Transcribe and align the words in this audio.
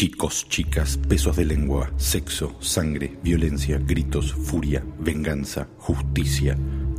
Chicos, 0.00 0.46
chicas, 0.48 0.96
pesos 0.96 1.36
de 1.36 1.44
lengua, 1.44 1.92
sexo, 1.98 2.56
sangre, 2.58 3.18
violencia, 3.22 3.78
gritos, 3.78 4.32
furia, 4.32 4.82
venganza, 4.98 5.68
justicia. 5.76 6.56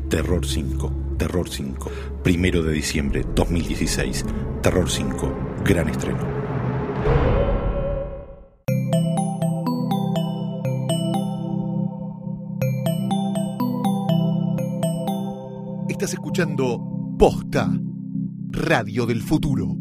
Terror 0.08 0.46
5, 0.46 1.16
Terror 1.18 1.50
5, 1.50 1.90
primero 2.24 2.62
de 2.62 2.74
diciembre 2.74 3.26
2016, 3.34 4.24
Terror 4.62 4.88
5, 4.88 5.36
gran 5.66 5.90
estreno. 5.90 6.20
Estás 15.90 16.14
escuchando 16.14 16.80
Posta, 17.18 17.68
Radio 18.52 19.08
del 19.08 19.24
Futuro. 19.24 19.81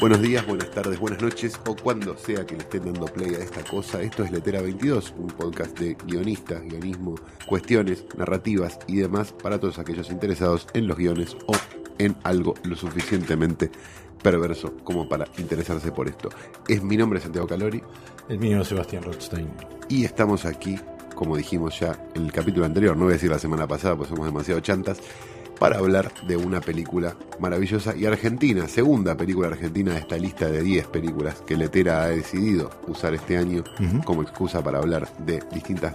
Buenos 0.00 0.22
días, 0.22 0.46
buenas 0.46 0.70
tardes, 0.70 0.98
buenas 0.98 1.20
noches 1.20 1.60
o 1.66 1.76
cuando 1.76 2.16
sea 2.16 2.46
que 2.46 2.54
le 2.54 2.62
estén 2.62 2.86
dando 2.86 3.04
play 3.04 3.34
a 3.34 3.38
esta 3.40 3.62
cosa. 3.62 4.00
Esto 4.00 4.24
es 4.24 4.32
Letera 4.32 4.62
22, 4.62 5.12
un 5.18 5.26
podcast 5.26 5.78
de 5.78 5.94
guionistas, 6.06 6.62
guionismo, 6.62 7.16
cuestiones, 7.44 8.06
narrativas 8.16 8.78
y 8.86 8.96
demás 8.96 9.34
para 9.34 9.60
todos 9.60 9.78
aquellos 9.78 10.10
interesados 10.10 10.66
en 10.72 10.86
los 10.86 10.96
guiones 10.96 11.36
o 11.46 11.52
en 11.98 12.16
algo 12.22 12.54
lo 12.64 12.76
suficientemente 12.76 13.70
perverso 14.22 14.74
como 14.84 15.06
para 15.06 15.28
interesarse 15.36 15.92
por 15.92 16.08
esto. 16.08 16.30
Es 16.66 16.82
mi 16.82 16.96
nombre 16.96 17.20
Santiago 17.20 17.46
Calori. 17.46 17.82
El 18.30 18.38
mío 18.38 18.64
Sebastián 18.64 19.02
Rothstein. 19.02 19.50
Y 19.90 20.06
estamos 20.06 20.46
aquí, 20.46 20.78
como 21.14 21.36
dijimos 21.36 21.78
ya 21.78 22.02
en 22.14 22.24
el 22.24 22.32
capítulo 22.32 22.64
anterior, 22.64 22.96
no 22.96 23.04
voy 23.04 23.12
a 23.12 23.16
decir 23.16 23.28
la 23.28 23.38
semana 23.38 23.66
pasada, 23.66 23.96
pues 23.98 24.08
somos 24.08 24.24
demasiado 24.24 24.60
chantas 24.60 25.02
para 25.60 25.76
hablar 25.76 26.10
de 26.26 26.38
una 26.38 26.62
película 26.62 27.14
maravillosa 27.38 27.94
y 27.94 28.06
argentina, 28.06 28.66
segunda 28.66 29.14
película 29.14 29.48
argentina 29.48 29.92
de 29.92 30.00
esta 30.00 30.16
lista 30.16 30.48
de 30.48 30.62
10 30.62 30.86
películas 30.86 31.42
que 31.46 31.54
Letera 31.54 32.02
ha 32.02 32.08
decidido 32.08 32.70
usar 32.88 33.14
este 33.14 33.36
año 33.36 33.62
como 34.04 34.22
excusa 34.22 34.64
para 34.64 34.78
hablar 34.78 35.06
de 35.18 35.40
distintos 35.52 35.92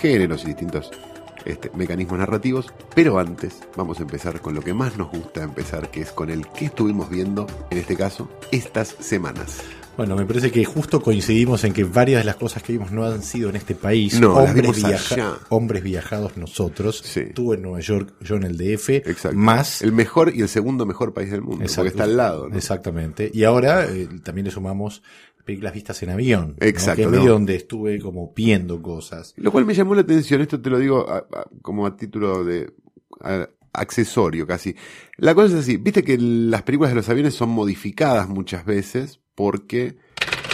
géneros 0.00 0.44
y 0.44 0.48
distintos 0.48 0.90
este, 1.44 1.70
mecanismos 1.74 2.20
narrativos. 2.20 2.72
Pero 2.94 3.18
antes 3.18 3.60
vamos 3.76 3.98
a 4.00 4.02
empezar 4.02 4.40
con 4.40 4.54
lo 4.54 4.62
que 4.62 4.72
más 4.72 4.96
nos 4.96 5.10
gusta 5.10 5.42
empezar, 5.42 5.90
que 5.90 6.00
es 6.00 6.10
con 6.10 6.30
el 6.30 6.48
que 6.48 6.64
estuvimos 6.64 7.10
viendo, 7.10 7.46
en 7.70 7.78
este 7.78 7.96
caso, 7.96 8.30
estas 8.50 8.96
semanas. 8.98 9.62
Bueno, 10.02 10.16
me 10.16 10.26
parece 10.26 10.50
que 10.50 10.64
justo 10.64 11.00
coincidimos 11.00 11.62
en 11.62 11.72
que 11.72 11.84
varias 11.84 12.22
de 12.22 12.24
las 12.24 12.34
cosas 12.34 12.60
que 12.64 12.72
vimos 12.72 12.90
no 12.90 13.04
han 13.04 13.22
sido 13.22 13.50
en 13.50 13.54
este 13.54 13.76
país. 13.76 14.20
No, 14.20 14.34
hombres, 14.34 14.74
viaja 14.84 15.38
hombres 15.48 15.84
viajados 15.84 16.36
nosotros. 16.36 17.00
Sí. 17.04 17.26
Tú 17.32 17.52
en 17.52 17.62
Nueva 17.62 17.78
York, 17.78 18.14
yo 18.20 18.34
en 18.34 18.42
el 18.42 18.56
DF. 18.56 18.88
Exacto. 18.90 19.38
Más. 19.38 19.80
El 19.80 19.92
mejor 19.92 20.34
y 20.34 20.40
el 20.40 20.48
segundo 20.48 20.86
mejor 20.86 21.14
país 21.14 21.30
del 21.30 21.42
mundo, 21.42 21.64
porque 21.72 21.88
está 21.88 22.02
al 22.02 22.16
lado. 22.16 22.48
¿no? 22.48 22.56
Exactamente. 22.56 23.30
Y 23.32 23.44
ahora 23.44 23.86
eh, 23.88 24.08
también 24.24 24.46
le 24.46 24.50
sumamos 24.50 25.04
películas 25.44 25.72
vistas 25.72 26.02
en 26.02 26.10
avión. 26.10 26.56
¿no? 26.60 26.66
Exacto, 26.66 27.08
Que 27.08 27.16
es 27.18 27.24
donde 27.24 27.54
estuve 27.54 28.00
como 28.00 28.32
viendo 28.34 28.82
cosas. 28.82 29.34
Lo 29.36 29.52
cual 29.52 29.64
me 29.66 29.74
llamó 29.74 29.94
la 29.94 30.00
atención, 30.00 30.40
esto 30.40 30.60
te 30.60 30.68
lo 30.68 30.80
digo 30.80 31.08
a- 31.08 31.18
a- 31.18 31.46
como 31.62 31.86
a 31.86 31.96
título 31.96 32.42
de 32.44 32.72
a- 33.20 33.48
accesorio 33.72 34.46
casi. 34.46 34.74
La 35.16 35.34
cosa 35.34 35.54
es 35.54 35.60
así, 35.62 35.76
viste 35.78 36.02
que 36.04 36.18
las 36.18 36.62
películas 36.62 36.90
de 36.90 36.96
los 36.96 37.08
aviones 37.08 37.34
son 37.34 37.50
modificadas 37.50 38.28
muchas 38.28 38.64
veces 38.66 39.20
porque 39.34 39.96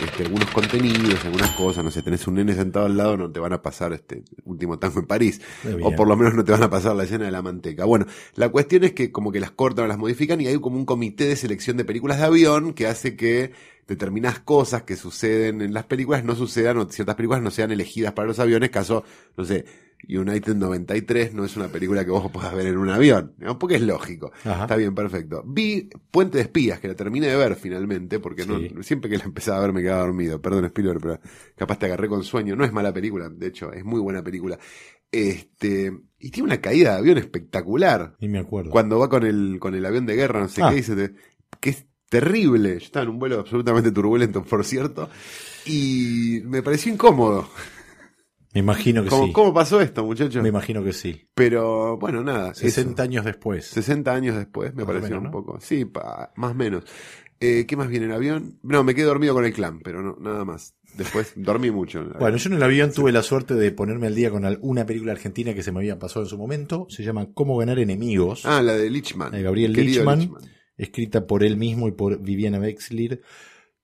este, 0.03 0.25
algunos 0.25 0.51
contenidos, 0.51 1.25
algunas 1.25 1.51
cosas, 1.53 1.83
no 1.83 1.91
sé, 1.91 2.03
tenés 2.03 2.27
un 2.29 2.35
nene 2.35 2.55
sentado 2.55 2.87
al 2.87 2.97
lado, 2.97 3.17
no 3.17 3.31
te 3.31 3.41
van 3.41 3.53
a 3.53 3.63
pasar 3.63 3.93
este 3.93 4.23
último 4.45 4.79
tango 4.79 5.01
en 5.01 5.07
París, 5.07 5.41
o 5.83 5.93
por 5.93 6.07
lo 6.07 6.17
menos 6.17 6.35
no 6.35 6.45
te 6.45 6.53
van 6.53 6.63
a 6.63 6.71
pasar 6.71 6.95
la 6.95 7.05
escena 7.05 7.25
de 7.25 7.33
la 7.33 7.43
manteca. 7.43 7.85
Bueno, 7.85 8.07
la 8.35 8.49
cuestión 8.49 8.85
es 8.85 8.93
que 8.93 9.11
como 9.11 9.33
que 9.33 9.41
las 9.41 9.51
cortan 9.51 9.87
o 9.87 9.89
las 9.89 9.99
modifican 9.99 10.41
y 10.41 10.47
hay 10.47 10.59
como 10.61 10.77
un 10.77 10.85
comité 10.85 11.25
de 11.25 11.37
selección 11.37 11.77
de 11.77 11.85
películas 11.85 12.19
de 12.19 12.25
avión 12.27 12.75
que 12.75 12.87
hace 12.87 13.17
que 13.17 13.53
determinadas 13.89 14.39
cosas 14.41 14.83
que 14.83 14.97
suceden 14.97 15.63
en 15.63 15.73
las 15.73 15.85
películas 15.87 16.23
no 16.23 16.37
sucedan 16.37 16.77
o 16.79 16.89
ciertas 16.89 17.17
películas 17.17 17.43
no 17.43 17.51
sean 17.51 17.73
elegidas 17.73 18.13
para 18.13 18.29
los 18.29 18.39
aviones, 18.39 18.71
caso, 18.71 19.03
no 19.37 19.45
sé, 19.45 19.65
United 20.09 20.55
93 20.55 21.35
no 21.35 21.45
es 21.45 21.57
una 21.57 21.69
película 21.69 22.05
que 22.05 22.11
vos 22.11 22.31
puedas 22.31 22.55
ver 22.55 22.67
en 22.69 22.77
un 22.79 22.89
avión, 22.89 23.35
¿no? 23.39 23.59
porque 23.59 23.77
es 23.77 23.83
lógico. 23.83 24.31
Ajá. 24.45 24.63
Está 24.63 24.77
bien, 24.77 24.95
perfecto. 24.95 25.43
Vi 25.47 25.89
Puente 26.11 26.39
de 26.39 26.43
Espías, 26.45 26.79
que 26.81 26.89
la 26.89 26.95
terminé 26.95 27.27
de 27.29 27.37
ver 27.37 27.57
finalmente, 27.57 28.19
porque 28.21 28.47
no, 28.47 28.83
siempre 28.83 29.11
que 29.11 29.19
la 29.19 29.25
empezaba 29.25 29.59
a 29.59 29.63
ver 29.63 29.73
me 29.73 29.83
quedaba 29.83 30.03
dormido. 30.03 30.41
Perdón, 30.41 30.65
Spielberg, 30.67 31.01
pero 31.01 31.21
capaz 31.57 31.79
te 31.79 31.87
agarré 31.87 32.09
con 32.09 32.23
sueño. 32.25 32.55
No 32.57 32.65
es 32.65 32.73
mala 32.73 32.93
película, 32.93 33.29
de 33.29 33.47
hecho, 33.49 33.73
es 33.73 33.85
muy 33.85 34.01
buena 34.01 34.23
película. 34.23 34.59
Este, 35.11 35.93
y 36.19 36.31
tiene 36.31 36.47
una 36.49 36.61
caída 36.61 36.93
de 36.93 36.99
avión 36.99 37.19
espectacular. 37.19 38.15
Ni 38.21 38.29
me 38.29 38.39
acuerdo. 38.39 38.71
Cuando 38.71 38.99
va 38.99 39.09
con 39.09 39.25
el, 39.25 39.59
con 39.59 39.75
el 39.75 39.85
avión 39.87 40.07
de 40.07 40.17
guerra, 40.17 40.41
no 40.41 40.49
sé 40.49 40.63
Ah. 40.63 40.71
qué, 40.71 40.77
dice, 40.77 40.95
te- 40.97 41.15
que 41.61 41.71
es 41.71 41.87
terrible. 42.09 42.71
Yo 42.73 42.77
estaba 42.87 43.05
en 43.05 43.11
un 43.11 43.19
vuelo 43.19 43.41
absolutamente 43.41 43.91
turbulento, 43.91 44.43
por 44.45 44.65
cierto, 44.65 45.09
y 45.67 46.41
me 46.45 46.63
pareció 46.63 46.93
incómodo. 46.93 47.49
Me 48.59 48.65
imagino 48.65 49.05
que 49.05 49.09
¿Cómo, 49.09 49.27
sí. 49.27 49.33
cómo 49.33 49.55
pasó 49.55 49.81
esto, 49.81 50.05
muchachos? 50.05 50.43
Me 50.43 50.49
imagino 50.49 50.83
que 50.83 50.93
sí. 50.93 51.29
Pero 51.33 51.97
bueno, 51.97 52.25
nada. 52.25 52.55
60 52.55 52.91
eso. 52.91 53.03
años 53.09 53.25
después. 53.25 53.67
60 53.67 54.13
años 54.13 54.37
después, 54.37 54.75
me 54.75 54.83
Más 54.83 54.87
pareció 54.87 55.09
menos, 55.11 55.19
un 55.21 55.25
¿no? 55.27 55.31
poco. 55.31 55.61
Sí, 55.61 55.85
pa- 55.85 56.33
más 56.35 56.51
o 56.51 56.55
menos. 56.55 56.83
Eh, 57.39 57.67
¿Qué 57.69 57.77
más 57.77 57.87
viene 57.89 58.07
en 58.07 58.13
avión? 58.13 58.59
No, 58.65 58.83
me 58.83 58.97
quedé 58.97 59.05
dormido 59.05 59.33
con 59.33 59.45
el 59.45 59.53
clan, 59.53 59.79
pero 59.79 60.03
no, 60.03 60.17
nada 60.21 60.45
más. 60.45 60.75
Después 60.97 61.35
dormí 61.37 61.71
mucho. 61.71 62.01
el. 62.01 62.09
Bueno, 62.19 62.37
yo 62.37 62.51
en 62.51 62.57
el 62.57 62.63
avión 62.65 62.91
tuve 62.93 63.13
la 63.13 63.23
suerte 63.23 63.55
de 63.55 63.71
ponerme 63.71 64.09
al 64.09 64.17
día 64.17 64.29
con 64.33 64.45
una 64.63 64.85
película 64.85 65.13
argentina 65.13 65.55
que 65.55 65.63
se 65.63 65.71
me 65.71 65.79
había 65.79 66.01
pasado 66.01 66.25
en 66.25 66.29
su 66.31 66.37
momento. 66.37 66.89
Se 66.91 67.05
llama 67.05 67.29
Cómo 67.35 67.57
ganar 67.57 67.79
enemigos. 67.79 68.45
Ah, 68.45 68.61
la 68.61 68.73
de 68.75 68.91
Lichman. 68.91 69.31
De 69.31 69.43
Gabriel 69.43 69.73
Lichman. 69.73 70.33
escrita 70.77 71.29
por 71.29 71.45
él 71.45 71.57
mismo 71.57 71.87
y 71.87 71.93
por 71.93 72.21
Viviana 72.21 72.59
Wexler, 72.59 73.21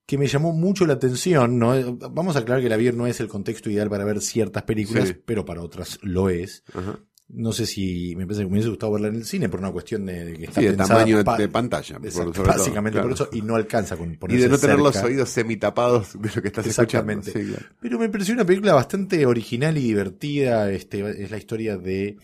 que 0.06 0.19
me 0.19 0.26
llamó 0.26 0.53
mucho 0.53 0.87
la 0.87 0.94
atención. 0.94 1.59
¿no? 1.59 1.97
Vamos 2.10 2.37
a 2.37 2.41
aclarar 2.41 2.60
que 2.60 2.66
el 2.66 2.72
avión 2.72 2.97
no 2.97 3.06
es 3.06 3.20
el 3.20 3.28
contexto 3.28 3.70
ideal 3.70 3.88
para 3.91 4.04
ver 4.04 4.20
ciertas 4.20 4.62
películas, 4.65 5.09
Sí. 5.09 5.16
pero 5.25 5.44
para 5.44 5.62
otras 5.62 5.98
lo 6.03 6.28
es. 6.28 6.62
Ajá. 6.75 6.98
No 7.26 7.53
sé 7.53 7.65
si 7.65 8.14
me 8.16 8.26
parece 8.26 8.43
que 8.43 8.47
me 8.48 8.53
hubiese 8.53 8.69
gustado 8.69 8.93
verla 8.93 9.09
en 9.09 9.14
el 9.14 9.25
cine 9.25 9.48
por 9.48 9.59
una 9.59 9.72
cuestión 9.72 10.04
de, 10.04 10.26
de 10.26 10.34
que 10.34 10.44
está 10.44 10.60
Sí, 10.60 10.66
de 10.66 10.75
tamaño 10.76 11.16
de, 11.16 11.25
pa- 11.25 11.38
de 11.38 11.48
pantalla. 11.48 11.98
por- 11.98 12.32
todo, 12.32 12.44
básicamente 12.44 12.97
claro. 13.00 13.09
por 13.09 13.14
eso, 13.14 13.28
y 13.32 13.41
no 13.41 13.56
alcanza 13.56 13.97
con 13.97 14.19
Y 14.28 14.37
de 14.37 14.48
no 14.50 14.59
tener 14.59 14.78
los 14.78 14.94
oídos 14.97 15.31
semitapados 15.31 16.20
de 16.20 16.31
lo 16.37 16.43
que 16.43 16.48
estás 16.48 16.66
escuchando. 16.66 17.12
Exactamente. 17.12 17.32
Sí, 17.32 17.48
claro. 17.50 17.75
Pero 17.81 17.98
me 17.98 18.10
pareció 18.10 18.34
una 18.34 18.44
película 18.44 18.75
bastante 18.75 19.25
original 19.25 19.78
y 19.78 19.82
divertida. 19.84 20.70
Este, 20.70 21.25
es 21.25 21.31
la 21.31 21.38
historia 21.38 21.78
de 21.78 22.19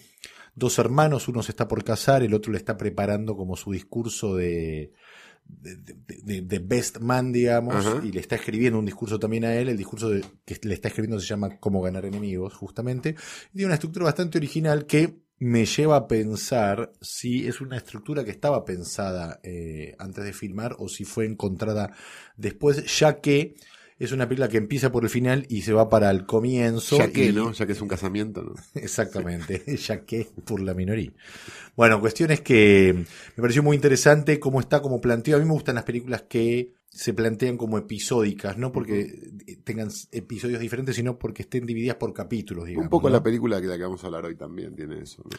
dos 0.54 0.78
hermanos, 0.78 1.28
uno 1.28 1.42
se 1.42 1.52
está 1.52 1.66
por 1.66 1.82
casar, 1.82 2.22
el 2.22 2.34
otro 2.34 2.52
le 2.52 2.58
está 2.58 2.76
preparando 2.76 3.34
como 3.36 3.56
su 3.56 3.72
discurso 3.72 4.36
de, 4.36 4.92
de, 5.60 5.76
de- 5.76 6.42
de- 6.42 6.58
best 6.58 6.98
man, 6.98 7.32
digamos, 7.32 7.74
Ajá. 7.74 8.00
y 8.04 8.12
le 8.12 8.20
está 8.20 8.36
escribiendo 8.36 8.78
un 8.78 8.84
discurso 8.86 9.18
también 9.18 9.44
a 9.44 9.54
él. 9.54 9.68
El 9.68 9.76
discurso 9.76 10.08
de- 10.10 10.24
que 10.44 10.58
le 10.62 10.74
está 10.74 10.88
escribiendo 10.88 11.18
se 11.20 11.26
llama 11.26 11.58
Cómo 11.58 11.82
ganar 11.82 12.04
enemigos, 12.04 12.54
justamente. 12.54 13.16
Y 13.50 13.52
tiene 13.56 13.66
una 13.66 13.74
estructura 13.74 14.04
bastante 14.06 14.38
original 14.38 14.86
que 14.86 15.20
me 15.42 15.64
lleva 15.64 15.96
a 15.96 16.06
pensar 16.06 16.92
si 17.00 17.46
es 17.48 17.62
una 17.62 17.78
estructura 17.78 18.24
que 18.24 18.30
estaba 18.30 18.62
pensada 18.66 19.40
eh, 19.42 19.94
antes 19.98 20.22
de 20.24 20.34
filmar 20.34 20.76
o 20.78 20.86
si 20.88 21.04
fue 21.04 21.24
encontrada 21.24 21.92
después, 22.36 22.84
ya 22.98 23.20
que 23.20 23.54
es 24.00 24.12
una 24.12 24.26
película 24.26 24.48
que 24.48 24.56
empieza 24.56 24.90
por 24.90 25.04
el 25.04 25.10
final 25.10 25.44
y 25.50 25.60
se 25.60 25.74
va 25.74 25.90
para 25.90 26.10
el 26.10 26.24
comienzo. 26.24 26.96
Ya 26.96 27.12
que, 27.12 27.26
y- 27.26 27.32
¿no? 27.32 27.52
Ya 27.52 27.66
que 27.66 27.72
es 27.72 27.80
un 27.82 27.88
casamiento, 27.88 28.42
¿no? 28.42 28.54
Exactamente, 28.74 29.62
ya 29.76 30.04
que 30.04 30.26
por 30.44 30.60
la 30.60 30.72
minoría. 30.74 31.12
Bueno, 31.76 32.00
cuestión 32.00 32.30
es 32.30 32.40
que 32.40 32.94
me 33.36 33.40
pareció 33.42 33.62
muy 33.62 33.76
interesante 33.76 34.40
cómo 34.40 34.58
está, 34.58 34.80
como 34.80 35.00
planteado. 35.00 35.38
A 35.40 35.44
mí 35.44 35.46
me 35.48 35.54
gustan 35.54 35.74
las 35.74 35.84
películas 35.84 36.22
que 36.22 36.72
se 36.88 37.12
plantean 37.12 37.56
como 37.56 37.78
episódicas, 37.78 38.56
no 38.56 38.72
porque 38.72 39.30
tengan 39.64 39.90
episodios 40.10 40.58
diferentes, 40.60 40.96
sino 40.96 41.18
porque 41.18 41.42
estén 41.42 41.66
divididas 41.66 41.96
por 41.96 42.12
capítulos, 42.14 42.64
digamos. 42.66 42.86
un 42.86 42.90
poco 42.90 43.08
¿no? 43.08 43.14
la 43.16 43.22
película 43.22 43.60
que 43.60 43.66
la 43.68 43.76
que 43.76 43.84
vamos 43.84 44.02
a 44.02 44.06
hablar 44.06 44.24
hoy 44.24 44.34
también 44.34 44.74
tiene 44.74 45.02
eso. 45.02 45.22
¿no? 45.24 45.30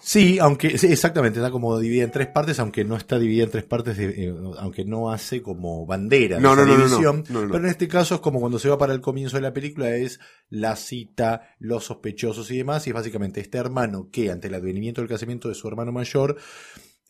Sí, 0.00 0.38
aunque 0.40 0.78
sí, 0.78 0.88
exactamente 0.88 1.38
está 1.38 1.50
como 1.52 1.78
dividida 1.78 2.04
en 2.04 2.10
tres 2.10 2.26
partes, 2.26 2.58
aunque 2.58 2.84
no 2.84 2.96
está 2.96 3.18
dividida 3.20 3.44
en 3.44 3.50
tres 3.50 3.64
partes, 3.64 3.96
de- 3.96 4.24
eh, 4.24 4.34
aunque 4.58 4.84
no 4.84 5.12
hace 5.12 5.42
como 5.42 5.86
bandera 5.86 6.36
de 6.36 6.42
No, 6.42 6.54
esa 6.54 6.64
no, 6.64 6.76
división. 6.76 7.24
No. 7.28 7.40
Pero 7.42 7.58
en 7.58 7.66
este 7.66 7.86
caso 7.86 8.16
es 8.16 8.20
como 8.20 8.40
cuando 8.40 8.58
se 8.58 8.68
va 8.68 8.76
para 8.78 8.94
el 8.94 9.00
comienzo 9.00 9.36
de 9.36 9.42
la 9.42 9.52
película 9.52 9.94
es 9.94 10.18
la 10.48 10.74
cita, 10.74 11.54
los 11.60 11.84
sospechosos 11.84 12.50
y 12.50 12.56
demás, 12.58 12.84
y 12.86 12.90
es 12.90 12.94
básicamente 12.94 13.40
este 13.40 13.58
hermano 13.58 14.08
que 14.10 14.30
ante 14.30 14.48
el 14.48 14.54
advenimiento 14.54 15.00
del 15.02 15.08
casamiento 15.08 15.48
de 15.48 15.54
su 15.54 15.68
hermano 15.68 15.92
mayor 15.92 16.36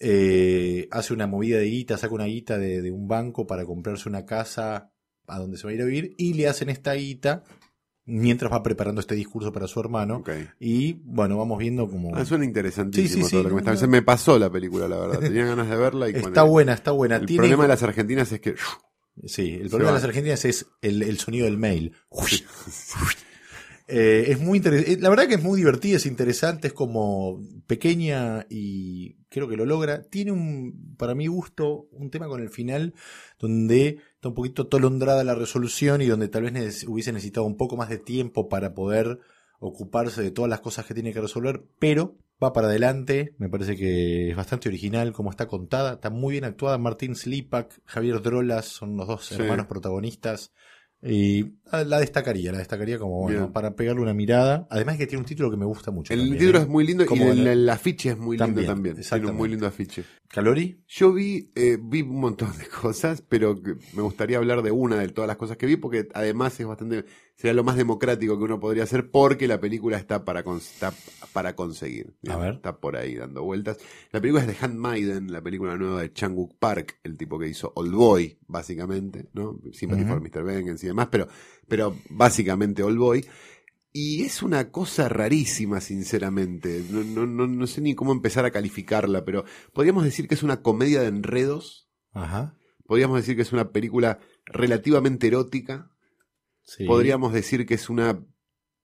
eh, 0.00 0.88
hace 0.90 1.14
una 1.14 1.26
movida 1.26 1.58
de 1.58 1.67
guita, 1.67 1.96
saca 1.96 2.14
una 2.14 2.25
guita 2.26 2.58
de, 2.58 2.82
de 2.82 2.90
un 2.90 3.06
banco 3.08 3.46
para 3.46 3.64
comprarse 3.64 4.08
una 4.08 4.26
casa 4.26 4.90
a 5.26 5.38
donde 5.38 5.56
se 5.56 5.64
va 5.64 5.70
a 5.70 5.75
ir 5.75 5.82
a 5.82 5.85
vivir 5.87 6.14
y 6.19 6.35
le 6.35 6.49
hacen 6.49 6.69
esta 6.69 6.93
guita 6.94 7.44
mientras 8.04 8.52
va 8.52 8.62
preparando 8.62 9.00
este 9.00 9.14
discurso 9.14 9.52
para 9.52 9.69
su 9.69 9.78
hermano. 9.81 10.22
Y 10.58 10.94
bueno, 11.04 11.38
vamos 11.38 11.58
viendo 11.58 11.88
como... 11.88 12.14
Ah, 12.16 12.25
suena 12.25 12.44
interesantísimo 12.44 13.08
Sí, 13.08 13.22
sí, 13.22 13.25
sí, 13.25 13.31
todo 13.31 13.43
lo 13.44 13.49
que 13.50 13.54
me 13.64 13.70
está 13.72 13.87
no. 13.87 13.93
Me 13.93 14.02
pasó 14.02 14.38
la 14.38 14.50
película, 14.50 14.88
la 14.88 14.99
verdad. 14.99 15.19
Tenía 15.20 15.46
ganas 15.46 15.69
de 15.69 15.76
verla 15.76 16.08
y 16.10 16.14
Está 16.14 16.43
buena, 16.43 16.72
está 16.72 16.90
buena. 16.90 17.16
El 17.16 17.26
Tiene- 17.26 17.43
problema 17.43 17.62
de 17.64 17.69
las 17.69 17.82
argentinas 17.82 18.32
es 18.32 18.40
que. 18.40 18.54
Sí, 19.26 19.58
el 19.60 19.69
problema 19.69 19.90
de 19.90 19.96
las 19.96 20.04
argentinas 20.04 20.44
es 20.46 20.66
el, 20.81 21.02
el 21.02 21.19
sonido 21.19 21.44
del 21.44 21.58
mail. 21.58 21.94
Eh, 23.88 24.26
es 24.28 24.40
muy 24.40 24.58
interesante. 24.58 25.00
La 25.00 25.10
verdad 25.10 25.26
que 25.26 25.34
es 25.34 25.43
muy 25.43 25.58
divertida, 25.58 25.96
es 25.96 26.06
interesante, 26.06 26.69
es 26.69 26.72
como 26.72 27.40
pequeña 27.66 28.46
y 28.49 29.16
creo 29.28 29.49
que 29.49 29.56
lo 29.56 29.66
logra. 29.66 30.02
Tiene 30.04 30.32
un, 30.32 30.94
para 30.96 31.14
mi 31.14 31.26
gusto, 31.26 31.88
un 31.93 32.10
tema 32.10 32.26
con 32.28 32.40
el 32.40 32.49
final 32.49 32.94
donde 33.38 33.99
está 34.22 34.28
un 34.28 34.36
poquito 34.36 34.69
tolondrada 34.69 35.24
la 35.24 35.34
resolución 35.34 36.00
y 36.00 36.06
donde 36.06 36.28
tal 36.28 36.44
vez 36.44 36.84
hubiese 36.86 37.12
necesitado 37.12 37.44
un 37.44 37.56
poco 37.56 37.76
más 37.76 37.88
de 37.88 37.98
tiempo 37.98 38.48
para 38.48 38.72
poder 38.72 39.19
ocuparse 39.58 40.22
de 40.22 40.30
todas 40.30 40.48
las 40.48 40.60
cosas 40.60 40.86
que 40.86 40.94
tiene 40.94 41.12
que 41.12 41.20
resolver, 41.20 41.64
pero 41.80 42.14
va 42.40 42.52
para 42.52 42.69
adelante, 42.69 43.34
me 43.38 43.48
parece 43.48 43.74
que 43.76 44.30
es 44.30 44.36
bastante 44.36 44.69
original 44.69 45.12
como 45.12 45.30
está 45.30 45.48
contada, 45.48 45.94
está 45.94 46.08
muy 46.10 46.30
bien 46.34 46.44
actuada, 46.44 46.78
Martín 46.78 47.16
Slipak, 47.16 47.80
Javier 47.84 48.22
Drolas 48.22 48.66
son 48.66 48.96
los 48.96 49.08
dos 49.08 49.26
Sí. 49.26 49.34
hermanos 49.34 49.66
protagonistas 49.66 50.52
y 51.04 51.56
ah, 51.72 51.82
la 51.82 51.99
destacaría, 51.99 52.52
la 52.52 52.58
destacaría 52.58 52.96
como 52.96 53.22
bueno, 53.22 53.52
para 53.52 53.75
pegarle 53.75 54.02
una 54.02 54.14
mirada, 54.14 54.69
además 54.70 54.96
que 54.96 55.08
tiene 55.08 55.20
un 55.20 55.26
título 55.26 55.50
que 55.50 55.56
me 55.56 55.64
gusta 55.64 55.90
mucho. 55.90 56.12
El 56.12 56.20
también, 56.20 56.38
título 56.38 56.58
¿eh? 56.58 56.62
es 56.62 56.69
muy 56.69 56.87
lindo 56.87 57.04
y 57.10 57.20
el, 57.49 57.69
afiche 57.69 58.10
es 58.10 58.19
muy 58.19 58.38
lindo 58.38 58.62
También. 58.62 58.96
Tiene 58.96 59.26
un 59.26 59.37
muy 59.37 59.49
lindo 59.49 59.66
afiche. 59.66 60.04
¿Calori? 60.28 60.81
Yo 60.87 61.12
vi, 61.12 61.50
eh, 61.56 61.76
vi 61.82 62.02
un 62.02 62.20
montón 62.20 62.56
de 62.56 62.66
cosas, 62.82 63.20
pero 63.28 63.60
me 63.94 64.02
gustaría 64.02 64.38
hablar 64.38 64.62
de 64.62 64.70
una 64.70 64.96
de 64.96 65.08
todas 65.08 65.26
las 65.26 65.37
cosas 65.37 65.56
que 65.56 65.66
vi, 65.66 65.75
porque 65.75 66.08
además 66.14 66.58
es 66.60 66.66
bastante, 66.66 67.04
sería 67.42 67.54
lo 67.54 67.64
más 67.64 67.74
democrático 67.76 68.38
que 68.38 68.44
uno 68.44 68.60
podría 68.60 68.84
hacer, 68.84 69.10
porque 69.10 69.48
la 69.48 69.58
película 69.58 69.96
está 69.96 70.24
para, 70.24 70.44
con- 70.44 70.58
está 70.58 70.94
para 71.32 71.56
conseguir. 71.56 72.14
A 72.28 72.36
ver. 72.36 72.54
Está 72.54 72.78
por 72.78 72.94
ahí 72.96 73.16
dando 73.16 73.42
vueltas. 73.42 73.78
La 74.12 74.20
película 74.20 74.42
es 74.44 74.46
de 74.46 74.56
Handmaiden, 74.64 75.32
la 75.32 75.42
película 75.42 75.76
nueva 75.76 76.02
de 76.02 76.12
Chang-wook 76.12 76.54
Park, 76.60 77.00
el 77.02 77.18
tipo 77.18 77.40
que 77.40 77.48
hizo 77.48 77.72
Old 77.74 77.92
Boy, 77.94 78.38
básicamente, 78.46 79.28
¿no? 79.32 79.58
Sympathy 79.72 80.02
Ujú. 80.04 80.12
for 80.12 80.20
Mr. 80.22 80.44
Vengeance 80.44 80.86
y 80.86 80.88
demás, 80.88 81.08
pero, 81.10 81.26
pero 81.66 81.96
básicamente 82.10 82.84
Old 82.84 82.98
Boy. 82.98 83.26
Y 83.92 84.22
es 84.22 84.42
una 84.42 84.70
cosa 84.70 85.08
rarísima, 85.08 85.80
sinceramente. 85.80 86.82
No, 86.90 87.02
no, 87.02 87.26
no, 87.26 87.46
no 87.48 87.66
sé 87.66 87.80
ni 87.80 87.94
cómo 87.96 88.12
empezar 88.12 88.44
a 88.44 88.52
calificarla, 88.52 89.24
pero 89.24 89.44
podríamos 89.72 90.04
decir 90.04 90.28
que 90.28 90.34
es 90.34 90.44
una 90.44 90.62
comedia 90.62 91.00
de 91.02 91.08
enredos. 91.08 91.90
Ajá. 92.12 92.56
Podríamos 92.86 93.16
decir 93.18 93.36
que 93.36 93.42
es 93.42 93.52
una 93.52 93.70
película 93.72 94.18
relativamente 94.46 95.26
erótica. 95.26 95.91
Sí. 96.62 96.85
Podríamos 96.85 97.32
decir 97.32 97.67
que 97.67 97.75
es 97.75 97.91
una 97.91 98.25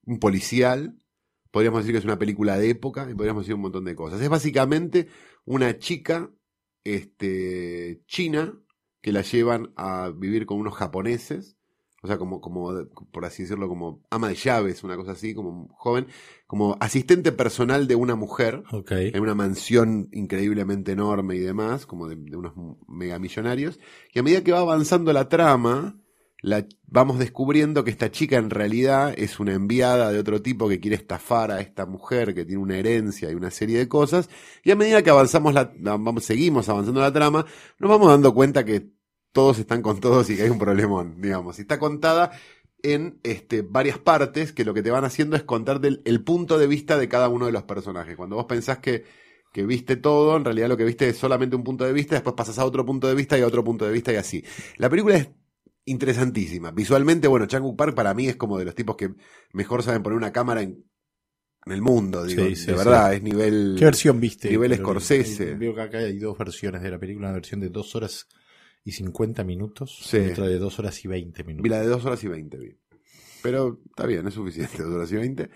un 0.09 0.19
policial. 0.19 0.97
Podríamos 1.51 1.81
decir 1.81 1.93
que 1.93 1.99
es 1.99 2.05
una 2.05 2.19
película 2.19 2.59
de 2.59 2.71
época. 2.71 3.09
Y 3.11 3.15
podríamos 3.15 3.45
decir 3.45 3.55
un 3.55 3.61
montón 3.61 3.85
de 3.85 3.95
cosas. 3.95 4.21
Es 4.21 4.29
básicamente 4.29 5.09
una 5.45 5.79
chica 5.79 6.31
este, 6.85 8.03
china 8.07 8.59
que 9.01 9.13
la 9.13 9.23
llevan 9.23 9.73
a 9.77 10.11
vivir 10.15 10.47
con 10.47 10.59
unos 10.59 10.75
japoneses. 10.75 11.57
O 12.01 12.07
sea, 12.07 12.17
como, 12.17 12.41
como, 12.41 12.73
por 13.11 13.25
así 13.25 13.43
decirlo, 13.43 13.69
como 13.69 14.05
ama 14.09 14.29
de 14.29 14.37
llaves, 14.37 14.85
una 14.85 14.97
cosa 14.97 15.13
así, 15.13 15.35
como 15.35 15.69
joven, 15.75 16.07
como 16.47 16.77
asistente 16.79 17.33
personal 17.33 17.89
de 17.89 17.97
una 17.97 18.15
mujer 18.15 18.63
en 18.89 19.21
una 19.21 19.35
mansión 19.35 20.09
increíblemente 20.13 20.93
enorme 20.93 21.35
y 21.35 21.41
demás, 21.41 21.87
como 21.87 22.07
de, 22.09 22.15
de 22.15 22.37
unos 22.37 22.53
megamillonarios. 22.87 23.81
Y 24.15 24.21
a 24.21 24.23
medida 24.23 24.45
que 24.45 24.53
va 24.53 24.61
avanzando 24.61 25.13
la 25.13 25.29
trama, 25.29 26.01
la, 26.41 26.67
vamos 26.87 27.19
descubriendo 27.19 27.85
que 27.85 27.91
esta 27.91 28.11
chica 28.11 28.37
en 28.37 28.51
realidad 28.51 29.13
es 29.17 29.41
una 29.41 29.55
enviada 29.55 30.13
de 30.13 30.19
otro 30.19 30.41
tipo 30.41 30.69
que 30.69 30.81
quiere 30.81 30.97
estafar 30.97 31.51
a 31.51 31.61
esta 31.61 31.85
mujer 31.87 32.35
que 32.35 32.45
tiene 32.45 32.63
una 32.63 32.77
herencia 32.77 33.31
y 33.31 33.35
una 33.35 33.51
serie 33.51 33.79
de 33.79 33.89
cosas. 33.89 34.31
Y 34.63 34.71
a 34.71 34.77
medida 34.77 35.03
que 35.03 35.11
avanzamos 35.11 35.53
la, 35.53 35.73
vamos, 35.79 36.25
seguimos 36.25 36.69
avanzando 36.69 37.01
la 37.01 37.13
trama, 37.13 37.45
nos 37.79 37.91
vamos 37.91 38.09
dando 38.09 38.33
cuenta 38.35 38.65
que 38.65 38.91
todos 39.33 39.59
están 39.59 39.83
con 39.83 40.01
todos 40.01 40.31
y 40.31 40.37
que 40.37 40.43
hay 40.43 40.51
un 40.51 40.59
problemón, 40.59 41.21
digamos. 41.21 41.59
Y 41.59 41.63
está 41.63 41.79
contada 41.79 42.31
en 42.83 43.19
este, 43.25 43.63
varias 43.63 43.99
partes 43.99 44.53
que 44.53 44.65
lo 44.65 44.75
que 44.75 44.83
te 44.83 44.91
van 44.93 45.05
haciendo 45.05 45.37
es 45.37 45.43
contarte 45.43 45.89
el, 45.89 46.03
el 46.05 46.23
punto 46.23 46.59
de 46.59 46.69
vista 46.69 46.97
de 46.97 47.09
cada 47.09 47.29
uno 47.29 47.47
de 47.47 47.53
los 47.53 47.65
personajes. 47.65 48.17
Cuando 48.17 48.37
vos 48.37 48.47
pensás 48.47 48.79
que, 48.79 49.05
que 49.53 49.67
viste 49.67 49.97
todo, 49.97 50.37
en 50.37 50.45
realidad 50.45 50.69
lo 50.69 50.77
que 50.77 50.85
viste 50.85 51.09
es 51.09 51.17
solamente 51.19 51.57
un 51.57 51.65
punto 51.65 51.85
de 51.85 51.93
vista, 51.93 52.15
después 52.15 52.37
pasas 52.37 52.59
a 52.61 52.65
otro 52.65 52.87
punto 52.87 53.09
de 53.09 53.17
vista 53.17 53.37
y 53.37 53.43
a 53.43 53.47
otro 53.47 53.65
punto 53.65 53.85
de 53.85 53.93
vista 53.93 54.13
y 54.13 54.17
así. 54.17 54.45
La 54.77 54.89
película 54.89 55.17
es 55.17 55.31
interesantísima. 55.89 56.71
Visualmente, 56.71 57.29
bueno, 57.29 57.47
Chang 57.47 57.77
Park 57.77 57.95
para 57.95 58.15
mí 58.15 58.29
es 58.29 58.37
como 58.37 58.59
de 58.59 58.65
los 58.65 58.75
tipos 58.75 58.97
que 58.97 59.11
mejor 59.53 59.83
saben 59.83 60.03
poner 60.03 60.17
una 60.17 60.33
cámara 60.33 60.63
en, 60.63 60.85
en 61.67 61.73
el 61.73 61.83
mundo, 61.83 62.25
digo, 62.25 62.45
Sí, 62.45 62.57
sí, 62.57 62.67
de 62.67 62.73
sí. 62.73 62.79
verdad, 62.79 63.15
es 63.15 63.23
nivel... 63.23 63.77
¿Qué 63.79 63.85
versión 63.85 64.21
viste? 64.21 64.49
Nivel 64.51 64.71
Calori? 64.73 64.85
Scorsese. 64.85 65.55
Veo 65.55 65.75
que 65.75 65.81
acá 65.83 65.99
hay 65.99 66.19
dos 66.19 66.37
versiones 66.39 66.83
de 66.83 66.91
la 66.91 66.99
película, 66.99 67.29
una 67.29 67.35
versión 67.35 67.61
de 67.61 67.69
2 67.69 67.95
horas 67.97 68.27
y 68.85 68.93
50 68.93 69.45
minutos 69.45 70.09
y 70.15 70.17
otra 70.31 70.47
de 70.47 70.59
2 70.59 70.79
horas 70.79 71.05
y 71.05 71.09
20 71.09 71.43
Vi 71.43 71.47
minutos. 71.49 71.71
la 71.71 71.81
de 71.81 71.87
2 71.89 72.05
horas 72.07 72.25
y 72.25 72.29
20, 72.29 72.57
vi. 72.59 72.79
Pero 73.43 73.81
está 73.87 74.07
bien, 74.07 74.27
es 74.27 74.35
suficiente, 74.35 74.83
2 74.83 74.95
horas 74.95 75.13
y 75.13 75.17
20. 75.17 75.51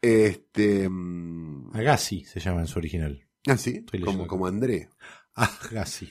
Este... 0.00 0.88
mm, 0.88 1.70
Agassi 1.76 2.24
se 2.24 2.40
llama 2.40 2.60
en 2.62 2.66
su 2.66 2.78
original. 2.78 3.24
Ah, 3.46 3.56
sí, 3.56 3.84
como, 4.04 4.26
como 4.26 4.46
André. 4.46 4.88
Agassi. 5.34 6.10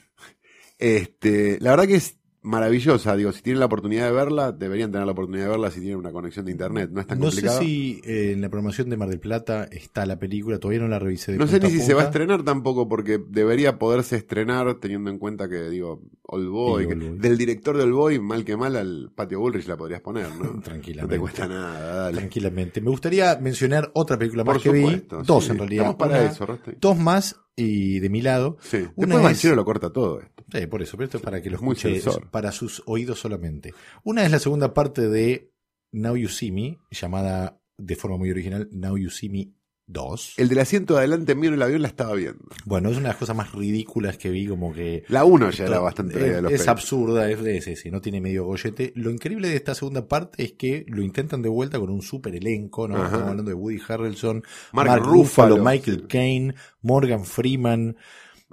Este, 0.77 1.59
la 1.59 1.71
verdad 1.71 1.88
que 1.88 1.95
es 1.95 2.17
maravillosa, 2.43 3.15
digo, 3.15 3.31
si 3.31 3.41
tienen 3.41 3.59
la 3.59 3.67
oportunidad 3.67 4.05
de 4.07 4.11
verla, 4.11 4.51
deberían 4.51 4.91
tener 4.91 5.05
la 5.05 5.11
oportunidad 5.11 5.45
de 5.45 5.49
verla 5.51 5.71
si 5.71 5.79
tienen 5.79 5.97
una 5.97 6.11
conexión 6.11 6.45
de 6.45 6.51
internet, 6.51 6.89
no 6.91 6.99
es 7.01 7.07
tan 7.07 7.19
No 7.19 7.29
sé 7.31 7.41
complicado. 7.41 7.59
si 7.61 8.01
eh, 8.03 8.31
en 8.33 8.41
la 8.41 8.49
programación 8.49 8.89
de 8.89 8.97
Mar 8.97 9.09
del 9.09 9.19
Plata 9.19 9.65
está 9.71 10.05
la 10.05 10.17
película, 10.17 10.57
todavía 10.59 10.81
no 10.81 10.88
la 10.88 10.99
revisé 10.99 11.33
de 11.33 11.38
No 11.38 11.47
sé 11.47 11.59
ni 11.59 11.69
si 11.69 11.79
se 11.79 11.93
va 11.93 12.01
a 12.01 12.05
estrenar 12.05 12.43
tampoco, 12.43 12.88
porque 12.89 13.19
debería 13.29 13.77
poderse 13.77 14.15
estrenar 14.15 14.73
teniendo 14.79 15.09
en 15.11 15.19
cuenta 15.19 15.47
que, 15.47 15.69
digo, 15.69 16.01
Old 16.23 16.49
Boy, 16.49 16.83
Sí, 16.83 16.88
que- 16.89 16.93
Old 16.95 17.09
Boy. 17.09 17.19
del 17.19 17.38
director 17.38 17.77
de 17.77 17.83
Old 17.83 17.93
Boy, 17.93 18.19
mal 18.19 18.43
que 18.43 18.57
mal, 18.57 18.75
al 18.75 19.11
Patio 19.13 19.39
Bullrich 19.39 19.67
la 19.67 19.77
podrías 19.77 20.01
poner, 20.01 20.27
¿no? 20.35 20.53
No 20.55 20.61
Tranquilamente. 20.61 21.15
te 21.15 21.19
cuesta 21.19 21.47
nada, 21.47 21.95
dale. 22.05 22.17
Tranquilamente. 22.17 22.81
Me 22.81 22.89
gustaría 22.89 23.38
mencionar 23.39 23.91
otra 23.93 24.17
película 24.17 24.43
Por 24.43 24.55
más 24.55 24.63
que 24.63 24.71
vi. 24.71 25.03
Dos 25.25 25.45
sí. 25.45 25.51
en 25.51 25.57
realidad. 25.59 25.83
Estamos 25.85 25.95
para 25.95 26.19
Una- 26.21 26.31
eso, 26.31 26.45
Roste. 26.45 26.77
Dos 26.79 26.97
más 26.97 27.35
y 27.56 28.00
de 28.00 28.09
mi 28.09 28.21
lado. 28.21 28.57
Sí. 28.62 28.77
Una 28.95 29.15
Después 29.15 29.24
Banchero 29.24 29.56
lo 29.56 29.65
corta 29.65 29.92
todo 29.92 30.19
esto. 30.19 30.45
Sí, 30.51 30.68
por 30.68 30.81
eso, 30.81 30.98
pero 30.98 31.06
esto 31.06 31.18
es 31.18 31.24
para 31.24 31.42
que 31.42 31.50
lo 31.50 31.57
escuche 31.57 32.01
para 32.31 32.51
sus 32.51 32.83
oídos 32.86 33.19
solamente. 33.19 33.74
Una 34.03 34.25
es 34.25 34.31
la 34.31 34.39
segunda 34.39 34.74
parte 34.74 35.07
de 35.07 35.51
Now 35.92 36.15
You 36.15 36.30
See 36.30 36.51
Me, 36.51 36.80
llamada 36.89 37.62
de 37.77 37.95
forma 37.95 38.18
muy 38.18 38.30
original 38.30 38.69
Now 38.71 38.98
You 38.98 39.09
See 39.09 39.30
Me 39.30 39.53
2. 39.91 40.33
El 40.38 40.49
del 40.49 40.59
asiento 40.59 40.93
de 40.93 40.99
adelante 40.99 41.35
mío 41.35 41.49
en 41.49 41.55
el 41.55 41.61
avión 41.61 41.81
la 41.81 41.88
estaba 41.88 42.13
viendo. 42.13 42.39
Bueno, 42.65 42.89
es 42.89 42.97
una 42.97 43.09
de 43.09 43.09
las 43.09 43.17
cosas 43.17 43.35
más 43.35 43.51
ridículas 43.51 44.17
que 44.17 44.29
vi, 44.29 44.47
como 44.47 44.73
que 44.73 45.03
La 45.07 45.23
1 45.23 45.51
ya 45.51 45.65
era 45.65 45.79
bastante 45.79 46.17
es, 46.17 46.35
de 46.35 46.41
los 46.41 46.51
es 46.51 46.67
absurda, 46.67 47.29
es, 47.29 47.39
es 47.39 47.67
ese, 47.67 47.91
no 47.91 48.01
tiene 48.01 48.21
medio 48.21 48.45
gollete. 48.45 48.93
Lo 48.95 49.09
increíble 49.09 49.49
de 49.49 49.55
esta 49.55 49.75
segunda 49.75 50.07
parte 50.07 50.43
es 50.43 50.53
que 50.53 50.85
lo 50.88 51.01
intentan 51.01 51.41
de 51.41 51.49
vuelta 51.49 51.79
con 51.79 51.89
un 51.89 52.01
super 52.01 52.35
elenco, 52.35 52.88
¿no? 52.88 52.95
Ajá. 52.95 53.05
Estamos 53.05 53.29
hablando 53.29 53.50
de 53.50 53.55
Woody 53.55 53.81
Harrelson, 53.88 54.43
Mark 54.74 54.89
Mark, 54.89 55.03
Ruffalo, 55.03 55.55
Ruffalo, 55.55 55.63
Michael. 55.63 56.07
Caine, 56.07 56.55
Morgan 56.81 57.25
Freeman, 57.25 57.95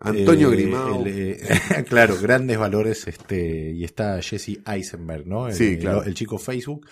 Antonio 0.00 0.52
eh, 0.52 0.56
Grimao. 0.56 1.04
el, 1.04 1.38
eh, 1.38 1.84
claro, 1.88 2.16
grandes 2.20 2.58
valores, 2.58 3.06
este, 3.08 3.72
y 3.72 3.84
está 3.84 4.20
Jesse 4.22 4.60
Eisenberg, 4.66 5.26
¿no? 5.26 5.48
El, 5.48 5.54
Sí, 5.54 5.78
claro. 5.78 6.04
el, 6.04 6.14
chico 6.14 6.38
Facebook. 6.38 6.86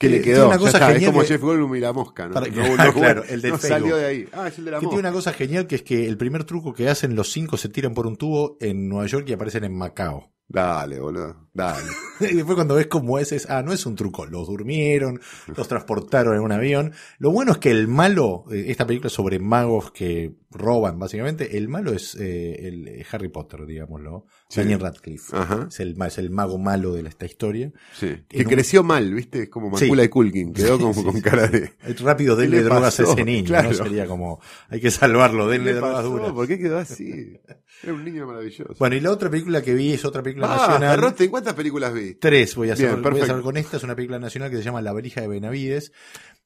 Que 0.00 0.08
le 0.08 0.18
tiene 0.20 0.34
quedó. 0.38 0.46
una 0.46 0.56
Ya 0.56 0.58
cosa 0.58 0.78
está, 0.78 0.92
es 0.96 1.04
como 1.06 1.20
que- 1.20 1.26
Jeff 1.28 1.40
Goldblum 1.42 1.74
y 1.76 1.80
la 1.80 1.92
mosca, 1.92 2.26
¿no? 2.26 2.34
Para- 2.34 2.48
No, 2.48 2.76
no, 2.84 2.92
claro, 2.94 3.22
el 3.28 3.40
del 3.42 3.52
no 3.52 3.58
Facebook. 3.58 3.78
salió 3.80 3.96
de 3.96 4.06
ahí. 4.06 4.28
Ah, 4.32 4.48
es 4.48 4.58
el 4.58 4.64
de 4.64 4.70
la 4.72 4.78
Que 4.78 4.86
mosca. 4.86 4.96
tiene 4.96 5.08
una 5.08 5.14
cosa 5.14 5.32
genial 5.32 5.66
que 5.66 5.74
es 5.76 5.82
que 5.82 6.06
el 6.08 6.16
primer 6.16 6.44
truco 6.44 6.72
que 6.74 6.88
hacen 6.88 7.14
los 7.14 7.30
cinco 7.30 7.56
se 7.56 7.68
tiran 7.68 7.94
por 7.94 8.06
un 8.06 8.16
tubo 8.16 8.56
en 8.60 8.88
Nueva 8.88 9.06
York 9.06 9.26
y 9.28 9.32
aparecen 9.34 9.62
en 9.64 9.76
Macao. 9.76 10.32
Dale, 10.48 10.98
boludo. 10.98 11.48
Dale. 11.54 11.84
Y 12.20 12.34
después 12.34 12.56
cuando 12.56 12.74
ves 12.74 12.88
cómo 12.88 13.18
es, 13.20 13.30
es, 13.32 13.48
ah, 13.48 13.62
no 13.62 13.72
es 13.72 13.86
un 13.86 13.94
truco, 13.94 14.26
los 14.26 14.48
durmieron, 14.48 15.20
los 15.54 15.68
transportaron 15.68 16.34
en 16.34 16.40
un 16.42 16.50
avión. 16.52 16.92
Lo 17.18 17.30
bueno 17.30 17.52
es 17.52 17.58
que 17.58 17.70
el 17.70 17.86
malo, 17.86 18.44
eh, 18.50 18.64
esta 18.68 18.86
película 18.86 19.08
sobre 19.10 19.38
magos 19.38 19.92
que 19.92 20.34
roban, 20.52 20.98
básicamente, 20.98 21.56
el 21.58 21.68
malo 21.68 21.92
es 21.92 22.16
eh, 22.16 22.66
el 22.66 22.88
eh, 22.88 23.06
Harry 23.12 23.28
Potter, 23.28 23.64
digámoslo, 23.66 24.26
Sí. 24.48 24.60
Daniel 24.60 24.80
Radcliffe. 24.80 25.36
Ajá. 25.36 25.68
Es 25.70 25.78
el, 25.78 25.96
es 26.02 26.18
el 26.18 26.30
mago 26.30 26.58
malo 26.58 26.92
de 26.92 27.08
esta 27.08 27.24
historia. 27.24 27.72
Sí. 27.92 28.24
Que 28.28 28.38
un- 28.38 28.44
creció 28.44 28.82
mal, 28.82 29.14
¿viste? 29.14 29.44
Es 29.44 29.48
como 29.48 29.76
Sí. 29.78 29.84
Macula 29.84 30.02
y 30.04 30.08
Culkin. 30.08 30.52
Quedó 30.52 30.78
como 30.80 30.92
Sí, 30.94 31.04
con 31.04 31.14
sí, 31.14 31.22
cara 31.22 31.46
de. 31.46 31.70
Rápido, 32.00 32.34
¿Qué 32.36 32.42
denle 32.42 32.56
le 32.58 32.62
drogas 32.64 32.98
a 32.98 33.02
pasó? 33.04 33.12
ese 33.14 33.24
niño, 33.24 33.46
Claro. 33.46 33.68
¿no? 33.70 33.74
Sería 33.76 34.06
como, 34.06 34.40
hay 34.68 34.80
que 34.80 34.90
salvarlo, 34.90 35.46
¿Qué 35.46 35.52
denle 35.52 35.72
le 35.72 35.76
drogas 35.78 36.04
duras. 36.04 36.32
¿Por 36.32 36.48
qué 36.48 36.58
quedó 36.58 36.78
así? 36.78 37.38
Era 37.84 37.94
un 37.94 38.04
niño 38.04 38.26
maravilloso. 38.26 38.74
Bueno, 38.78 38.96
y 38.96 39.00
la 39.00 39.12
otra 39.12 39.30
película 39.30 39.62
que 39.62 39.74
vi 39.74 39.92
es 39.92 40.04
otra 40.04 40.22
película 40.22 40.52
ah, 40.52 40.56
nacional. 40.56 41.00
Rosten, 41.00 41.30
¿cuántas 41.30 41.54
películas 41.54 41.94
vi? 41.94 42.14
Tres 42.14 42.56
voy 42.56 42.70
a 42.70 42.72
hacer, 42.72 42.88
Bien, 42.90 43.02
voy 43.02 43.20
a 43.20 43.22
hacer 43.24 43.40
con 43.40 43.56
esta. 43.56 43.76
Es 43.76 43.84
una 43.84 43.94
película 43.94 44.18
nacional 44.18 44.50
que 44.50 44.56
se 44.56 44.62
llama 44.64 44.82
La 44.82 44.92
Verija 44.92 45.20
de 45.20 45.28
Benavides. 45.28 45.92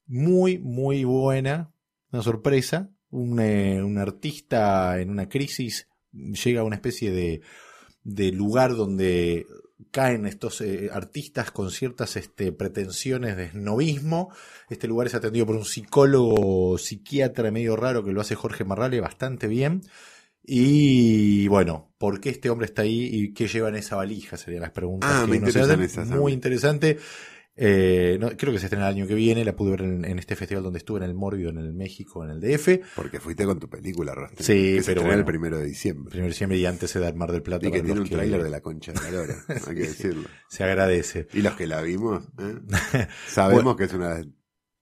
Muy, 0.07 0.59
muy 0.59 1.05
buena. 1.05 1.73
Una 2.13 2.23
sorpresa. 2.23 2.91
Un, 3.15 3.39
eh, 3.41 3.83
un 3.83 3.99
artista 3.99 5.01
en 5.01 5.11
una 5.11 5.29
crisis 5.29 5.87
llega 6.13 6.63
a 6.63 6.65
una 6.65 6.77
especie 6.77 7.11
de, 7.13 7.41
de 8.03 8.33
lugar 8.33 8.75
donde 8.75 9.47
caen 9.91 10.27
estos 10.27 10.61
eh, 10.61 10.91
artistas 10.93 11.51
con 11.51 11.71
ciertas 11.71 12.17
este, 12.17 12.51
pretensiones 12.53 13.37
de 13.37 13.51
snobismo. 13.51 14.33
Este 14.69 14.89
lugar 14.89 15.07
es 15.07 15.15
atendido 15.15 15.47
por 15.47 15.57
un 15.57 15.65
psicólogo, 15.65 16.77
psiquiatra 16.79 17.51
medio 17.51 17.77
raro 17.77 18.03
que 18.05 18.13
lo 18.13 18.21
hace 18.21 18.35
Jorge 18.35 18.65
Marrale 18.65 19.01
bastante 19.01 19.47
bien. 19.47 19.83
Y 20.47 21.49
bueno, 21.49 21.95
¿por 21.99 22.21
qué 22.21 22.29
este 22.31 22.51
hombre 22.51 22.67
está 22.67 22.83
ahí 22.83 23.09
y 23.11 23.33
qué 23.33 23.49
lleva 23.49 23.69
en 23.71 23.77
esa 23.77 23.97
valija? 23.97 24.37
Serían 24.37 24.63
las 24.63 24.73
preguntas 24.73 25.11
Ah, 25.13 25.23
que 25.25 25.31
me 25.31 25.39
uno 25.39 25.47
se 25.51 25.59
interesan 25.59 25.81
hace. 25.81 25.85
esas 25.85 26.11
a 26.11 26.17
Muy 26.17 26.33
interesante. 26.33 26.99
Eh, 27.57 28.19
no, 28.21 28.31
creo 28.37 28.53
que 28.53 28.59
se 28.59 28.67
estrena 28.67 28.89
el 28.89 28.97
año 28.97 29.07
que 29.07 29.15
viene. 29.15 29.45
La 29.45 29.55
pude 29.55 29.71
ver 29.73 29.83
en, 29.83 30.05
en 30.05 30.19
este 30.19 30.37
festival 30.37 30.65
donde 30.65 30.79
estuve 30.79 30.99
en 30.99 31.05
el 31.05 31.15
Morbio, 31.15 31.51
en 31.51 31.59
el 31.59 31.73
México, 31.73 32.25
en 32.25 32.31
el 32.31 32.41
DF. 32.41 32.95
Porque 32.97 33.21
fuiste 33.21 33.45
con 33.45 33.61
tu 33.61 33.69
película, 33.69 34.15
Rostri. 34.15 34.45
Sí, 34.45 34.53
que 34.53 34.83
se 34.83 34.87
pero 34.87 35.01
estrena 35.01 35.03
bueno. 35.03 35.19
el 35.21 35.25
primero 35.25 35.59
de 35.59 35.67
diciembre. 35.67 36.11
Primero 36.11 36.27
de 36.27 36.33
diciembre 36.33 36.59
y 36.59 36.67
antes 36.67 36.91
se 36.91 37.01
da 37.01 37.09
el 37.09 37.15
Mar 37.15 37.33
del 37.33 37.43
Plata. 37.43 37.67
Y 37.67 37.71
que 37.71 37.83
tiene 37.83 38.01
un 38.01 38.09
tráiler 38.09 38.43
de 38.43 38.51
la 38.51 38.61
concha 38.61 38.93
de 38.93 39.01
la 39.01 39.11
lora, 39.11 39.37
hay 39.49 39.75
que 39.75 39.83
decirlo. 39.83 40.29
Se 40.49 40.65
agradece. 40.65 41.29
Y 41.33 41.43
los 41.43 41.55
que 41.55 41.67
la 41.67 41.81
vimos, 41.83 42.25
¿eh? 42.39 43.07
sabemos 43.29 43.77
que 43.77 43.85
es 43.85 43.93
una 43.95 44.15
de 44.15 44.25
las 44.25 44.35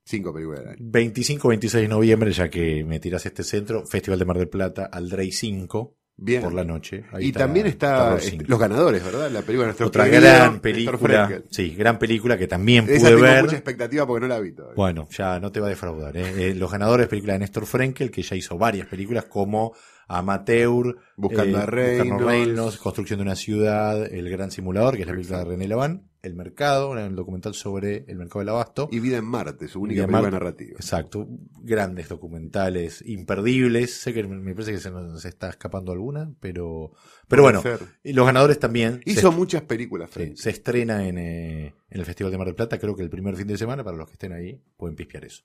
cinco 0.04 0.32
películas 0.32 0.60
del 0.60 0.68
año. 0.70 0.90
25-26 0.90 1.70
de 1.72 1.88
noviembre, 1.88 2.32
ya 2.32 2.48
que 2.48 2.84
me 2.84 3.00
tiras 3.00 3.26
este 3.26 3.42
centro, 3.42 3.86
Festival 3.86 4.18
de 4.18 4.24
Mar 4.24 4.38
del 4.38 4.48
Plata, 4.48 4.86
Aldrey 4.86 5.30
5, 5.30 5.96
Bien. 6.16 6.42
por 6.42 6.52
la 6.52 6.62
noche. 6.64 7.04
Ahí 7.12 7.28
y 7.28 7.32
también 7.32 7.66
está 7.66 8.18
5. 8.18 8.44
Los 8.46 8.58
Ganadores, 8.58 9.04
¿verdad? 9.04 9.30
La 9.30 9.40
película 9.42 9.62
de 9.62 9.66
nuestro 9.68 9.86
Otra 9.88 10.06
gran 10.06 10.60
película. 10.60 11.42
Sí, 11.50 11.74
gran 11.74 11.98
película 11.98 12.38
que 12.38 12.46
también 12.46 12.84
Esa 12.88 13.00
pude 13.00 13.10
tengo 13.10 13.22
ver. 13.22 13.42
mucha 13.42 13.56
expectativa 13.56 14.06
porque 14.06 14.20
no 14.20 14.28
la 14.28 14.38
vi 14.38 14.52
todavía. 14.52 14.76
Bueno, 14.76 15.08
ya 15.10 15.40
no 15.40 15.50
te 15.50 15.58
va 15.60 15.66
a 15.66 15.70
defraudar. 15.70 16.16
¿eh? 16.16 16.50
Eh, 16.50 16.54
los 16.54 16.70
ganadores, 16.70 17.08
película 17.08 17.32
de 17.32 17.40
Néstor 17.40 17.66
Frenkel, 17.66 18.10
que 18.10 18.22
ya 18.22 18.36
hizo 18.36 18.56
varias 18.56 18.86
películas 18.86 19.24
como 19.24 19.72
Amateur, 20.06 20.96
Buscando 21.16 21.58
a 21.58 21.66
Reynolds. 21.66 22.24
Reynolds, 22.24 22.76
Construcción 22.76 23.18
de 23.18 23.22
una 23.22 23.36
ciudad, 23.36 24.04
El 24.12 24.28
Gran 24.30 24.50
Simulador, 24.50 24.94
que 24.96 25.02
es 25.02 25.06
la 25.08 25.14
película 25.14 25.38
de 25.38 25.44
René 25.46 25.66
Laván, 25.68 26.10
El 26.22 26.34
Mercado, 26.34 26.90
un 26.90 27.16
documental 27.16 27.52
sobre 27.54 28.04
el 28.06 28.16
mercado 28.16 28.38
del 28.40 28.48
abasto. 28.50 28.88
Y 28.92 29.00
Vida 29.00 29.16
en 29.18 29.24
Marte, 29.24 29.66
su 29.66 29.80
única 29.80 30.02
película 30.02 30.22
Marte. 30.22 30.30
narrativa. 30.32 30.72
Exacto, 30.76 31.26
grandes 31.60 32.08
documentales, 32.08 33.02
imperdibles. 33.06 33.92
Sé 33.94 34.14
que 34.14 34.22
me 34.24 34.52
parece 34.54 34.72
que 34.72 34.78
se 34.78 34.90
nos 34.90 35.24
está 35.24 35.50
escapando 35.50 35.90
alguna, 35.92 36.32
pero, 36.40 36.92
pero 37.28 37.42
Puede 37.42 37.58
bueno, 37.58 37.62
ser. 37.62 37.80
y 38.04 38.12
los 38.12 38.24
ganadores 38.24 38.58
también. 38.58 39.00
Hizo 39.04 39.32
muchas 39.32 39.62
películas, 39.62 40.10
Sí, 40.14 40.32
se 40.36 40.50
estrena 40.50 41.06
en, 41.08 41.18
eh, 41.18 41.74
en 41.90 42.00
el 42.00 42.04
Festival 42.06 42.30
de 42.30 42.38
Mar 42.38 42.46
del 42.46 42.54
Plata, 42.56 42.78
creo 42.78 42.94
que 42.94 43.02
el 43.02 43.10
primer 43.10 43.34
fin 43.36 43.46
de 43.48 43.58
semana, 43.58 43.82
para 43.82 43.96
los 43.96 44.06
que 44.06 44.12
estén 44.12 44.32
ahí, 44.32 44.62
pueden 44.76 44.94
pispear 44.96 45.24
eso. 45.24 45.42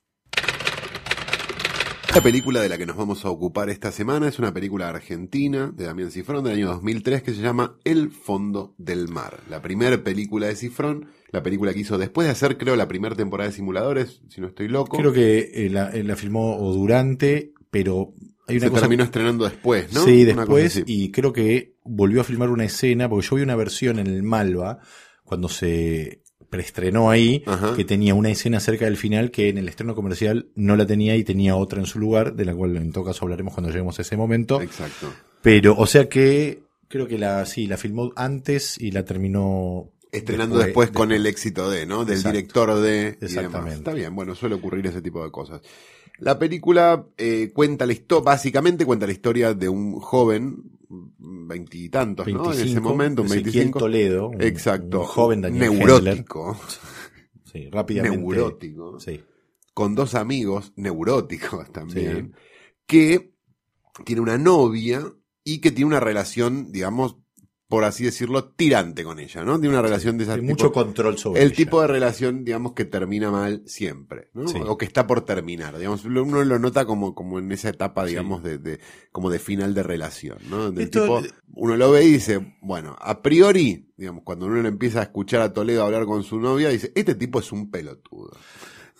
La 2.17 2.23
película 2.23 2.61
de 2.63 2.67
la 2.69 2.79
que 2.79 2.87
nos 2.87 2.97
vamos 2.97 3.25
a 3.25 3.29
ocupar 3.29 3.69
esta 3.69 3.91
semana 3.91 4.27
es 4.27 4.39
una 4.39 4.51
película 4.51 4.89
argentina 4.89 5.71
de 5.71 5.85
Damián 5.85 6.09
Cifrón 6.09 6.43
del 6.43 6.55
año 6.55 6.67
2003 6.69 7.21
que 7.21 7.31
se 7.31 7.43
llama 7.43 7.77
El 7.83 8.09
fondo 8.09 8.73
del 8.79 9.07
mar. 9.07 9.41
La 9.51 9.61
primera 9.61 10.03
película 10.03 10.47
de 10.47 10.55
Cifrón, 10.55 11.11
la 11.29 11.43
película 11.43 11.75
que 11.75 11.81
hizo 11.81 11.99
después 11.99 12.25
de 12.25 12.31
hacer 12.31 12.57
creo 12.57 12.75
la 12.75 12.87
primera 12.87 13.15
temporada 13.15 13.51
de 13.51 13.55
Simuladores, 13.55 14.23
si 14.29 14.41
no 14.41 14.47
estoy 14.47 14.67
loco. 14.67 14.97
Creo 14.97 15.13
que 15.13 15.51
eh, 15.53 15.69
la, 15.69 15.91
eh, 15.91 16.03
la 16.03 16.15
filmó 16.15 16.57
o 16.57 16.73
durante, 16.73 17.53
pero 17.69 18.15
hay 18.47 18.57
una 18.57 18.65
se 18.65 18.71
cosa... 18.71 18.81
terminó 18.81 19.03
estrenando 19.03 19.45
después, 19.45 19.93
¿no? 19.93 20.03
Sí, 20.03 20.25
después, 20.25 20.81
y 20.87 21.11
creo 21.11 21.31
que 21.31 21.75
volvió 21.83 22.21
a 22.21 22.23
filmar 22.23 22.49
una 22.49 22.65
escena, 22.65 23.07
porque 23.07 23.27
yo 23.27 23.35
vi 23.35 23.43
una 23.43 23.55
versión 23.55 23.99
en 23.99 24.07
el 24.07 24.23
Malva, 24.23 24.79
cuando 25.23 25.49
se 25.49 26.23
preestrenó 26.49 27.09
ahí, 27.09 27.43
Ajá. 27.45 27.75
que 27.75 27.83
tenía 27.83 28.15
una 28.15 28.29
escena 28.29 28.59
cerca 28.59 28.85
del 28.85 28.97
final 28.97 29.31
que 29.31 29.49
en 29.49 29.57
el 29.57 29.67
estreno 29.67 29.95
comercial 29.95 30.47
no 30.55 30.75
la 30.75 30.85
tenía 30.85 31.15
y 31.15 31.23
tenía 31.23 31.55
otra 31.55 31.79
en 31.79 31.85
su 31.85 31.99
lugar, 31.99 32.35
de 32.35 32.45
la 32.45 32.55
cual 32.55 32.77
en 32.77 32.91
todo 32.91 33.03
caso 33.05 33.25
hablaremos 33.25 33.53
cuando 33.53 33.69
lleguemos 33.69 33.99
a 33.99 34.01
ese 34.01 34.15
momento. 34.17 34.61
Exacto. 34.61 35.13
Pero, 35.41 35.75
o 35.77 35.85
sea 35.85 36.07
que 36.09 36.63
creo 36.87 37.07
que 37.07 37.17
la, 37.17 37.45
sí, 37.45 37.67
la 37.67 37.77
filmó 37.77 38.11
antes 38.15 38.77
y 38.79 38.91
la 38.91 39.03
terminó 39.05 39.91
Estrenando 40.11 40.57
después, 40.57 40.89
con 40.91 41.11
el 41.11 41.25
éxito 41.25 41.69
de, 41.69 41.85
¿no? 41.85 42.05
Del 42.05 42.17
Exacto. 42.17 42.37
director 42.37 42.79
de. 42.79 43.17
Exactamente. 43.21 43.75
Está 43.75 43.93
bien, 43.93 44.15
bueno, 44.15 44.35
suele 44.35 44.55
ocurrir 44.55 44.87
ese 44.87 45.01
tipo 45.01 45.23
de 45.23 45.31
cosas. 45.31 45.61
La 46.19 46.37
película 46.39 47.05
eh, 47.17 47.51
cuenta 47.53 47.85
la 47.85 47.93
historia, 47.93 48.23
básicamente 48.25 48.85
cuenta 48.85 49.05
la 49.05 49.11
historia 49.13 49.53
de 49.53 49.69
un 49.69 49.99
joven, 49.99 50.63
veintitantos, 51.19 52.27
¿no? 52.27 52.53
En 52.53 52.59
ese 52.59 52.79
momento, 52.79 53.21
un 53.21 53.27
Ezequiel 53.27 53.43
25. 53.53 53.79
Toledo, 53.79 54.27
un- 54.29 54.41
Exacto. 54.41 55.01
un 55.01 55.05
joven 55.05 55.41
Daniel 55.41 55.77
neurótico. 55.77 56.57
Sí, 57.51 57.69
rápidamente. 57.71 58.17
Neurótico. 58.17 58.99
Sí. 58.99 59.23
Con 59.73 59.95
dos 59.95 60.15
amigos 60.15 60.73
neuróticos 60.75 61.71
también. 61.71 62.33
Que 62.85 63.31
tiene 64.05 64.21
una 64.21 64.37
novia 64.37 65.01
y 65.45 65.59
que 65.59 65.71
tiene 65.71 65.87
una 65.87 66.01
relación, 66.01 66.71
digamos, 66.73 67.15
por 67.67 67.83
así 67.83 68.05
decirlo, 68.05 68.45
tirante 68.45 69.03
con 69.03 69.19
ella, 69.19 69.43
¿no? 69.43 69.59
Tiene 69.59 69.75
una 69.75 69.81
relación 69.81 70.17
de 70.17 70.23
Hay 70.25 70.39
tipo- 70.39 70.43
mucho 70.51 70.71
control 70.71 71.17
sobre 71.17 71.41
el 71.41 71.47
ella. 71.47 71.55
tipo 71.57 71.81
de 71.81 71.87
relación, 71.87 72.45
digamos, 72.45 72.71
que 72.73 72.85
termina 72.85 73.29
mal 73.29 73.61
siempre, 73.65 74.29
¿no? 74.33 74.47
Sí. 74.47 74.57
O 74.65 74.77
que 74.77 74.85
está 74.85 75.05
por 75.05 75.21
terminar, 75.25 75.77
digamos, 75.77 76.05
uno 76.05 76.43
lo 76.45 76.59
nota 76.59 76.85
como, 76.85 77.13
como 77.13 77.39
en 77.39 77.51
esa 77.51 77.67
etapa, 77.69 78.03
Sí. 78.03 78.11
digamos, 78.11 78.41
de, 78.41 78.57
de- 78.57 78.79
como 79.11 79.29
de 79.29 79.39
final 79.39 79.73
de 79.73 79.83
relación, 79.83 80.37
¿no? 80.49 80.57
Donde 80.63 80.83
el 80.83 80.89
tipo, 80.89 81.21
uno 81.55 81.75
lo 81.75 81.91
ve 81.91 82.05
y 82.05 82.11
dice, 82.13 82.57
bueno, 82.61 82.95
a 83.01 83.21
priori, 83.21 83.91
digamos, 83.97 84.23
cuando 84.23 84.45
uno 84.45 84.61
le 84.61 84.69
empieza 84.69 84.99
a 84.99 85.03
escuchar 85.03 85.41
a 85.41 85.51
Toledo 85.51 85.83
hablar 85.83 86.05
con 86.05 86.23
su 86.23 86.39
novia, 86.39 86.69
dice, 86.69 86.93
este 86.95 87.15
tipo 87.15 87.39
es 87.39 87.51
un 87.51 87.69
pelotudo. 87.69 88.31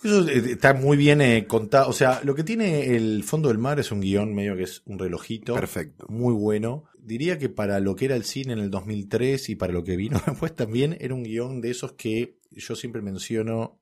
Eso 0.02 0.28
eh, 0.28 0.52
está 0.52 0.74
muy 0.74 0.96
bien 0.96 1.20
eh, 1.20 1.46
contado. 1.46 1.88
O 1.88 1.92
sea, 1.92 2.20
lo 2.24 2.34
que 2.34 2.44
tiene 2.44 2.96
el 2.96 3.24
fondo 3.24 3.48
del 3.48 3.58
mar 3.58 3.80
es 3.80 3.90
un 3.90 4.00
guion 4.00 4.34
medio 4.34 4.56
que 4.56 4.64
es 4.64 4.82
un 4.86 4.98
relojito. 4.98 5.54
Perfecto. 5.54 6.06
Muy 6.08 6.34
bueno. 6.34 6.84
Diría 6.98 7.38
que 7.38 7.48
para 7.48 7.80
lo 7.80 7.96
que 7.96 8.04
era 8.04 8.16
el 8.16 8.24
cine 8.24 8.52
en 8.52 8.58
el 8.58 8.70
2003 8.70 9.48
y 9.48 9.56
para 9.56 9.72
lo 9.72 9.82
que 9.82 9.96
vino 9.96 10.20
después 10.26 10.54
también 10.54 10.96
era 11.00 11.14
un 11.14 11.22
guion 11.22 11.60
de 11.60 11.70
esos 11.70 11.92
que 11.92 12.38
yo 12.50 12.76
siempre 12.76 13.02
menciono 13.02 13.77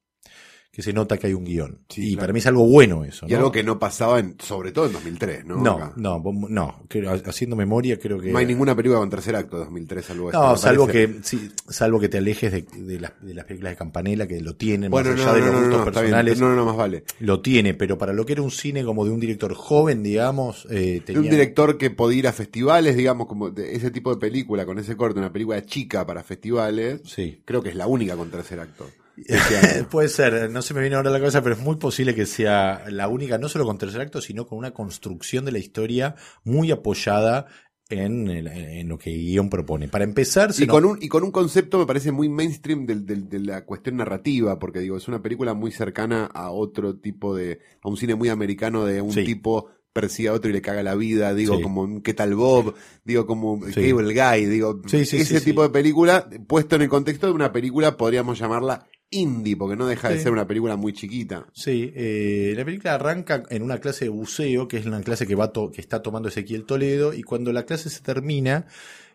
que 0.77 0.83
se 0.83 0.93
nota 0.93 1.17
que 1.17 1.29
hay 1.29 1.33
un 1.33 1.47
guion. 1.47 1.79
Sí, 1.89 2.03
y 2.03 2.13
claro. 2.13 2.21
para 2.21 2.33
mí 2.35 2.39
es 2.41 2.47
algo 2.47 2.67
bueno 2.69 3.03
eso. 3.03 3.25
Y 3.27 3.33
algo 3.33 3.51
que 3.51 3.63
no 3.63 3.79
pasaba, 3.79 4.21
en, 4.21 4.37
sobre 4.39 4.73
todo 4.73 4.85
en 4.85 4.93
2003, 4.93 5.47
¿no? 5.47 5.57
No, 5.57 5.71
Acá. 5.77 5.93
no, 5.97 6.21
vos- 6.21 6.51
no. 6.51 6.83
creo- 6.87 7.13
haciendo 7.25 7.57
memoria 7.57 7.99
creo 7.99 8.21
que... 8.21 8.31
No 8.31 8.37
hay 8.37 8.45
ninguna 8.45 8.77
película 8.77 8.99
con 9.01 9.09
tercer 9.09 9.37
acto 9.37 9.57
de 9.57 9.65
2003, 9.65 10.05
salvo 10.05 10.31
No, 10.33 10.55
salvo 10.59 10.87
parece. 10.87 11.15
que, 11.15 11.19
sí, 11.25 11.51
salvo 11.71 11.99
que 11.99 12.11
te 12.11 12.19
alejes 12.19 12.53
de, 12.53 12.67
de 12.77 13.01
las, 13.01 13.13
de 13.23 13.33
las 13.33 13.47
películas 13.47 13.73
de 13.73 13.77
Campanella 13.79 14.27
que 14.27 14.39
lo 14.43 14.55
tienen, 14.55 14.91
Bueno, 14.91 15.13
más 15.13 15.19
no, 15.19 15.31
allá 15.31 15.39
no, 15.41 15.47
de 15.47 15.53
los 15.53 15.61
no, 15.63 15.67
gustos 15.79 15.85
personales. 15.95 16.39
No, 16.41 16.49
no, 16.51 16.57
no, 16.57 16.67
más 16.67 16.77
vale. 16.77 17.05
Lo 17.21 17.41
tiene, 17.41 17.73
pero 17.73 17.97
para 17.97 18.13
lo 18.13 18.27
que 18.27 18.35
era 18.35 18.43
un 18.43 18.51
cine 18.51 18.85
como 18.85 19.07
de 19.07 19.13
un 19.13 19.19
director 19.21 19.55
joven, 19.55 20.03
digamos, 20.03 20.67
eh, 20.69 20.77
De 20.77 21.01
tenía... 21.01 21.23
un 21.23 21.31
director 21.31 21.79
que 21.79 21.89
podía 21.89 22.19
ir 22.19 22.29
a 22.29 22.35
festivales, 22.35 22.99
digamos, 22.99 23.29
como 23.29 23.49
de 23.51 23.75
ese 23.77 23.91
tipo 23.91 24.13
de 24.15 24.21
película, 24.21 24.67
con 24.67 24.79
ese 24.79 24.95
corte, 24.95 25.19
una 25.21 25.33
película 25.33 25.65
chica 25.65 26.05
para 26.07 26.23
festivales, 26.23 27.01
Sí. 27.07 27.41
creo 27.47 27.63
que 27.63 27.71
es 27.71 27.77
la 27.77 27.87
única 27.87 28.15
con 28.15 28.31
tercer 28.31 28.61
acto. 28.61 28.85
Este. 29.25 29.85
Puede 29.91 30.09
ser, 30.09 30.51
no 30.51 30.63
se 30.63 30.75
me 30.75 30.81
viene 30.81 30.97
ahora 30.97 31.11
a 31.11 31.13
la 31.13 31.19
cabeza, 31.19 31.43
pero 31.43 31.55
es 31.55 31.61
muy 31.61 31.77
posible 31.77 32.15
que 32.15 32.27
sea 32.27 32.85
la 32.91 33.09
única, 33.09 33.39
no 33.39 33.49
solo 33.49 33.65
con 33.65 33.79
tercer 33.79 34.01
acto, 34.01 34.21
sino 34.21 34.47
con 34.47 34.59
una 34.59 34.73
construcción 34.73 35.45
de 35.45 35.53
la 35.53 35.59
historia 35.59 36.15
muy 36.45 36.71
apoyada 36.71 37.47
en, 37.89 38.89
lo 38.89 38.99
que 38.99 39.11
guion 39.11 39.49
propone. 39.49 39.87
Para 39.89 40.03
empezar, 40.05 40.53
se 40.53 40.65
y, 40.65 40.67
con 40.67 40.85
un, 40.85 40.99
y 41.01 41.07
con 41.09 41.23
un 41.23 41.31
concepto 41.31 41.79
me 41.79 41.87
parece 41.87 42.11
muy 42.11 42.29
mainstream 42.29 42.85
del- 42.85 43.07
del- 43.07 43.29
de 43.29 43.39
la 43.39 43.65
cuestión 43.65 43.97
narrativa, 43.97 44.59
porque 44.59 44.81
digo, 44.81 44.97
es 44.97 45.07
una 45.07 45.23
película 45.23 45.55
muy 45.55 45.71
cercana 45.71 46.25
a 46.27 46.51
otro 46.51 46.97
tipo 46.97 47.35
de, 47.37 47.61
a 47.83 47.89
un 47.89 47.97
cine 47.97 48.17
muy 48.17 48.29
americano 48.29 48.85
de 48.85 49.01
un 49.01 49.13
Sí. 49.13 49.25
tipo 49.25 49.71
persigue 49.93 50.29
a 50.29 50.33
otro 50.35 50.51
y 50.51 50.53
le 50.53 50.61
caga 50.61 50.83
la 50.83 50.95
vida, 50.95 51.33
digo, 51.33 51.57
Sí. 51.57 51.63
como 51.63 52.03
¿qué 52.03 52.13
tal 52.13 52.35
Bob? 52.35 52.75
Digo, 53.05 53.25
como 53.27 53.65
Sí. 53.69 53.75
Cable 53.93 54.13
Guy, 54.13 54.45
digo, 54.47 54.83
ese 54.93 55.41
tipo 55.41 55.63
de 55.63 55.71
película, 55.71 56.29
puesto 56.47 56.77
en 56.77 56.83
el 56.83 56.89
contexto 56.91 57.29
de 57.29 57.33
una 57.33 57.51
película, 57.53 57.97
podríamos 57.97 58.39
llamarla 58.39 58.85
indie, 59.11 59.57
porque 59.57 59.77
no 59.77 59.87
deja 59.87 60.09
de 60.09 60.17
Sí. 60.17 60.25
ser 60.25 60.33
una 60.33 60.47
película 60.47 60.77
muy 60.77 60.93
chiquita. 60.93 61.47
Sí, 61.53 61.93
eh, 61.95 62.55
la 62.57 62.65
película 62.65 62.95
arranca 62.95 63.43
en 63.51 63.63
una 63.63 63.79
clase 63.79 64.07
de 64.07 64.09
buceo, 64.11 64.67
que 64.69 64.79
es 64.79 64.87
una 64.87 65.01
clase 65.01 65.27
que 65.27 65.35
va 65.35 65.53
to- 65.53 65.71
que 65.71 65.81
está 65.81 66.03
tomando 66.03 66.29
Ezequiel 66.29 66.65
Toledo, 66.65 67.13
y 67.15 67.23
cuando 67.23 67.53
la 67.53 67.65
clase 67.65 67.89
se 67.91 68.01
termina, 68.03 68.67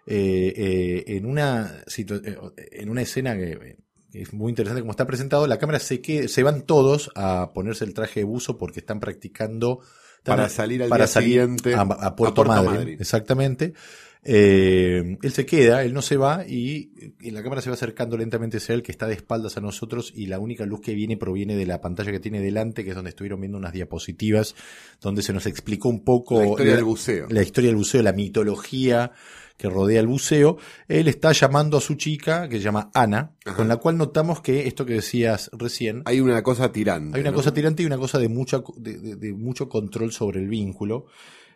eh, 0.08 0.54
eh, 0.56 1.04
en 1.18 1.26
una 1.26 1.84
eh, 1.98 2.38
en 2.72 2.90
una 2.90 3.02
escena 3.02 3.36
que 3.36 3.78
es 4.14 4.34
muy 4.34 4.50
interesante 4.50 4.82
como 4.82 4.92
está 4.92 5.06
presentado, 5.06 5.46
la 5.48 5.60
cámara 5.60 5.80
se 5.80 6.02
que 6.02 6.28
se 6.28 6.44
van 6.44 6.64
todos 6.66 7.12
a 7.16 7.52
ponerse 7.54 7.86
el 7.86 7.94
traje 7.94 8.22
de 8.22 8.24
buzo 8.26 8.58
porque 8.58 8.80
están 8.80 9.00
practicando 9.00 9.80
están 10.18 10.36
Para 10.38 10.46
a- 10.46 10.50
salir 10.50 10.84
al 10.84 10.90
para 10.90 11.06
día 11.06 11.08
salir 11.08 11.30
siguiente 11.42 11.74
a, 11.76 11.82
a 11.82 11.84
a 12.08 12.16
Puerto, 12.16 12.44
Madryn. 12.46 12.98
exactamente. 13.00 13.74
Eh, 14.24 15.18
él 15.22 15.32
se 15.32 15.46
queda, 15.48 15.84
él 15.84 15.94
no 15.94 16.04
se 16.04 16.16
va 16.16 16.46
y, 16.48 16.92
y 17.22 17.32
la 17.32 17.42
cámara 17.42 17.62
se 17.62 17.70
va 17.70 17.74
acercando 17.74 18.18
lentamente 18.18 18.58
hacia 18.58 18.75
él, 18.75 18.84
que 18.84 18.92
está 18.92 19.08
de 19.08 19.16
espaldas 19.16 19.58
a 19.58 19.62
nosotros 19.62 20.13
y 20.16 20.28
la 20.28 20.38
única 20.40 20.63
luz 20.66 20.82
que 20.82 20.94
viene 20.94 21.18
proviene 21.18 21.56
de 21.56 21.66
la 21.66 21.82
pantalla 21.82 22.12
que 22.12 22.20
tiene 22.20 22.40
delante, 22.40 22.84
que 22.84 22.92
es 22.92 22.96
donde 22.96 23.10
estuvieron 23.10 23.40
viendo 23.42 23.58
unas 23.58 23.74
diapositivas, 23.74 24.56
donde 25.01 25.24
se 25.24 25.34
nos 25.34 25.48
explicó 25.48 25.90
un 25.90 26.04
poco 26.04 26.40
La 26.40 26.46
historia 26.48 26.75
del 26.75 26.84
buceo. 26.84 27.28
la 27.30 27.42
historia 27.42 27.70
del 27.70 27.78
buceo, 27.78 28.04
la 28.04 28.13
mitología 28.13 29.12
que 29.58 29.70
rodea 29.70 30.00
el 30.00 30.08
buceo. 30.08 30.58
Él 30.88 31.08
está 31.08 31.32
llamando 31.34 31.78
a 31.78 31.82
su 31.82 31.96
chica, 31.96 32.48
que 32.50 32.58
se 32.58 32.63
llama 32.63 32.90
Ana, 32.94 33.34
Ajá. 33.46 33.56
con 33.58 33.68
la 33.68 33.78
cual 33.78 33.98
notamos 33.98 34.42
que 34.42 34.68
esto 34.68 34.86
que 34.86 34.94
decías 34.94 35.50
recién, 35.54 36.01
Hay 36.06 36.20
una 36.20 36.42
cosa 36.44 36.72
tirante. 36.72 37.16
hay 37.18 37.22
una 37.22 37.32
¿no? 37.32 37.38
cosa 37.38 37.54
tirante 37.54 37.84
y 37.84 37.86
una 37.88 37.98
cosa 37.98 38.18
de, 38.20 38.28
mucha, 38.30 38.62
de, 38.78 38.98
de- 39.00 39.16
de 39.16 39.34
mucho 39.34 39.68
control 39.70 40.12
sobre 40.12 40.40
el 40.42 40.48
vínculo. 40.48 41.06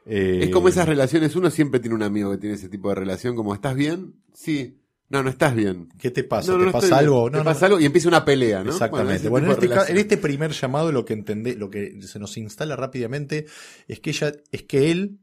Eh, 0.06 0.42
Es 0.44 0.50
como 0.50 0.68
esas 0.68 0.88
relaciones, 0.88 1.36
uno 1.36 1.50
siempre 1.50 1.80
tiene 1.80 1.96
un 1.96 2.04
amigo 2.04 2.32
que 2.32 2.38
tiene 2.38 2.56
ese 2.56 2.70
tipo 2.70 2.90
de 2.90 2.96
relación, 2.96 3.36
como 3.36 3.54
¿estás 3.54 3.76
bien? 3.76 4.16
Sí. 4.34 4.82
No, 5.08 5.22
no 5.22 5.30
estás 5.30 5.56
bien. 5.56 5.90
¿Qué 6.00 6.10
te 6.10 6.24
pasa? 6.24 6.52
No, 6.52 6.58
no, 6.58 6.66
¿Te 6.66 6.72
pasa 6.72 6.98
algo? 6.98 7.26
Te 7.26 7.32
No, 7.34 7.38
no, 7.40 7.44
pasa 7.44 7.68
algo 7.68 7.80
y 7.80 7.86
empieza 7.86 8.08
una 8.08 8.26
pelea, 8.26 8.64
¿no? 8.64 8.72
Exactamente. 8.72 9.30
Bueno, 9.30 9.54
en, 9.54 9.64
este, 9.72 9.92
en 9.92 9.98
este 9.98 10.18
primer 10.18 10.52
llamado 10.52 10.92
lo 10.92 11.06
que 11.06 11.14
entendé, 11.14 11.56
lo 11.56 11.70
que 11.70 12.02
se 12.02 12.18
nos 12.18 12.38
instala 12.38 12.76
rápidamente 12.76 13.46
es 13.88 14.00
que 14.00 14.10
ella, 14.10 14.32
es 14.52 14.64
que 14.64 14.92
él 14.92 15.20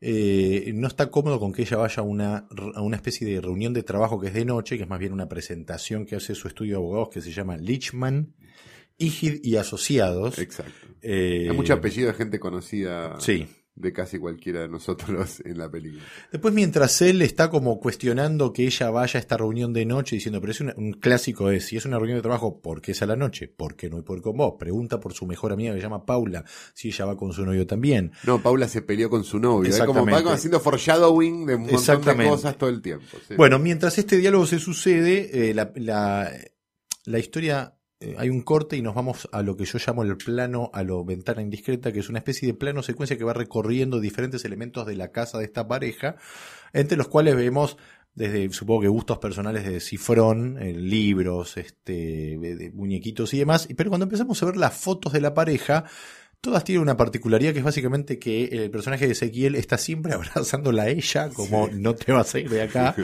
eh, 0.00 0.72
no 0.74 0.88
está 0.88 1.10
cómodo 1.10 1.38
con 1.38 1.52
que 1.52 1.62
ella 1.62 1.76
vaya 1.78 2.02
a 2.02 2.02
una, 2.02 2.48
a 2.74 2.80
una 2.80 2.96
especie 2.96 3.26
de 3.26 3.40
reunión 3.40 3.72
de 3.74 3.82
trabajo 3.82 4.20
que 4.20 4.28
es 4.28 4.34
de 4.34 4.44
noche, 4.44 4.76
que 4.76 4.84
es 4.84 4.88
más 4.88 4.98
bien 4.98 5.12
una 5.12 5.28
presentación 5.28 6.06
que 6.06 6.16
hace 6.16 6.34
su 6.34 6.48
estudio 6.48 6.72
de 6.72 6.76
abogados 6.76 7.08
que 7.10 7.20
se 7.20 7.32
llama 7.32 7.56
Lichman, 7.58 8.34
Igid 8.98 9.40
y 9.42 9.56
Asociados. 9.56 10.38
Exacto. 10.38 10.72
Eh, 11.02 11.48
Hay 11.50 11.56
mucho 11.56 11.74
apellido 11.74 12.08
de 12.08 12.14
gente 12.14 12.38
conocida 12.40 13.20
Sí. 13.20 13.46
De 13.76 13.92
casi 13.92 14.18
cualquiera 14.18 14.60
de 14.62 14.68
nosotros 14.68 15.40
en 15.44 15.58
la 15.58 15.70
película. 15.70 16.02
Después, 16.32 16.52
mientras 16.54 17.00
él 17.02 17.20
está 17.22 17.50
como 17.50 17.78
cuestionando 17.78 18.52
que 18.52 18.64
ella 18.64 18.90
vaya 18.90 19.18
a 19.18 19.20
esta 19.20 19.36
reunión 19.36 19.72
de 19.74 19.84
noche, 19.84 20.16
diciendo, 20.16 20.40
pero 20.40 20.50
es 20.52 20.60
una- 20.62 20.74
un 20.76 20.94
clásico 20.94 21.50
es, 21.50 21.66
si 21.66 21.76
es 21.76 21.84
una 21.84 21.98
reunión 21.98 22.16
de 22.18 22.22
trabajo, 22.22 22.60
¿por 22.62 22.80
qué 22.80 22.92
es 22.92 23.02
a 23.02 23.06
la 23.06 23.16
noche? 23.16 23.48
¿Por 23.48 23.76
qué 23.76 23.90
no 23.90 23.98
ir 23.98 24.04
con 24.22 24.36
vos? 24.36 24.54
Pregunta 24.58 24.98
por 24.98 25.12
su 25.12 25.26
mejor 25.26 25.52
amiga 25.52 25.72
que 25.74 25.78
se 25.80 25.82
llama 25.82 26.06
Paula, 26.06 26.44
si 26.74 26.88
ella 26.88 27.04
va 27.04 27.16
con 27.16 27.32
su 27.32 27.44
novio 27.44 27.66
también. 27.66 28.12
No, 28.24 28.42
Paula 28.42 28.66
se 28.66 28.80
peleó 28.82 29.10
con 29.10 29.24
su 29.24 29.38
novio. 29.38 29.68
Es 29.70 29.76
como, 29.78 29.86
va 29.92 30.00
Exactamente. 30.00 30.22
como 30.24 30.34
haciendo 30.34 30.60
foreshadowing 30.60 31.46
de 31.46 31.54
un 31.54 31.60
montón 31.62 31.66
de 31.66 31.74
Exactamente. 31.76 32.30
cosas 32.30 32.56
todo 32.58 32.70
el 32.70 32.80
tiempo. 32.80 33.04
sí. 33.28 33.34
Bueno, 33.36 33.58
mientras 33.58 33.98
este 33.98 34.16
diálogo 34.16 34.46
se 34.46 34.58
sucede, 34.58 35.50
eh, 35.50 35.54
la, 35.54 35.70
la- 35.76 36.32
la 37.04 37.18
historia, 37.18 37.74
hay 38.18 38.28
un 38.28 38.42
corte 38.42 38.76
y 38.76 38.82
nos 38.82 38.94
vamos 38.94 39.28
a 39.32 39.42
lo 39.42 39.56
que 39.56 39.64
yo 39.64 39.78
llamo 39.84 40.02
el 40.02 40.16
plano 40.16 40.70
a 40.74 40.82
lo 40.82 41.04
ventana 41.04 41.40
indiscreta, 41.40 41.92
que 41.92 42.00
es 42.00 42.08
una 42.08 42.18
especie 42.18 42.46
de 42.46 42.54
plano 42.54 42.82
secuencia 42.82 43.16
que 43.16 43.24
va 43.24 43.32
recorriendo 43.32 44.00
diferentes 44.00 44.44
elementos 44.44 44.86
de 44.86 44.96
la 44.96 45.12
casa 45.12 45.38
de 45.38 45.44
esta 45.44 45.66
pareja, 45.66 46.16
entre 46.72 46.98
los 46.98 47.08
cuales 47.08 47.36
vemos 47.36 47.78
desde, 48.14 48.50
supongo 48.52 48.80
que 48.80 48.88
gustos 48.88 49.18
personales 49.18 49.64
de 49.64 49.78
cifrón, 49.78 50.58
eh, 50.60 50.72
libros, 50.72 51.56
este, 51.58 52.38
de 52.38 52.70
muñequitos 52.74 53.32
y 53.34 53.38
demás, 53.38 53.68
pero 53.76 53.90
cuando 53.90 54.04
empezamos 54.04 54.42
a 54.42 54.46
ver 54.46 54.56
las 54.56 54.74
fotos 54.74 55.12
de 55.12 55.20
la 55.20 55.34
pareja, 55.34 55.84
Todas 56.46 56.62
tienen 56.62 56.80
una 56.80 56.96
particularidad 56.96 57.52
que 57.52 57.58
es 57.58 57.64
básicamente 57.64 58.20
que 58.20 58.44
el 58.44 58.70
personaje 58.70 59.04
de 59.04 59.14
Ezequiel 59.14 59.56
está 59.56 59.78
siempre 59.78 60.12
abrazándola 60.14 60.84
a 60.84 60.88
ella, 60.88 61.28
como 61.30 61.66
no 61.66 61.96
te 61.96 62.12
vas 62.12 62.32
a 62.36 62.38
ir 62.38 62.48
de 62.48 62.62
acá. 62.62 62.94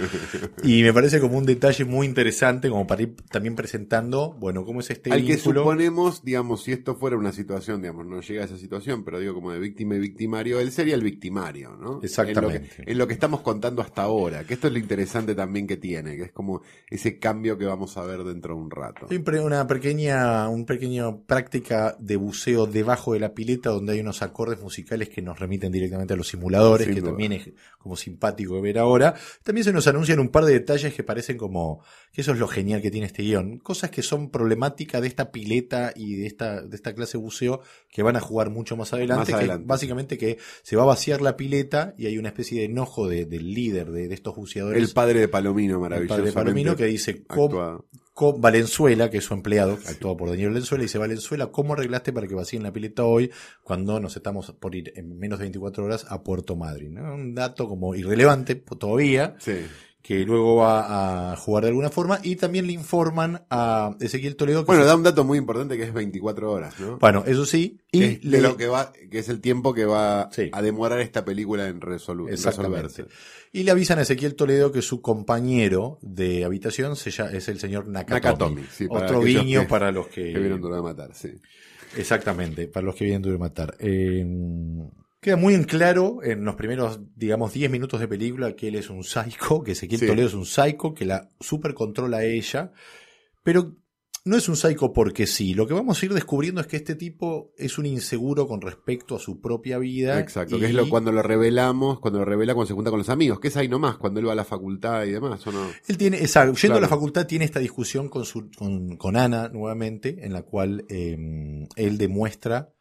Y 0.62 0.84
me 0.84 0.92
parece 0.92 1.18
como 1.18 1.38
un 1.38 1.44
detalle 1.44 1.84
muy 1.84 2.06
interesante, 2.06 2.70
como 2.70 2.86
para 2.86 3.02
ir 3.02 3.16
también 3.32 3.56
presentando, 3.56 4.32
bueno, 4.38 4.64
cómo 4.64 4.78
es 4.78 4.90
este 4.90 5.12
Al 5.12 5.26
que 5.26 5.38
suponemos, 5.38 6.22
digamos, 6.22 6.62
si 6.62 6.70
esto 6.70 6.94
fuera 6.94 7.16
una 7.16 7.32
situación, 7.32 7.82
digamos, 7.82 8.06
no 8.06 8.20
llega 8.20 8.42
a 8.42 8.44
esa 8.44 8.56
situación, 8.56 9.02
pero 9.02 9.18
digo 9.18 9.34
como 9.34 9.50
de 9.50 9.58
víctima 9.58 9.96
y 9.96 9.98
victimario, 9.98 10.60
él 10.60 10.70
sería 10.70 10.94
el 10.94 11.02
victimario, 11.02 11.76
¿no? 11.76 11.98
Exactamente. 12.00 12.58
En 12.58 12.62
lo, 12.62 12.84
que, 12.84 12.92
en 12.92 12.98
lo 12.98 13.06
que 13.08 13.14
estamos 13.14 13.40
contando 13.40 13.82
hasta 13.82 14.02
ahora, 14.02 14.44
que 14.44 14.54
esto 14.54 14.68
es 14.68 14.72
lo 14.72 14.78
interesante 14.78 15.34
también 15.34 15.66
que 15.66 15.78
tiene, 15.78 16.16
que 16.16 16.22
es 16.22 16.32
como 16.32 16.62
ese 16.88 17.18
cambio 17.18 17.58
que 17.58 17.64
vamos 17.64 17.96
a 17.96 18.04
ver 18.04 18.22
dentro 18.22 18.54
de 18.54 18.60
un 18.60 18.70
rato. 18.70 19.08
Siempre 19.08 19.40
una 19.40 19.66
pequeña, 19.66 20.48
un 20.48 20.64
pequeño 20.64 21.22
práctica 21.22 21.96
de 21.98 22.14
buceo 22.14 22.66
debajo 22.66 23.14
de 23.14 23.18
la 23.18 23.31
pileta 23.34 23.70
donde 23.70 23.92
hay 23.94 24.00
unos 24.00 24.22
acordes 24.22 24.60
musicales 24.60 25.08
que 25.08 25.22
nos 25.22 25.38
remiten 25.38 25.70
directamente 25.72 26.14
a 26.14 26.16
los 26.16 26.28
simuladores, 26.28 26.86
Sin 26.86 26.94
que 26.94 27.00
duda. 27.00 27.10
también 27.10 27.32
es 27.32 27.50
como 27.78 27.96
simpático 27.96 28.54
de 28.56 28.60
ver 28.62 28.78
ahora. 28.78 29.14
También 29.42 29.64
se 29.64 29.72
nos 29.72 29.86
anuncian 29.86 30.18
un 30.20 30.28
par 30.28 30.44
de 30.44 30.52
detalles 30.52 30.94
que 30.94 31.02
parecen 31.02 31.36
como, 31.38 31.82
que 32.12 32.20
eso 32.20 32.32
es 32.32 32.38
lo 32.38 32.48
genial 32.48 32.80
que 32.82 32.90
tiene 32.90 33.06
este 33.06 33.22
guion. 33.22 33.58
Cosas 33.58 33.90
que 33.90 34.02
son 34.02 34.30
problemáticas 34.30 35.00
de 35.02 35.08
esta 35.08 35.30
pileta 35.32 35.92
y 35.94 36.16
de 36.16 36.26
esta, 36.26 36.62
de 36.62 36.76
esta 36.76 36.94
clase 36.94 37.18
de 37.18 37.24
buceo 37.24 37.60
que 37.90 38.02
van 38.02 38.16
a 38.16 38.20
jugar 38.20 38.50
mucho 38.50 38.76
más 38.76 38.92
adelante. 38.92 39.20
Más 39.20 39.28
que 39.28 39.34
adelante. 39.34 39.64
básicamente 39.66 40.18
que 40.18 40.38
se 40.62 40.76
va 40.76 40.82
a 40.82 40.86
vaciar 40.86 41.20
la 41.20 41.36
pileta 41.36 41.94
y 41.98 42.06
hay 42.06 42.18
una 42.18 42.28
especie 42.28 42.58
de 42.60 42.66
enojo 42.66 43.08
de- 43.08 43.24
del 43.26 43.52
líder 43.54 43.90
de, 43.90 44.08
de 44.08 44.14
estos 44.14 44.34
buceadores. 44.36 44.82
El 44.82 44.88
padre 44.92 45.20
de 45.20 45.28
Palomino, 45.28 45.74
el 45.74 45.80
maravilloso. 45.80 46.14
padre 46.14 46.26
de 46.26 46.32
Palomino 46.32 46.76
que 46.76 46.86
dice, 46.86 47.22
¿cómo, 47.24 47.84
Valenzuela, 48.38 49.10
que 49.10 49.18
es 49.18 49.24
su 49.24 49.34
empleado, 49.34 49.78
actuado 49.86 50.16
por 50.16 50.28
Daniel 50.28 50.50
Valenzuela, 50.50 50.82
y 50.82 50.86
dice, 50.86 50.98
Valenzuela, 50.98 51.46
¿cómo 51.48 51.72
arreglaste 51.72 52.12
para 52.12 52.26
que 52.26 52.34
vacíen 52.34 52.62
la 52.62 52.72
pileta 52.72 53.04
hoy 53.04 53.30
cuando 53.62 53.98
nos 54.00 54.16
estamos 54.16 54.52
por 54.52 54.74
ir 54.74 54.92
en 54.96 55.18
menos 55.18 55.38
de 55.38 55.44
24 55.44 55.84
horas 55.84 56.06
a 56.08 56.22
Puerto 56.22 56.54
Madryn? 56.56 56.94
¿no? 56.94 57.14
Un 57.14 57.34
dato 57.34 57.68
como 57.68 57.94
irrelevante 57.94 58.54
todavía, 58.54 59.34
Sí. 59.38 59.66
Que 60.02 60.24
luego 60.24 60.56
va 60.56 61.32
a 61.32 61.36
jugar 61.36 61.62
de 61.62 61.68
alguna 61.68 61.88
forma, 61.88 62.18
y 62.24 62.34
también 62.36 62.66
le 62.66 62.72
informan 62.72 63.44
a 63.50 63.94
Ezequiel 64.00 64.34
Toledo 64.34 64.62
que... 64.64 64.66
Bueno, 64.66 64.84
da 64.84 64.96
un 64.96 65.04
dato 65.04 65.22
muy 65.24 65.38
importante 65.38 65.76
que 65.76 65.84
es 65.84 65.92
24 65.94 66.50
horas, 66.50 66.74
¿no? 66.80 66.98
bueno, 66.98 67.22
eso 67.24 67.46
sí, 67.46 67.78
y 67.92 68.02
es, 68.02 68.24
le- 68.24 68.40
lo 68.40 68.56
que 68.56 68.66
va, 68.66 68.92
que 69.10 69.20
es 69.20 69.28
el 69.28 69.40
tiempo 69.40 69.72
que 69.72 69.84
va 69.84 70.28
Sí. 70.32 70.50
a 70.52 70.60
demorar 70.60 71.00
esta 71.00 71.24
película 71.24 71.68
en, 71.68 71.80
resolu- 71.80 72.28
resolverse. 72.28 73.04
Y 73.52 73.62
le 73.62 73.70
avisan 73.70 73.98
a 74.00 74.02
Ezequiel 74.02 74.34
Toledo 74.34 74.72
que 74.72 74.82
su 74.82 75.00
compañero 75.02 75.98
de 76.02 76.44
habitación 76.44 76.96
se 76.96 77.10
es 77.10 77.48
el 77.48 77.60
señor 77.60 77.86
Nakatomi. 77.86 78.22
Nakatomi, 78.56 78.62
sí, 78.72 78.88
para 78.88 79.06
Otro 79.06 79.20
guiño 79.20 79.68
para 79.68 79.92
los 79.92 80.08
que... 80.08 80.32
Que 80.32 80.38
vieron 80.40 80.60
Duro 80.60 80.74
de 80.76 80.82
Matar, 80.82 81.10
sí. 81.14 81.28
Exactamente, 81.96 82.66
para 82.66 82.86
los 82.86 82.94
que 82.96 83.04
vienen 83.04 83.22
de 83.22 83.36
matar. 83.38 83.76
Eh, 83.78 84.24
queda 85.22 85.36
muy 85.36 85.54
en 85.54 85.64
claro 85.64 86.18
en 86.22 86.44
los 86.44 86.56
primeros, 86.56 87.00
digamos, 87.16 87.52
10 87.54 87.70
minutos 87.70 88.00
de 88.00 88.08
película 88.08 88.54
que 88.54 88.68
él 88.68 88.74
es 88.74 88.90
un 88.90 89.04
psycho, 89.04 89.62
que 89.62 89.72
Ezequiel 89.72 90.00
Sí. 90.00 90.06
Toledo 90.06 90.26
es 90.28 90.34
un 90.34 90.44
psycho, 90.44 90.92
que 90.92 91.04
la 91.06 91.30
super 91.40 91.72
controla 91.74 92.18
a 92.18 92.24
ella, 92.24 92.72
pero 93.44 93.76
no 94.24 94.36
es 94.36 94.48
un 94.48 94.56
psycho 94.56 94.92
porque 94.92 95.26
sí. 95.26 95.54
Lo 95.54 95.66
que 95.66 95.74
vamos 95.74 96.00
a 96.02 96.06
ir 96.06 96.12
descubriendo 96.14 96.60
es 96.60 96.66
que 96.66 96.76
este 96.76 96.94
tipo 96.96 97.52
es 97.56 97.78
un 97.78 97.86
inseguro 97.86 98.46
con 98.46 98.60
respecto 98.60 99.16
a 99.16 99.18
su 99.20 99.40
propia 99.40 99.78
vida. 99.78 100.18
Exacto, 100.20 100.56
y- 100.56 100.60
que 100.60 100.66
es 100.66 100.74
lo 100.74 100.88
cuando 100.88 101.10
lo 101.12 101.22
revelamos, 101.22 101.98
cuando 102.00 102.18
lo 102.20 102.24
revela 102.24 102.54
cuando 102.54 102.68
se 102.68 102.74
junta 102.74 102.90
con 102.90 102.98
los 102.98 103.08
amigos, 103.08 103.38
que 103.40 103.48
es 103.48 103.56
ahí 103.56 103.68
nomás, 103.68 103.96
cuando 103.98 104.18
él 104.20 104.26
va 104.28 104.32
a 104.32 104.36
la 104.36 104.44
facultad 104.44 105.04
y 105.04 105.10
demás, 105.12 105.44
¿o 105.46 105.52
no? 105.52 105.66
Él 105.88 105.96
tiene, 105.98 106.18
exacto, 106.18 106.54
yendo 106.54 106.78
a 106.78 106.80
la 106.80 106.88
facultad 106.88 107.26
tiene 107.26 107.44
esta 107.44 107.58
discusión 107.60 108.08
con, 108.08 108.24
su, 108.24 108.50
con, 108.56 108.96
con 108.96 109.16
Ana 109.16 109.48
nuevamente, 109.48 110.24
en 110.24 110.32
la 110.32 110.42
cual 110.42 110.84
eh, 110.88 111.16
él 111.76 111.98
demuestra 111.98 112.72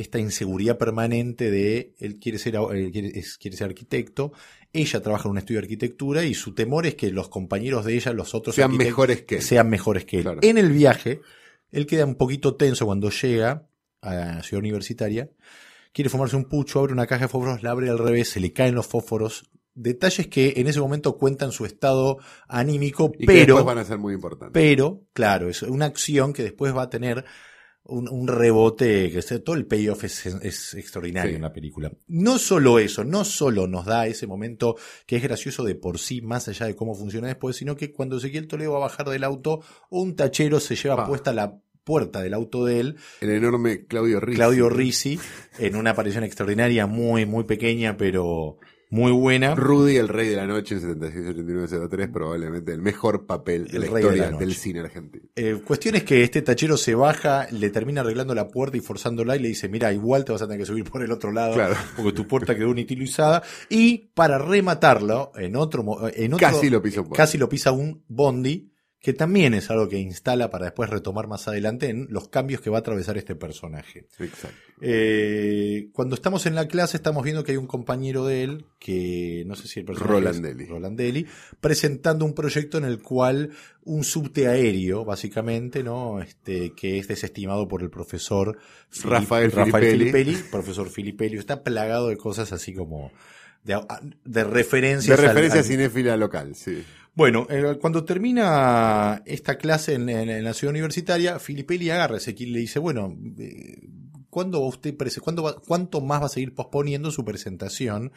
esta 0.00 0.18
inseguridad 0.18 0.78
permanente 0.78 1.50
de 1.50 1.94
él 1.98 2.18
quiere 2.18 2.38
ser, 2.38 2.54
quiere, 2.92 3.18
es- 3.18 3.36
quiere 3.38 3.56
ser 3.56 3.68
arquitecto, 3.68 4.32
ella 4.72 5.00
trabaja 5.02 5.24
en 5.28 5.32
un 5.32 5.38
estudio 5.38 5.60
de 5.60 5.64
arquitectura 5.66 6.24
y 6.24 6.34
su 6.34 6.54
temor 6.54 6.86
es 6.86 6.94
que 6.94 7.10
los 7.10 7.28
compañeros 7.28 7.84
de 7.84 7.94
ella, 7.94 8.12
los 8.12 8.34
otros 8.34 8.54
Sean 8.54 8.76
mejores 8.76 9.22
que 9.22 9.36
él. 9.36 9.42
sean 9.42 9.68
mejores 9.68 10.04
que 10.04 10.18
él. 10.18 10.22
Claro. 10.22 10.38
En 10.42 10.58
el 10.58 10.70
viaje, 10.72 11.20
él 11.70 11.86
queda 11.86 12.04
un 12.06 12.14
poquito 12.14 12.54
tenso 12.56 12.86
cuando 12.86 13.10
llega 13.10 13.68
a 14.00 14.14
la 14.14 14.42
ciudad 14.42 14.60
universitaria, 14.60 15.28
quiere 15.92 16.08
fumarse 16.08 16.36
un 16.36 16.44
pucho, 16.46 16.78
abre 16.80 16.92
una 16.92 17.06
caja 17.06 17.24
de 17.24 17.28
fósforos, 17.28 17.62
la 17.62 17.72
abre 17.72 17.90
al 17.90 17.98
revés, 17.98 18.28
se 18.30 18.40
le 18.40 18.52
caen 18.52 18.74
los 18.74 18.86
fósforos. 18.86 19.50
Detalles 19.74 20.26
que 20.28 20.54
en 20.56 20.66
ese 20.66 20.80
momento 20.80 21.16
cuentan 21.16 21.52
su 21.52 21.64
estado 21.64 22.18
anímico, 22.48 23.10
Y 23.14 23.18
que 23.20 23.26
pero, 23.26 23.54
después 23.56 23.64
van 23.64 23.78
a 23.78 23.84
ser 23.84 23.98
muy 23.98 24.14
importantes. 24.14 24.52
pero, 24.52 25.04
claro, 25.12 25.48
es 25.48 25.62
una 25.62 25.86
acción 25.86 26.32
que 26.32 26.42
después 26.42 26.74
va 26.76 26.82
a 26.82 26.90
tener 26.90 27.24
un, 27.90 28.08
un 28.08 28.26
rebote, 28.28 29.10
que 29.10 29.20
todo 29.40 29.56
el 29.56 29.66
payoff 29.66 30.04
es, 30.04 30.26
es 30.26 30.74
extraordinario 30.74 31.30
Sí. 31.32 31.36
en 31.36 31.42
la 31.42 31.52
película. 31.52 31.92
No 32.08 32.38
solo 32.38 32.78
eso, 32.78 33.04
no 33.04 33.24
solo 33.24 33.66
nos 33.66 33.84
da 33.86 34.06
ese 34.06 34.26
momento 34.26 34.76
que 35.06 35.16
es 35.16 35.22
gracioso 35.22 35.64
de 35.64 35.74
por 35.74 35.98
sí, 35.98 36.20
más 36.22 36.48
allá 36.48 36.66
de 36.66 36.76
cómo 36.76 36.94
funciona 36.94 37.28
después, 37.28 37.56
sino 37.56 37.76
que 37.76 37.92
cuando 37.92 38.16
Ezequiel 38.16 38.46
Toledo 38.48 38.72
va 38.72 38.78
a 38.78 38.80
bajar 38.82 39.08
del 39.08 39.24
auto, 39.24 39.60
un 39.90 40.16
tachero 40.16 40.60
se 40.60 40.76
lleva 40.76 40.96
Pa. 40.96 41.06
puesta 41.06 41.32
la 41.32 41.58
puerta 41.84 42.20
del 42.22 42.34
auto 42.34 42.64
de 42.64 42.80
él, 42.80 42.96
El 43.20 43.30
enorme 43.30 43.86
Claudio 43.86 44.20
Rizzi. 44.20 44.36
Claudio 44.36 44.68
Risi, 44.68 45.18
en 45.58 45.76
una 45.76 45.90
aparición 45.90 46.24
extraordinaria, 46.24 46.86
muy, 46.86 47.26
muy 47.26 47.44
pequeña, 47.44 47.96
pero 47.96 48.58
muy 48.92 49.12
buena. 49.12 49.54
Rudy, 49.54 49.96
el 49.96 50.08
rey 50.08 50.28
de 50.28 50.34
la 50.36 50.46
noche 50.48 50.74
en 50.74 50.80
76-89-03, 51.00 52.10
probablemente 52.12 52.72
el 52.72 52.82
mejor 52.82 53.24
papel 53.24 53.68
de 53.68 53.76
El 53.76 53.82
la 53.84 53.86
rey 53.90 53.94
de 53.94 54.00
historia 54.00 54.30
la 54.32 54.38
del 54.38 54.54
cine 54.54 54.80
argentino. 54.80 55.24
Eh, 55.36 55.60
cuestión 55.64 55.94
es 55.94 56.02
que 56.02 56.22
este 56.24 56.42
tachero 56.42 56.76
se 56.76 56.94
baja, 56.96 57.46
le 57.52 57.70
termina 57.70 58.00
arreglando 58.00 58.34
la 58.34 58.48
puerta 58.48 58.76
y 58.76 58.80
forzándola 58.80 59.36
y 59.36 59.40
le 59.40 59.48
dice, 59.48 59.68
mira, 59.68 59.92
igual 59.92 60.24
te 60.24 60.32
vas 60.32 60.42
a 60.42 60.46
tener 60.46 60.58
que 60.60 60.66
subir 60.66 60.84
por 60.90 61.02
el 61.02 61.12
otro 61.12 61.30
lado, 61.32 61.54
Claro. 61.54 61.76
porque 61.96 62.12
tu 62.12 62.26
puerta 62.26 62.56
quedó 62.56 62.70
inutilizada. 62.70 63.42
Y 63.68 64.10
para 64.14 64.38
rematarlo, 64.38 65.30
en 65.36 65.54
otro, 65.56 65.84
mo- 65.84 66.08
en 66.12 66.34
otro 66.34 66.46
Casi 66.48 66.68
lo 66.68 66.82
pisa 66.82 67.00
un 67.00 67.10
casi 67.10 67.38
lo 67.38 67.48
pisa 67.48 67.70
un 67.72 68.02
Bondi, 68.08 68.69
que 69.00 69.14
también 69.14 69.54
es 69.54 69.70
algo 69.70 69.88
que 69.88 69.98
instala 69.98 70.50
para 70.50 70.66
después 70.66 70.90
retomar 70.90 71.26
más 71.26 71.48
adelante 71.48 71.88
en 71.88 72.06
los 72.10 72.28
cambios 72.28 72.60
que 72.60 72.68
va 72.68 72.76
a 72.76 72.80
atravesar 72.80 73.16
este 73.16 73.34
personaje. 73.34 74.06
Exacto. 74.18 74.56
Eh, 74.82 75.88
cuando 75.92 76.14
estamos 76.14 76.44
en 76.44 76.54
la 76.54 76.68
clase 76.68 76.98
estamos 76.98 77.24
viendo 77.24 77.42
que 77.42 77.52
hay 77.52 77.56
un 77.56 77.66
compañero 77.66 78.26
de 78.26 78.42
él, 78.42 78.66
que 78.78 79.42
no 79.46 79.56
sé 79.56 79.68
si 79.68 79.80
el 79.80 79.86
personaje 79.86 80.12
es 80.18 80.24
Rolandelli. 80.24 80.66
Rolandelli, 80.66 81.26
presentando 81.60 82.26
un 82.26 82.34
proyecto 82.34 82.76
en 82.76 82.84
el 82.84 83.00
cual 83.00 83.50
un 83.84 84.04
subte 84.04 84.48
aéreo, 84.48 85.04
básicamente, 85.06 85.82
¿no? 85.82 86.20
Este, 86.20 86.72
que 86.74 86.98
es 86.98 87.08
desestimado 87.08 87.66
por 87.68 87.82
el 87.82 87.88
profesor 87.88 88.58
Filip- 88.90 89.08
Rafael 89.10 89.50
Filippelli. 89.50 90.36
Profesor 90.50 90.90
Filippelli, 90.90 91.38
está 91.38 91.62
plagado 91.62 92.08
de 92.08 92.18
cosas 92.18 92.52
así 92.52 92.74
como 92.74 93.12
de, 93.64 93.80
de 94.24 94.44
referencias. 94.44 95.16
De 95.18 95.22
al- 95.26 95.28
referencia 95.34 95.60
al- 95.60 95.66
cinéfila 95.66 96.16
local, 96.18 96.54
sí. 96.54 96.84
Bueno, 97.14 97.46
eh, 97.50 97.76
cuando 97.80 98.04
termina 98.04 99.22
esta 99.26 99.58
clase 99.58 99.94
en, 99.94 100.08
en- 100.08 100.30
en 100.30 100.44
la 100.44 100.54
ciudad 100.54 100.70
universitaria, 100.72 101.38
Filipelli 101.38 101.90
agarra 101.90 102.14
a 102.14 102.18
Ezequiel 102.18 102.50
y 102.50 102.52
le 102.52 102.60
dice, 102.60 102.78
bueno, 102.78 103.16
eh, 103.38 103.88
¿cuándo 104.30 104.60
va 104.62 104.68
usted 104.68 104.94
cuándo 105.20 105.42
va- 105.42 105.56
¿cuánto 105.60 106.00
más 106.00 106.22
va 106.22 106.26
a 106.26 106.30
seguir 106.30 106.54
posponiendo 106.54 107.10
su 107.10 107.24
presentación? 107.24 108.12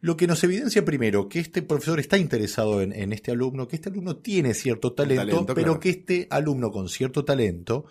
Lo 0.00 0.16
que 0.18 0.26
nos 0.26 0.42
evidencia 0.44 0.84
primero 0.84 1.28
que 1.30 1.38
este 1.40 1.62
profesor 1.62 1.98
está 2.00 2.18
interesado 2.18 2.82
en, 2.82 2.92
en 2.92 3.12
este 3.14 3.30
alumno, 3.30 3.66
que 3.68 3.76
este 3.76 3.88
alumno 3.88 4.16
tiene 4.16 4.52
cierto 4.52 4.92
talento, 4.92 5.24
talento, 5.26 5.54
pero 5.54 5.64
claro. 5.68 5.80
que 5.80 5.90
este 5.90 6.26
alumno 6.30 6.70
con 6.70 6.88
cierto 6.90 7.24
talento 7.24 7.86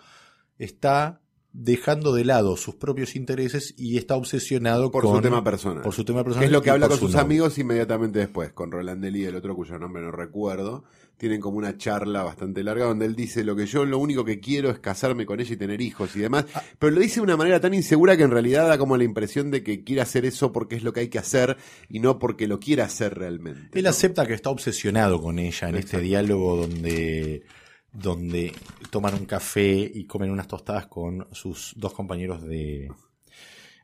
está 0.58 1.20
dejando 1.54 2.12
de 2.12 2.24
lado 2.24 2.56
sus 2.56 2.74
propios 2.74 3.14
intereses 3.14 3.74
y 3.78 3.96
está 3.96 4.16
obsesionado 4.16 4.90
Por 4.90 5.04
con 5.04 5.16
su 5.16 5.22
tema 5.22 5.42
personal. 5.44 5.82
por 5.84 5.94
su 5.94 6.04
tema 6.04 6.20
Que 6.20 6.24
personal 6.24 6.44
es 6.46 6.50
lo 6.50 6.60
que 6.62 6.70
habla 6.70 6.88
con 6.88 6.98
su 6.98 7.06
sus 7.06 7.14
amigos 7.14 7.56
inmediatamente 7.58 8.18
después, 8.18 8.52
con 8.52 8.72
Rolandelli 8.72 9.22
y 9.22 9.24
el 9.26 9.36
otro 9.36 9.54
cuyo 9.54 9.78
nombre 9.78 10.02
no 10.02 10.10
recuerdo. 10.10 10.84
Tienen 11.16 11.40
como 11.40 11.56
una 11.58 11.78
charla 11.78 12.24
bastante 12.24 12.64
larga 12.64 12.86
donde 12.86 13.06
él 13.06 13.14
dice 13.14 13.44
lo 13.44 13.54
que 13.54 13.66
yo 13.66 13.84
lo 13.84 13.98
único 13.98 14.24
que 14.24 14.40
quiero 14.40 14.68
es 14.68 14.80
casarme 14.80 15.24
con 15.24 15.38
ella 15.38 15.54
y 15.54 15.56
tener 15.56 15.80
hijos 15.80 16.16
y 16.16 16.18
demás. 16.18 16.44
Ah. 16.54 16.62
Pero 16.76 16.92
lo 16.92 17.00
dice 17.00 17.16
de 17.16 17.20
una 17.22 17.36
manera 17.36 17.60
tan 17.60 17.72
insegura 17.72 18.16
que 18.16 18.24
en 18.24 18.32
realidad 18.32 18.66
da 18.66 18.76
como 18.76 18.96
la 18.96 19.04
impresión 19.04 19.52
de 19.52 19.62
que 19.62 19.84
quiere 19.84 20.02
hacer 20.02 20.24
eso 20.24 20.50
porque 20.50 20.74
es 20.74 20.82
lo 20.82 20.92
que 20.92 21.00
hay 21.00 21.08
que 21.08 21.20
hacer 21.20 21.56
y 21.88 22.00
no 22.00 22.18
porque 22.18 22.48
lo 22.48 22.58
quiere 22.58 22.82
hacer 22.82 23.14
realmente. 23.16 23.78
Él 23.78 23.84
¿no? 23.84 23.90
acepta 23.90 24.26
que 24.26 24.34
está 24.34 24.50
obsesionado 24.50 25.22
con 25.22 25.38
ella 25.38 25.68
en 25.68 25.76
este 25.76 26.00
diálogo 26.00 26.56
donde, 26.56 27.44
donde 27.94 28.52
toman 28.90 29.14
un 29.14 29.24
café 29.24 29.90
y 29.94 30.04
comen 30.04 30.30
unas 30.30 30.48
tostadas 30.48 30.86
con 30.88 31.26
sus 31.32 31.72
dos 31.76 31.94
compañeros 31.94 32.42
de... 32.42 32.90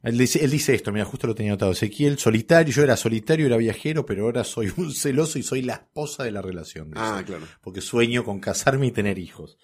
Él 0.02 0.16
dice, 0.16 0.42
él 0.42 0.50
dice 0.50 0.74
esto, 0.74 0.92
mira, 0.92 1.04
justo 1.04 1.26
lo 1.26 1.34
tenía 1.34 1.52
notado. 1.52 1.72
Ezequiel, 1.72 2.18
solitario, 2.18 2.72
yo 2.72 2.82
era 2.82 2.96
solitario, 2.96 3.46
era 3.46 3.58
viajero, 3.58 4.06
pero 4.06 4.24
ahora 4.24 4.44
soy 4.44 4.72
un 4.76 4.92
celoso 4.92 5.38
y 5.38 5.42
soy 5.42 5.62
la 5.62 5.74
esposa 5.74 6.24
de 6.24 6.32
la 6.32 6.42
relación. 6.42 6.90
dice. 6.90 7.02
Ah, 7.02 7.22
claro. 7.24 7.46
porque 7.60 7.80
sueño 7.80 8.24
con 8.24 8.40
casarme 8.40 8.86
y 8.86 8.90
tener 8.90 9.18
hijos. 9.18 9.58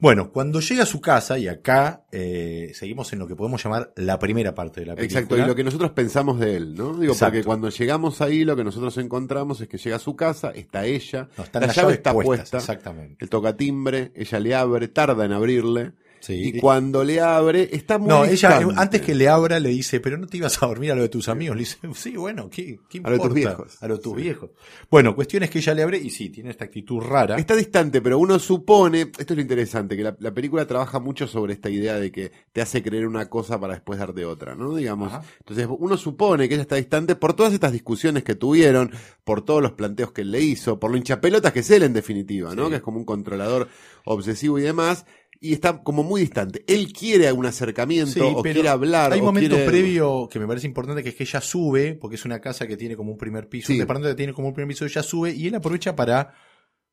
Bueno, 0.00 0.30
cuando 0.30 0.60
llega 0.60 0.84
a 0.84 0.86
su 0.86 1.00
casa, 1.00 1.38
y 1.38 1.48
acá 1.48 2.04
eh, 2.12 2.70
seguimos 2.72 3.12
en 3.12 3.18
lo 3.18 3.26
que 3.26 3.34
podemos 3.34 3.62
llamar 3.64 3.92
la 3.96 4.20
primera 4.20 4.54
parte 4.54 4.80
de 4.80 4.86
la 4.86 4.94
película. 4.94 5.20
Exacto, 5.20 5.36
y 5.36 5.44
lo 5.44 5.56
que 5.56 5.64
nosotros 5.64 5.90
pensamos 5.90 6.38
de 6.38 6.54
él, 6.56 6.74
¿no? 6.76 6.96
Digo, 6.96 7.14
Exacto. 7.14 7.32
porque 7.32 7.44
cuando 7.44 7.68
llegamos 7.68 8.20
ahí 8.20 8.44
lo 8.44 8.54
que 8.54 8.62
nosotros 8.62 8.96
encontramos 8.98 9.60
es 9.60 9.66
que 9.66 9.76
llega 9.76 9.96
a 9.96 9.98
su 9.98 10.14
casa, 10.14 10.50
está 10.50 10.86
ella, 10.86 11.28
No, 11.36 11.42
están 11.42 11.62
la 11.62 11.66
las 11.66 11.76
llave 11.76 11.86
llaves 11.86 11.96
está 11.96 12.12
puestas, 12.12 12.36
puesta, 12.36 12.58
Exactamente. 12.58 13.16
él 13.24 13.28
toca 13.28 13.56
timbre, 13.56 14.12
ella 14.14 14.38
le 14.38 14.54
abre, 14.54 14.86
tarda 14.86 15.24
en 15.24 15.32
abrirle, 15.32 15.92
Sí. 16.20 16.52
y 16.54 16.60
cuando 16.60 17.04
le 17.04 17.20
abre 17.20 17.68
está 17.72 17.98
muy 17.98 18.08
No, 18.08 18.24
ella 18.24 18.58
distante. 18.58 18.74
antes 18.76 19.02
que 19.02 19.14
le 19.14 19.28
abra 19.28 19.60
le 19.60 19.68
dice, 19.70 20.00
pero 20.00 20.16
no 20.18 20.26
te 20.26 20.36
ibas 20.38 20.62
a 20.62 20.66
dormir 20.66 20.92
a 20.92 20.94
lo 20.94 21.02
de 21.02 21.08
tus 21.08 21.28
amigos. 21.28 21.56
Le 21.56 21.60
dice, 21.60 21.78
sí, 21.94 22.16
bueno, 22.16 22.48
¿qué, 22.50 22.80
qué 22.88 22.98
A 22.98 23.02
lo 23.02 23.10
de 23.10 23.14
importa? 23.16 23.28
tus 23.28 23.34
viejos. 23.34 23.82
A 23.82 23.88
lo 23.88 23.96
de 23.96 24.02
tus 24.02 24.16
Sí. 24.16 24.22
viejos. 24.22 24.50
Bueno, 24.90 25.14
cuestión 25.14 25.42
es 25.42 25.50
que 25.50 25.58
ella 25.58 25.74
le 25.74 25.82
abre 25.82 25.98
y 25.98 26.10
sí, 26.10 26.30
tiene 26.30 26.50
esta 26.50 26.64
actitud 26.64 27.00
rara. 27.00 27.36
Está 27.36 27.54
distante, 27.56 28.00
pero 28.02 28.18
uno 28.18 28.38
supone, 28.38 29.02
esto 29.18 29.32
es 29.32 29.36
lo 29.36 29.40
interesante, 29.42 29.96
que 29.96 30.02
la, 30.02 30.16
la 30.18 30.32
película 30.34 30.66
trabaja 30.66 30.98
mucho 31.00 31.26
sobre 31.26 31.52
esta 31.54 31.70
idea 31.70 31.98
de 31.98 32.10
que 32.10 32.32
te 32.52 32.60
hace 32.60 32.82
creer 32.82 33.06
una 33.06 33.28
cosa 33.28 33.58
para 33.60 33.74
después 33.74 33.98
darte 33.98 34.24
otra, 34.24 34.54
¿no? 34.54 34.74
Digamos. 34.74 35.12
Ajá. 35.12 35.22
Entonces 35.40 35.66
uno 35.78 35.96
supone 35.96 36.48
que 36.48 36.54
ella 36.54 36.62
está 36.62 36.76
distante 36.76 37.14
por 37.16 37.34
todas 37.34 37.52
estas 37.52 37.72
discusiones 37.72 38.22
que 38.24 38.34
tuvieron, 38.34 38.90
por 39.24 39.42
todos 39.42 39.62
los 39.62 39.72
planteos 39.72 40.12
que 40.12 40.22
él 40.22 40.30
le 40.30 40.40
hizo, 40.40 40.78
por 40.80 40.90
lo 40.90 40.96
hinchapelotas 40.96 41.52
que 41.52 41.60
es 41.60 41.70
él 41.70 41.82
en 41.82 41.92
definitiva, 41.92 42.54
¿no? 42.54 42.64
Sí. 42.64 42.70
Que 42.70 42.76
es 42.76 42.82
como 42.82 42.98
un 42.98 43.04
controlador 43.04 43.68
obsesivo 44.04 44.58
y 44.58 44.62
demás. 44.62 45.04
Y 45.40 45.52
está 45.52 45.82
como 45.82 46.02
muy 46.02 46.20
distante. 46.22 46.64
Él 46.66 46.92
quiere 46.92 47.30
un 47.32 47.46
acercamiento 47.46 48.12
Sí, 48.12 48.20
o 48.20 48.42
pero 48.42 48.54
quiere 48.54 48.68
hablar. 48.68 49.12
Hay 49.12 49.20
un 49.20 49.26
momento 49.26 49.54
quiere- 49.54 49.70
previo 49.70 50.28
que 50.28 50.40
me 50.40 50.46
parece 50.48 50.66
importante 50.66 51.02
que 51.02 51.10
es 51.10 51.14
que 51.14 51.22
ella 51.24 51.40
sube, 51.40 51.94
porque 51.94 52.16
es 52.16 52.24
una 52.24 52.40
casa 52.40 52.66
que 52.66 52.76
tiene 52.76 52.96
como 52.96 53.12
un 53.12 53.18
primer 53.18 53.48
piso, 53.48 53.68
Sí. 53.68 53.74
un 53.74 53.78
departamento 53.80 54.14
que 54.14 54.16
tiene 54.16 54.32
como 54.32 54.48
un 54.48 54.54
primer 54.54 54.68
piso, 54.68 54.84
ella 54.84 55.02
sube 55.02 55.32
y 55.32 55.46
él 55.46 55.54
aprovecha 55.54 55.94
para 55.94 56.34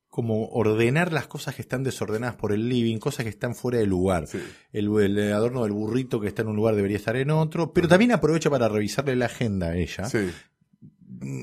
como 0.07 0.47
ordenar 0.49 1.11
las 1.11 1.27
cosas 1.27 1.55
que 1.55 1.61
están 1.61 1.83
desordenadas 1.83 2.35
por 2.35 2.53
el 2.53 2.69
living, 2.69 2.99
cosas 2.99 3.23
que 3.25 3.29
están 3.29 3.53
fuera 3.53 3.79
de 3.79 3.85
lugar. 3.85 4.27
Sí. 4.27 4.39
El, 4.71 4.87
el 4.99 5.33
adorno 5.33 5.63
del 5.63 5.73
burrito 5.73 6.21
que 6.21 6.27
está 6.29 6.41
en 6.43 6.47
un 6.49 6.55
lugar 6.55 6.75
debería 6.75 6.95
estar 6.97 7.17
en 7.17 7.31
otro, 7.31 7.73
pero 7.73 7.87
también 7.89 8.13
aprovecha 8.13 8.49
para 8.49 8.69
revisarle 8.69 9.15
la 9.17 9.25
agenda 9.25 9.69
a 9.71 9.75
ella. 9.75 10.05
Sí. 10.05 10.29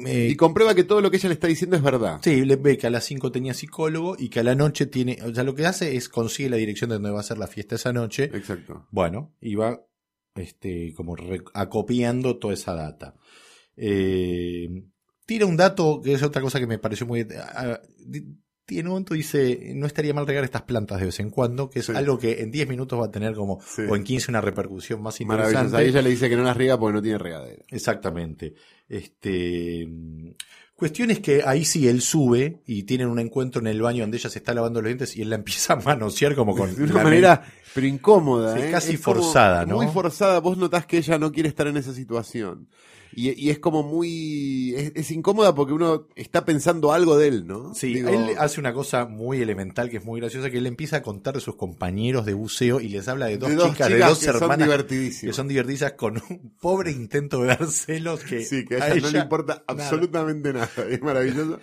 Eh, 0.07 0.29
Y 0.31 0.37
comprueba 0.37 0.75
que 0.75 0.85
todo 0.85 1.01
lo 1.01 1.11
que 1.11 1.17
ella 1.17 1.29
le 1.29 1.35
está 1.35 1.49
diciendo 1.49 1.77
es 1.77 1.83
verdad. 1.83 2.21
Sí, 2.23 2.45
le 2.45 2.57
ve 2.57 2.79
que 2.79 2.87
a 2.87 2.91
las 2.91 3.05
5 3.05 3.33
tenía 3.33 3.53
psicólogo 3.55 4.17
y 4.19 4.29
que 4.29 4.41
a 4.41 4.45
la 4.45 4.55
noche 4.55 4.87
tiene, 4.87 5.19
o 5.25 5.35
sea, 5.35 5.45
lo 5.45 5.55
que 5.55 5.67
hace 5.67 5.97
es 5.97 6.09
consigue 6.09 6.51
la 6.51 6.57
dirección 6.57 6.91
de 6.91 6.97
donde 6.97 7.11
va 7.11 7.21
a 7.21 7.25
ser 7.25 7.39
la 7.39 7.49
fiesta 7.49 7.75
esa 7.75 7.93
noche. 7.93 8.25
Exacto. 8.33 8.87
Bueno, 8.91 9.35
y 9.41 9.57
va 9.57 9.85
este, 10.37 10.93
como 10.95 11.17
acopiando 11.55 12.39
toda 12.39 12.55
esa 12.55 12.75
data. 12.75 13.17
Eh, 13.77 14.69
tira 15.27 15.47
un 15.47 15.57
dato 15.57 16.01
que 16.03 16.13
es 16.15 16.23
otra 16.23 16.43
cosa 16.43 16.61
que 16.61 16.67
me 16.67 16.79
pareció 16.79 17.07
muy... 17.07 17.27
di- 18.73 18.79
en 18.79 18.87
un 18.87 18.93
momento 18.93 19.15
dice, 19.15 19.73
no 19.75 19.87
estaría 19.87 20.15
mal 20.15 20.27
regar 20.27 20.45
estas 20.45 20.63
plantas 20.63 20.99
de 21.01 21.07
vez 21.07 21.21
en 21.21 21.31
cuando, 21.31 21.69
que 21.71 21.81
es 21.81 21.87
Sí. 21.87 21.93
algo 21.95 22.19
que 22.19 22.41
en 22.43 22.51
10 22.51 22.69
minutos 22.69 22.99
va 23.01 23.07
a 23.07 23.11
tener 23.11 23.35
como, 23.35 23.61
Sí. 23.63 23.83
o 23.89 23.95
en 23.97 24.05
15 24.05 24.31
una 24.31 24.41
repercusión 24.41 25.03
más 25.03 25.21
interesante. 25.21 25.77
Ahí 25.77 25.89
ella 25.89 26.03
le 26.03 26.11
dice 26.11 26.29
que 26.29 26.37
no 26.37 26.43
las 26.43 26.57
riega 26.57 26.79
porque 26.79 26.95
no 26.95 27.03
tiene 27.03 27.19
regadera. 27.19 27.63
Exactamente. 27.71 28.55
Este, 28.89 29.89
cuestión 30.75 31.11
es 31.11 31.21
que 31.21 31.43
ahí 31.47 31.65
sí 31.65 31.87
él 31.89 32.01
sube 32.01 32.63
y 32.67 32.83
tienen 32.85 33.09
un 33.09 33.19
encuentro 33.19 33.61
en 33.61 33.69
el 33.69 33.81
baño 33.81 34.03
donde 34.03 34.17
ella 34.17 34.31
se 34.31 34.39
está 34.39 34.53
lavando 34.55 34.81
los 34.81 34.89
dientes 34.89 35.17
y 35.17 35.23
él 35.23 35.31
la 35.31 35.37
empieza 35.43 35.75
a 35.75 35.77
manosear 35.77 36.35
como 36.35 36.57
con 36.57 36.75
de 36.77 36.83
una 36.85 37.03
manera, 37.05 37.45
pero 37.75 37.87
incómoda. 37.87 38.57
Sí, 38.57 38.63
¿eh? 38.65 38.71
casi 38.71 38.95
Es 38.95 39.01
como 39.01 39.17
forzada, 39.23 39.65
¿no? 39.67 39.77
Muy 39.77 39.87
forzada. 39.89 40.41
Vos 40.41 40.57
notás 40.59 40.87
que 40.87 40.99
ella 40.99 41.19
no 41.19 41.31
quiere 41.33 41.49
estar 41.49 41.67
en 41.67 41.77
esa 41.77 41.93
situación. 41.93 42.69
Y, 43.15 43.31
y 43.39 43.51
es 43.51 43.59
como 43.59 43.83
muy. 43.83 44.75
Es, 44.77 44.93
es 44.95 45.11
incómoda 45.11 45.55
porque 45.55 45.73
uno 45.73 46.07
está 46.17 46.45
pensando 46.45 46.93
algo 46.93 47.17
de 47.19 47.29
él, 47.29 47.47
¿no? 47.47 47.75
Sí, 47.75 47.95
Digo, 47.95 48.09
él 48.09 48.37
hace 48.39 48.59
una 48.61 48.73
cosa 48.73 49.05
muy 49.07 49.41
elemental 49.43 49.91
que 49.91 49.99
es 49.99 50.05
muy 50.05 50.21
graciosa, 50.21 50.51
que 50.51 50.59
él 50.59 50.67
empieza 50.67 50.99
a 50.99 51.03
contar 51.03 51.35
de 51.35 51.41
sus 51.41 51.57
compañeros 51.57 52.25
de 52.27 52.35
buceo 52.35 52.81
y 52.81 52.89
les 52.89 53.09
habla 53.09 53.27
de 53.27 53.39
dos, 53.39 53.51
de 53.51 53.57
dos 53.57 53.71
chicas, 53.73 53.89
chicas, 53.89 54.01
de 54.01 54.07
dos 54.09 54.19
que 54.19 54.25
son 54.27 54.35
hermanas 54.37 54.59
que 54.59 54.65
divertidísimas. 54.65 55.37
son 55.37 55.49
divertidas 55.49 55.93
con 55.93 56.23
un 56.31 56.55
pobre 56.61 56.91
intento 56.91 57.43
de 57.43 57.49
dar 57.49 57.67
celos 57.67 58.21
que, 58.25 58.45
Sí, 58.45 58.65
que 58.65 58.77
a 58.77 58.93
ella, 58.95 59.01
no 59.03 59.11
le 59.11 59.19
importa 59.21 59.63
nada. 59.69 59.83
absolutamente 59.85 60.53
nada. 60.53 60.71
Es 60.91 61.01
maravilloso. 61.03 61.59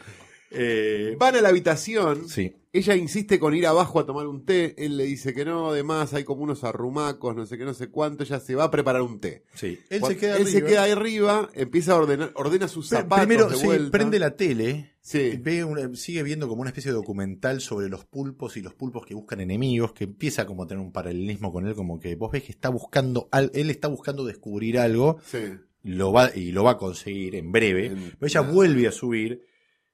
Eh, 0.52 1.16
Van 1.20 1.36
a 1.36 1.42
la 1.42 1.50
habitación. 1.50 2.28
sí, 2.28 2.56
Ella 2.72 2.96
insiste 2.96 3.40
con 3.40 3.56
ir 3.56 3.66
abajo 3.66 4.00
a 4.00 4.06
tomar 4.06 4.28
un 4.28 4.46
té. 4.46 4.76
Él 4.78 4.96
le 4.98 5.06
dice 5.06 5.34
que 5.34 5.44
no. 5.44 5.70
Además, 5.72 6.14
hay 6.14 6.24
como 6.24 6.44
unos 6.44 6.64
arrumacos, 6.64 7.36
no 7.36 7.46
sé 7.48 7.58
qué, 7.58 7.66
no 7.66 7.74
sé 7.74 7.90
cuánto. 7.90 8.24
Ella 8.24 8.40
se 8.40 8.54
va 8.54 8.66
a 8.66 8.72
preparar 8.72 9.02
un 9.02 9.20
té. 9.20 9.44
sí. 9.56 9.80
Él, 9.90 10.00
Cuando 10.00 10.08
se 10.10 10.18
queda, 10.18 10.38
él 10.38 10.46
se 10.48 10.64
queda 10.64 10.84
ahí 10.84 10.92
arriba, 10.92 11.50
empieza 11.56 11.94
a 11.94 11.98
ordenar, 11.98 12.32
ordena 12.36 12.68
sus 12.68 12.88
zapatos 12.88 13.26
Primero, 13.26 13.50
de 13.50 13.56
sí, 13.58 13.66
vuelta. 13.66 13.92
prende 13.92 14.20
la 14.20 14.36
tele 14.36 14.92
Sí. 15.02 15.40
ve 15.42 15.64
una- 15.64 15.96
sigue 15.96 16.22
viendo 16.22 16.48
como 16.48 16.62
una 16.62 16.70
especie 16.70 16.92
de 16.92 16.96
documental 16.98 17.60
sobre 17.62 17.90
los 17.90 18.06
pulpos 18.06 18.56
y 18.58 18.62
los 18.62 18.76
pulpos 18.76 19.04
que 19.06 19.16
buscan 19.16 19.40
enemigos, 19.42 19.94
que 19.94 20.04
empieza 20.04 20.46
como 20.46 20.64
a 20.64 20.68
tener 20.68 20.84
un 20.84 20.92
paralelismo 20.92 21.52
con 21.52 21.66
él, 21.66 21.74
como 21.74 22.00
que 22.00 22.16
vos 22.16 22.32
ves 22.32 22.44
que 22.44 22.52
está 22.52 22.70
buscando, 22.70 23.28
al- 23.32 23.50
él 23.56 23.72
está 23.72 23.88
buscando 23.88 24.26
descubrir 24.26 24.78
algo 24.78 25.18
Sí. 25.26 25.40
lo 25.82 26.12
va, 26.12 26.30
y 26.36 26.52
lo 26.52 26.64
va 26.64 26.72
a 26.72 26.78
conseguir 26.78 27.34
en 27.36 27.52
breve. 27.52 27.88
En- 27.88 28.14
Pero 28.20 28.28
ella 28.28 28.42
vuelve 28.42 28.88
a 28.88 28.92
subir, 28.92 29.42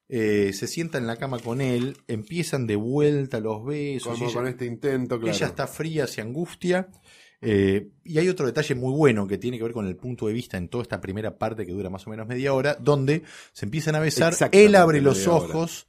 eh, 0.10 0.52
se 0.54 0.68
sienta 0.68 0.98
en 0.98 1.08
la 1.08 1.18
cama 1.18 1.40
con 1.40 1.62
él, 1.62 1.98
empiezan 2.08 2.68
de 2.68 2.76
vuelta 2.76 3.40
los 3.40 3.66
besos. 3.66 4.14
Como 4.14 4.26
ella, 4.26 4.34
con 4.36 4.48
este 4.48 4.66
intento, 4.66 5.20
claro. 5.20 5.36
ella 5.36 5.48
está 5.48 5.68
fría, 5.68 6.08
se 6.08 6.22
angustia. 6.22 6.90
eh, 7.42 7.90
y 8.04 8.18
hay 8.18 8.28
otro 8.30 8.46
detalle 8.46 8.76
muy 8.76 8.94
bueno 8.94 9.28
que 9.28 9.38
tiene 9.38 9.58
que 9.58 9.64
ver 9.64 9.74
con 9.74 9.88
el 9.88 9.96
punto 9.98 10.28
de 10.28 10.34
vista 10.34 10.58
en 10.58 10.68
toda 10.70 10.82
esta 10.84 11.02
primera 11.02 11.38
parte 11.38 11.66
que 11.66 11.72
dura 11.74 11.90
más 11.90 12.08
o 12.08 12.10
menos 12.10 12.28
media 12.28 12.54
hora, 12.54 12.76
donde 12.80 13.24
se 13.54 13.66
empiezan 13.66 13.96
a 13.96 14.00
besar, 14.00 14.34
él 14.52 14.76
abre 14.76 15.02
los 15.02 15.28
hora. 15.28 15.38
ojos 15.38 15.88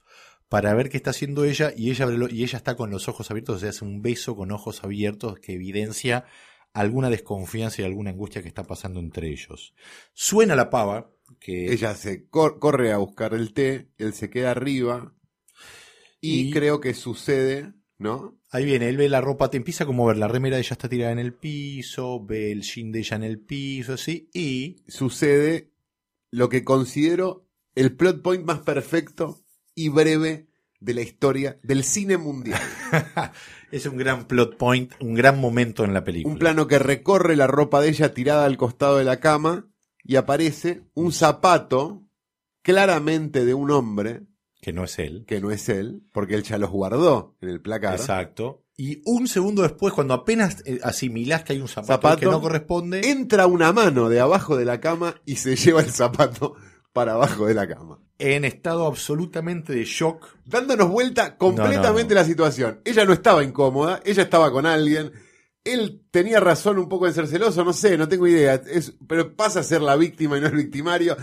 para 0.48 0.74
ver 0.74 0.88
qué 0.90 0.96
está 0.96 1.10
haciendo 1.10 1.44
ella 1.44 1.72
y 1.76 1.90
ella, 1.90 2.04
abre 2.04 2.18
lo- 2.18 2.28
y 2.28 2.42
ella 2.42 2.56
está 2.58 2.76
con 2.76 2.90
los 2.90 3.08
ojos 3.08 3.30
abiertos, 3.30 3.56
o 3.56 3.58
sea, 3.60 3.70
hace 3.70 3.84
un 3.84 4.02
beso 4.02 4.36
con 4.36 4.50
ojos 4.52 4.84
abiertos 4.84 5.38
que 5.40 5.54
evidencia 5.54 6.24
alguna 6.72 7.08
desconfianza 7.10 7.80
y 7.82 7.84
alguna 7.86 8.10
angustia 8.10 8.42
que 8.42 8.48
está 8.48 8.64
pasando 8.64 9.00
entre 9.00 9.28
ellos. 9.28 9.74
Suena 10.12 10.54
la 10.56 10.68
pava, 10.68 11.10
que 11.38 11.72
Ella 11.72 11.94
se 11.94 12.28
cor- 12.28 12.58
corre 12.58 12.92
a 12.92 12.98
buscar 12.98 13.34
el 13.34 13.52
té, 13.52 13.88
él 13.98 14.12
se 14.14 14.30
queda 14.30 14.50
arriba 14.52 15.14
y, 16.20 16.48
Y- 16.48 16.50
creo 16.52 16.80
que 16.80 16.94
sucede, 16.94 17.72
¿no? 17.98 18.38
Ahí 18.50 18.64
viene, 18.64 18.88
él 18.88 18.96
ve 18.96 19.08
la 19.08 19.20
ropa, 19.20 19.50
te 19.50 19.56
empieza 19.56 19.84
como 19.86 20.04
a 20.04 20.08
ver 20.08 20.16
la 20.18 20.28
remera 20.28 20.56
de 20.56 20.62
ella 20.62 20.72
está 20.72 20.88
tirada 20.88 21.12
en 21.12 21.18
el 21.18 21.34
piso, 21.34 22.24
ve 22.24 22.52
el 22.52 22.62
jean 22.62 22.90
de 22.92 23.00
ella 23.00 23.16
en 23.16 23.24
el 23.24 23.38
piso, 23.40 23.94
así, 23.94 24.30
y 24.32 24.76
Sucede 24.88 25.72
lo 26.30 26.48
que 26.48 26.64
considero 26.64 27.46
el 27.74 27.94
plot 27.94 28.22
point 28.22 28.44
más 28.44 28.60
perfecto 28.60 29.44
y 29.74 29.88
breve 29.90 30.48
de 30.80 30.94
la 30.94 31.02
historia 31.02 31.58
del 31.62 31.84
cine 31.84 32.16
mundial. 32.16 32.60
es 33.72 33.86
un 33.86 33.96
gran 33.96 34.26
plot 34.26 34.56
point, 34.56 34.92
un 35.00 35.14
gran 35.14 35.38
momento 35.40 35.84
en 35.84 35.92
la 35.92 36.04
película. 36.04 36.32
Un 36.32 36.38
plano 36.38 36.66
que 36.66 36.78
recorre 36.78 37.36
la 37.36 37.46
ropa 37.46 37.80
de 37.80 37.88
ella 37.90 38.14
tirada 38.14 38.44
al 38.46 38.56
costado 38.56 38.96
de 38.98 39.04
la 39.04 39.20
cama 39.20 39.68
y 40.06 40.16
aparece 40.16 40.82
un 40.94 41.12
zapato 41.12 42.02
claramente 42.62 43.44
de 43.44 43.54
un 43.54 43.70
hombre, 43.70 44.22
que 44.60 44.72
no 44.72 44.84
es 44.84 44.98
él. 44.98 45.24
que 45.26 45.40
no 45.40 45.50
es 45.50 45.68
él, 45.68 46.02
porque 46.12 46.34
él 46.34 46.42
ya 46.42 46.58
los 46.58 46.70
guardó 46.70 47.36
en 47.40 47.48
el 47.50 47.60
placar. 47.60 47.94
Exacto. 47.94 48.64
Y 48.76 49.00
un 49.06 49.26
segundo 49.28 49.62
después, 49.62 49.94
cuando 49.94 50.12
apenas 50.14 50.62
eh, 50.66 50.80
asimilás 50.82 51.44
que 51.44 51.54
hay 51.54 51.60
un 51.60 51.68
zapato, 51.68 51.92
Zapato. 51.94 52.20
que 52.20 52.26
no 52.26 52.40
corresponde, 52.40 53.08
Entra 53.10 53.46
una 53.46 53.72
mano 53.72 54.08
de 54.08 54.20
abajo 54.20 54.56
de 54.56 54.64
la 54.64 54.80
cama 54.80 55.14
y 55.24 55.36
se 55.36 55.56
lleva 55.56 55.80
el 55.80 55.90
zapato 55.90 56.54
para 56.92 57.12
abajo 57.14 57.46
de 57.46 57.54
la 57.54 57.66
cama. 57.68 57.98
en 58.18 58.44
estado 58.44 58.86
absolutamente 58.86 59.72
de 59.72 59.84
shock, 59.84 60.26
Dándonos 60.44 60.88
vuelta 60.90 61.36
completamente 61.36 62.14
No, 62.14 62.20
no. 62.20 62.22
la 62.22 62.24
situación. 62.26 62.80
Ella 62.84 63.04
no 63.04 63.12
estaba 63.12 63.44
incómoda, 63.44 64.00
ella 64.04 64.22
estaba 64.24 64.50
con 64.50 64.66
alguien. 64.66 65.12
Él 65.72 66.02
tenía 66.10 66.40
razón 66.40 66.78
un 66.78 66.88
poco 66.88 67.06
en 67.06 67.14
ser 67.14 67.26
celoso, 67.26 67.64
no 67.64 67.72
sé, 67.72 67.96
no 67.98 68.08
tengo 68.08 68.26
idea. 68.26 68.54
Es, 68.54 68.94
pero 69.06 69.34
pasa 69.36 69.60
a 69.60 69.64
ser 69.64 69.82
la 69.82 69.96
víctima 69.96 70.38
y 70.38 70.40
no 70.40 70.46
el 70.46 70.56
victimario. 70.56 71.16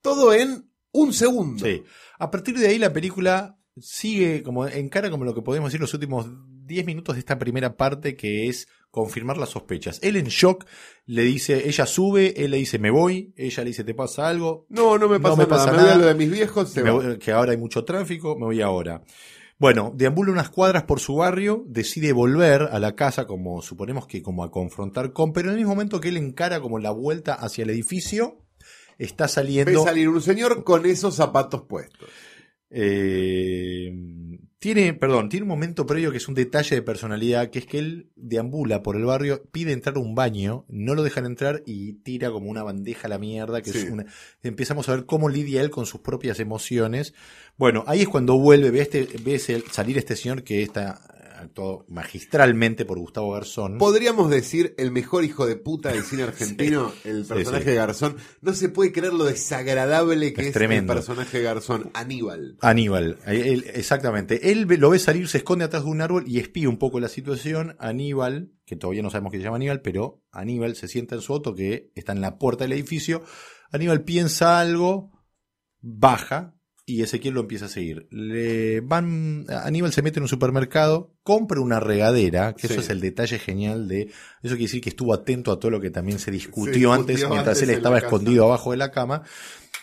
Todo 0.00 0.32
en 0.32 0.70
un 0.92 1.12
segundo. 1.12 1.64
Sí. 1.64 1.82
A 2.18 2.30
partir 2.30 2.58
de 2.58 2.68
ahí 2.68 2.78
la 2.78 2.92
película 2.92 3.58
sigue 3.80 4.42
como 4.42 4.66
encara 4.66 5.10
como 5.10 5.24
lo 5.24 5.34
que 5.34 5.42
podemos 5.42 5.68
decir 5.70 5.80
los 5.80 5.94
últimos 5.94 6.26
10 6.66 6.84
minutos 6.86 7.14
de 7.14 7.20
esta 7.20 7.38
primera 7.38 7.76
parte 7.76 8.16
que 8.16 8.48
es 8.48 8.68
confirmar 8.90 9.36
las 9.38 9.50
sospechas. 9.50 10.00
Él 10.02 10.16
en 10.16 10.26
shock 10.26 10.64
le 11.06 11.22
dice, 11.22 11.68
ella 11.68 11.86
sube, 11.86 12.42
él 12.44 12.50
le 12.50 12.56
dice, 12.56 12.78
me 12.78 12.90
voy, 12.90 13.32
ella 13.36 13.62
le 13.62 13.70
dice, 13.70 13.84
¿te 13.84 13.94
pasa 13.94 14.28
algo? 14.28 14.66
No, 14.68 14.98
no 14.98 15.08
me 15.08 15.20
pasa, 15.20 15.36
me 15.36 15.44
nada. 15.44 15.48
pasa 15.56 15.66
me 15.72 15.78
voy 15.78 15.80
a 15.80 15.86
nada. 15.90 15.98
lo 15.98 16.06
de 16.06 16.14
mis 16.14 16.30
viejos, 16.30 16.70
se 16.70 16.82
Me 16.82 16.90
va. 16.90 16.96
voy- 16.96 17.18
que 17.18 17.32
ahora 17.32 17.52
hay 17.52 17.58
mucho 17.58 17.84
tráfico, 17.84 18.36
me 18.36 18.46
voy 18.46 18.60
ahora. 18.60 19.02
Bueno, 19.58 19.92
deambula 19.94 20.30
unas 20.30 20.50
cuadras 20.50 20.84
por 20.84 21.00
su 21.00 21.16
barrio, 21.16 21.64
decide 21.66 22.12
volver 22.12 22.62
a 22.70 22.78
la 22.78 22.94
casa 22.94 23.26
como 23.26 23.60
suponemos 23.60 24.06
que 24.06 24.22
como 24.22 24.44
a 24.44 24.52
confrontar 24.52 25.12
con, 25.12 25.32
pero 25.32 25.48
en 25.48 25.54
el 25.54 25.58
mismo 25.58 25.74
momento 25.74 26.00
que 26.00 26.10
él 26.10 26.16
encara 26.16 26.60
como 26.60 26.78
la 26.78 26.92
vuelta 26.92 27.34
hacia 27.34 27.64
el 27.64 27.70
edificio, 27.70 28.38
está 28.98 29.24
Ve 29.24 29.30
saliendo 29.30 29.82
salir 29.82 30.08
un 30.08 30.22
señor 30.22 30.62
con 30.62 30.86
esos 30.86 31.16
zapatos 31.16 31.62
puestos. 31.62 32.08
eh, 32.70 33.90
tiene, 34.58 34.92
perdón, 34.94 35.28
tiene 35.28 35.44
un 35.44 35.48
momento 35.50 35.86
previo 35.86 36.10
que 36.10 36.16
es 36.16 36.26
un 36.28 36.34
detalle 36.34 36.74
de 36.76 36.82
personalidad, 36.82 37.50
que 37.50 37.60
es 37.60 37.66
que 37.66 37.78
él 37.78 38.10
deambula 38.16 38.82
por 38.82 38.96
el 38.96 39.04
barrio, 39.04 39.44
pide 39.52 39.72
entrar 39.72 39.96
a 39.96 40.00
un 40.00 40.14
baño, 40.16 40.64
no 40.68 40.94
lo 40.94 41.02
dejan 41.04 41.26
entrar 41.26 41.62
y 41.64 41.92
tira 41.94 42.30
como 42.30 42.50
una 42.50 42.62
bandeja 42.64 43.06
a 43.06 43.10
la 43.10 43.18
mierda, 43.18 43.62
que 43.62 43.70
Sí. 43.70 43.78
es 43.78 43.90
una, 43.90 44.06
empezamos 44.42 44.88
a 44.88 44.96
ver 44.96 45.06
cómo 45.06 45.28
lidia 45.28 45.60
él 45.62 45.70
con 45.70 45.86
sus 45.86 46.00
propias 46.00 46.40
emociones. 46.40 47.14
Bueno, 47.56 47.84
ahí 47.86 48.00
es 48.02 48.08
cuando 48.08 48.36
vuelve, 48.38 48.70
ve, 48.70 48.80
este, 48.80 49.08
ve 49.22 49.36
ese- 49.36 49.62
salir 49.70 49.96
este 49.96 50.16
señor 50.16 50.42
que 50.42 50.62
está 50.62 51.00
actuado 51.38 51.84
magistralmente 51.88 52.84
por 52.84 52.98
Gustavo 52.98 53.32
Garzón. 53.32 53.78
Podríamos 53.78 54.30
decir 54.30 54.74
el 54.78 54.90
mejor 54.90 55.24
hijo 55.24 55.46
de 55.46 55.56
puta 55.56 55.92
del 55.92 56.02
cine 56.02 56.22
argentino, 56.24 56.92
el 57.04 57.24
personaje 57.24 57.64
sí. 57.64 57.70
de 57.70 57.74
Garzón. 57.76 58.16
No 58.40 58.52
se 58.54 58.68
puede 58.68 58.92
creer 58.92 59.12
lo 59.14 59.24
desagradable 59.24 60.32
que 60.32 60.48
Es 60.48 60.56
es, 60.56 60.62
el 60.62 60.86
personaje 60.86 61.38
de 61.38 61.44
Garzón, 61.44 61.90
Aníbal. 61.94 62.56
Aníbal, 62.60 63.18
eh, 63.26 63.52
él- 63.52 63.64
exactamente. 63.74 64.50
Él 64.50 64.62
lo 64.78 64.90
ve 64.90 64.98
salir, 64.98 65.28
se 65.28 65.38
esconde 65.38 65.64
atrás 65.64 65.84
de 65.84 65.90
un 65.90 66.00
árbol 66.00 66.24
y 66.26 66.38
espía 66.38 66.68
un 66.68 66.78
poco 66.78 67.00
la 67.00 67.08
situación. 67.08 67.76
Aníbal, 67.78 68.52
que 68.66 68.76
todavía 68.76 69.02
no 69.02 69.10
sabemos 69.10 69.32
que 69.32 69.38
se 69.38 69.44
llama 69.44 69.56
Aníbal, 69.56 69.80
pero 69.80 70.22
Aníbal 70.32 70.76
se 70.76 70.88
sienta 70.88 71.14
en 71.14 71.20
su 71.22 71.32
auto 71.32 71.54
que 71.54 71.90
está 71.94 72.12
en 72.12 72.20
la 72.20 72.38
puerta 72.38 72.64
del 72.64 72.72
edificio. 72.72 73.22
Aníbal 73.70 74.02
piensa 74.04 74.60
algo, 74.60 75.12
baja 75.80 76.54
y 76.88 77.02
Ezequiel 77.02 77.34
lo 77.34 77.40
empieza 77.42 77.66
a 77.66 77.68
seguir. 77.68 78.08
Le 78.10 78.80
van, 78.80 79.44
Aníbal 79.50 79.92
se 79.92 80.00
mete 80.00 80.18
en 80.18 80.22
un 80.22 80.28
supermercado, 80.28 81.12
compra 81.22 81.60
una 81.60 81.80
regadera, 81.80 82.54
que 82.54 82.66
Sí. 82.66 82.72
eso 82.72 82.80
es 82.80 82.88
el 82.88 83.00
detalle 83.00 83.38
genial 83.38 83.88
de, 83.88 84.04
eso 84.42 84.54
quiere 84.54 84.62
decir 84.62 84.80
que 84.80 84.88
estuvo 84.88 85.12
atento 85.12 85.52
a 85.52 85.60
todo 85.60 85.70
lo 85.70 85.80
que 85.80 85.90
también 85.90 86.18
se 86.18 86.30
discutió, 86.30 86.94
antes, 86.94 87.18
mientras 87.28 87.58
antes 87.58 87.62
él 87.62 87.70
estaba 87.70 87.98
escondido 87.98 88.44
abajo 88.46 88.70
de 88.70 88.78
la 88.78 88.90
cama. 88.90 89.22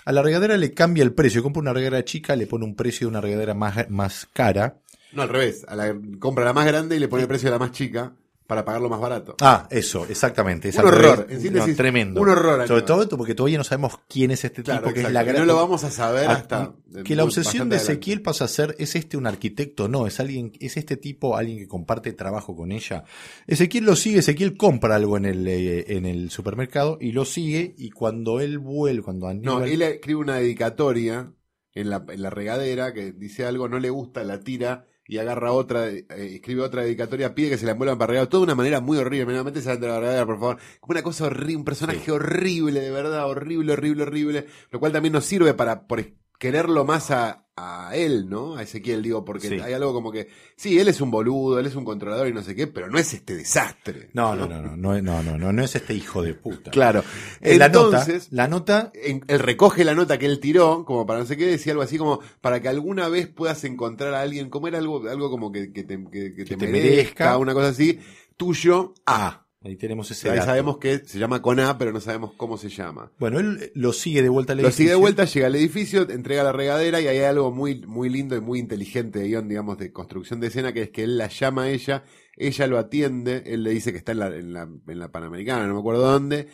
A 0.03 0.11
la 0.11 0.23
regadera 0.23 0.57
le 0.57 0.73
cambia 0.73 1.03
el 1.03 1.13
precio, 1.13 1.43
compra 1.43 1.61
una 1.61 1.73
regadera 1.73 2.03
chica, 2.03 2.35
le 2.35 2.47
pone 2.47 2.65
un 2.65 2.75
precio 2.75 3.05
de 3.05 3.09
una 3.09 3.21
regadera 3.21 3.53
más, 3.53 3.87
más 3.89 4.27
cara. 4.33 4.79
No, 5.13 5.21
al 5.21 5.29
revés. 5.29 5.63
A 5.67 5.75
la, 5.75 5.95
compra 6.17 6.43
la 6.43 6.53
más 6.53 6.65
grande 6.65 6.95
y 6.95 6.99
le 6.99 7.07
pone 7.07 7.21
el 7.21 7.27
precio 7.27 7.47
de 7.47 7.51
la 7.51 7.59
más 7.59 7.71
chica 7.71 8.15
para 8.47 8.63
pagarlo 8.63 8.89
más 8.89 8.99
barato. 8.99 9.35
Ah, 9.41 9.67
eso, 9.71 10.05
exactamente. 10.07 10.69
es 10.69 10.77
Un 10.77 10.85
horror, 10.85 11.25
en 11.29 11.41
síntesis, 11.41 11.69
No, 11.69 11.75
tremendo. 11.75 12.21
un 12.21 12.29
horror, 12.29 12.67
Sobre 12.67 12.83
todo 12.83 13.01
esto 13.01 13.17
porque 13.17 13.33
todavía 13.33 13.57
no 13.57 13.63
sabemos 13.63 13.99
quién 14.07 14.31
es 14.31 14.43
este 14.45 14.61
Claro, 14.61 14.81
tipo, 14.83 14.93
que 14.93 15.01
es 15.01 15.11
la 15.11 15.23
gran... 15.23 15.37
no 15.39 15.45
lo 15.45 15.55
vamos 15.55 15.83
a 15.83 15.89
saber 15.91 16.27
Ah, 16.29 16.33
hasta. 16.33 16.73
que 17.03 17.15
la 17.15 17.23
obsesión 17.23 17.69
de 17.69 17.77
Ezequiel 17.77 18.21
pasa 18.21 18.45
a 18.45 18.47
ser, 18.47 18.75
¿es 18.77 18.95
este 18.95 19.17
un 19.17 19.25
arquitecto? 19.27 19.87
No, 19.87 20.05
es 20.07 20.19
alguien, 20.19 20.51
es 20.59 20.77
este 20.77 20.95
tipo 20.97 21.37
alguien 21.37 21.57
que 21.57 21.67
comparte 21.67 22.13
trabajo 22.13 22.55
con 22.55 22.71
ella. 22.71 23.03
Ezequiel 23.47 23.85
lo 23.85 23.95
sigue, 23.95 24.19
Ezequiel 24.19 24.55
compra 24.57 24.95
algo 24.95 25.17
en 25.17 25.25
el, 25.25 25.47
eh, 25.47 25.85
en 25.97 26.05
el 26.05 26.29
supermercado 26.29 26.97
y 27.01 27.11
lo 27.13 27.25
sigue 27.25 27.73
y 27.77 27.89
cuando 27.89 28.39
él 28.39 28.59
vuelve, 28.59 29.01
cuando 29.01 29.25
No, 29.33 29.57
Aníbal... 29.57 29.69
él 29.69 29.81
escribe 29.81 30.19
una 30.19 30.35
dedicatoria 30.37 31.31
en 31.73 31.89
la, 31.89 32.05
en 32.09 32.21
la 32.21 32.29
regadera 32.29 32.93
que 32.93 33.11
dice 33.11 33.45
algo, 33.45 33.67
no 33.67 33.79
le 33.79 33.89
gusta, 33.89 34.23
la 34.23 34.39
tira 34.39 34.85
y 35.07 35.17
agarra 35.17 35.51
otra, 35.51 35.89
eh, 35.89 36.05
escribe 36.09 36.61
otra 36.61 36.83
dedicatoria, 36.83 37.35
pide 37.35 37.49
que 37.49 37.57
se 37.57 37.65
la 37.65 37.73
envuelvan 37.73 37.97
para 37.97 38.07
regalar, 38.11 38.27
todo 38.29 38.41
de 38.41 38.45
una 38.45 38.55
manera 38.55 38.81
muy 38.81 38.97
horrible, 38.97 39.25
menamente 39.25 39.61
se 39.61 39.77
de 39.77 39.87
la 39.87 39.99
regadera, 39.99 40.25
por 40.25 40.39
favor. 40.39 40.57
Como 40.79 40.91
una 40.93 41.03
cosa 41.03 41.25
horrible, 41.25 41.57
un 41.57 41.65
personaje 41.65 41.99
Sí. 42.05 42.11
horrible, 42.11 42.79
de 42.81 42.91
verdad, 42.91 43.29
horrible, 43.29 43.73
horrible, 43.73 44.03
horrible, 44.03 44.47
lo 44.71 44.79
cual 44.79 44.91
también 44.91 45.13
nos 45.13 45.25
sirve 45.25 45.53
para 45.53 45.87
por 45.87 45.99
quererlo 46.45 46.85
más 46.85 47.09
a, 47.09 47.47
a 47.55 47.95
él, 47.95 48.29
¿no? 48.29 48.55
A 48.55 48.61
Ezequiel, 48.61 49.01
digo, 49.01 49.25
porque 49.25 49.47
Sí. 49.47 49.59
hay 49.59 49.73
algo 49.73 49.93
como 49.93 50.11
que, 50.11 50.27
sí, 50.55 50.77
él 50.77 50.87
es 50.89 51.01
un 51.01 51.09
boludo, 51.09 51.57
él 51.57 51.65
es 51.65 51.73
un 51.75 51.83
controlador 51.85 52.27
y 52.27 52.33
no 52.33 52.43
sé 52.43 52.53
qué, 52.53 52.67
pero 52.67 52.87
no 52.87 52.99
es 52.99 53.13
este 53.15 53.35
desastre. 53.35 54.09
No, 54.13 54.35
no, 54.35 54.45
no, 54.47 54.61
no, 54.61 54.75
no, 54.77 55.01
no, 55.01 55.23
no, 55.23 55.37
no, 55.39 55.51
no 55.53 55.63
es 55.63 55.75
este 55.75 55.95
hijo 55.95 56.21
de 56.21 56.35
puta. 56.35 56.69
Claro. 56.69 57.03
Eh, 57.41 57.57
la 57.57 57.69
nota, 57.69 57.97
Entonces, 58.01 58.27
la 58.31 58.47
nota 58.47 58.91
en- 58.93 59.23
él 59.27 59.39
recoge 59.39 59.83
la 59.83 59.95
nota 59.95 60.19
que 60.19 60.27
él 60.27 60.39
tiró, 60.39 60.85
como 60.85 61.07
para 61.07 61.19
no 61.19 61.25
sé 61.25 61.35
qué, 61.37 61.45
decía 61.47 61.71
algo 61.73 61.81
así 61.83 61.97
como 61.97 62.19
para 62.41 62.61
que 62.61 62.67
alguna 62.69 63.07
vez 63.09 63.27
puedas 63.27 63.63
encontrar 63.63 64.13
a 64.13 64.21
alguien, 64.21 64.49
como 64.51 64.67
era 64.67 64.77
algo, 64.77 65.07
algo 65.09 65.31
como 65.31 65.51
que, 65.51 65.73
que 65.73 65.83
te, 65.83 65.97
que- 66.11 66.35
que 66.35 66.45
te 66.45 66.57
te 66.57 66.67
merezca, 66.67 66.83
merezca. 66.91 67.37
una 67.37 67.53
cosa 67.55 67.69
así, 67.69 67.99
tuyo, 68.37 68.93
A. 69.07 69.44
Ahí 69.65 69.77
tenemos 69.77 70.11
ese 70.11 70.29
Ahí 70.29 70.35
dato. 70.37 70.45
sabemos 70.45 70.77
que 70.77 70.99
se 70.99 71.17
llama 71.17 71.41
con 71.41 71.59
A, 71.59 71.77
pero 71.79 71.91
no 71.91 71.99
sabemos 71.99 72.33
cómo 72.37 72.55
se 72.55 72.69
llama. 72.69 73.11
Bueno, 73.17 73.39
él 73.39 73.71
lo 73.73 73.93
sigue 73.93 74.21
de 74.21 74.29
vuelta 74.29 74.53
al 74.53 74.61
Lo 74.61 74.69
sigue 74.69 74.89
de 74.89 74.95
edificio. 74.95 74.99
vuelta, 74.99 75.25
llega 75.25 75.47
al 75.47 75.55
edificio, 75.55 76.07
entrega 76.09 76.43
la 76.43 76.51
regadera 76.51 77.01
y 77.01 77.07
hay 77.07 77.17
algo 77.19 77.51
muy, 77.51 77.81
muy 77.87 78.09
lindo 78.09 78.35
y 78.35 78.41
muy 78.41 78.59
inteligente 78.59 79.17
de 79.19 79.27
guion, 79.27 79.47
digamos, 79.49 79.79
de 79.79 79.91
construcción 79.91 80.39
de 80.39 80.47
escena, 80.47 80.71
que 80.71 80.83
es 80.83 80.89
que 80.91 81.03
él 81.03 81.17
la 81.17 81.29
llama 81.29 81.63
a 81.63 81.69
ella, 81.71 82.03
ella 82.37 82.67
lo 82.67 82.77
atiende, 82.77 83.41
él 83.47 83.63
le 83.63 83.71
dice 83.71 83.91
que 83.91 83.97
está 83.97 84.11
en 84.11 84.19
la, 84.19 84.27
en 84.27 84.53
la, 84.53 84.69
en 84.87 84.99
la 84.99 85.11
Panamericana, 85.11 85.65
no 85.65 85.73
me 85.73 85.79
acuerdo 85.79 86.03
dónde, 86.03 86.47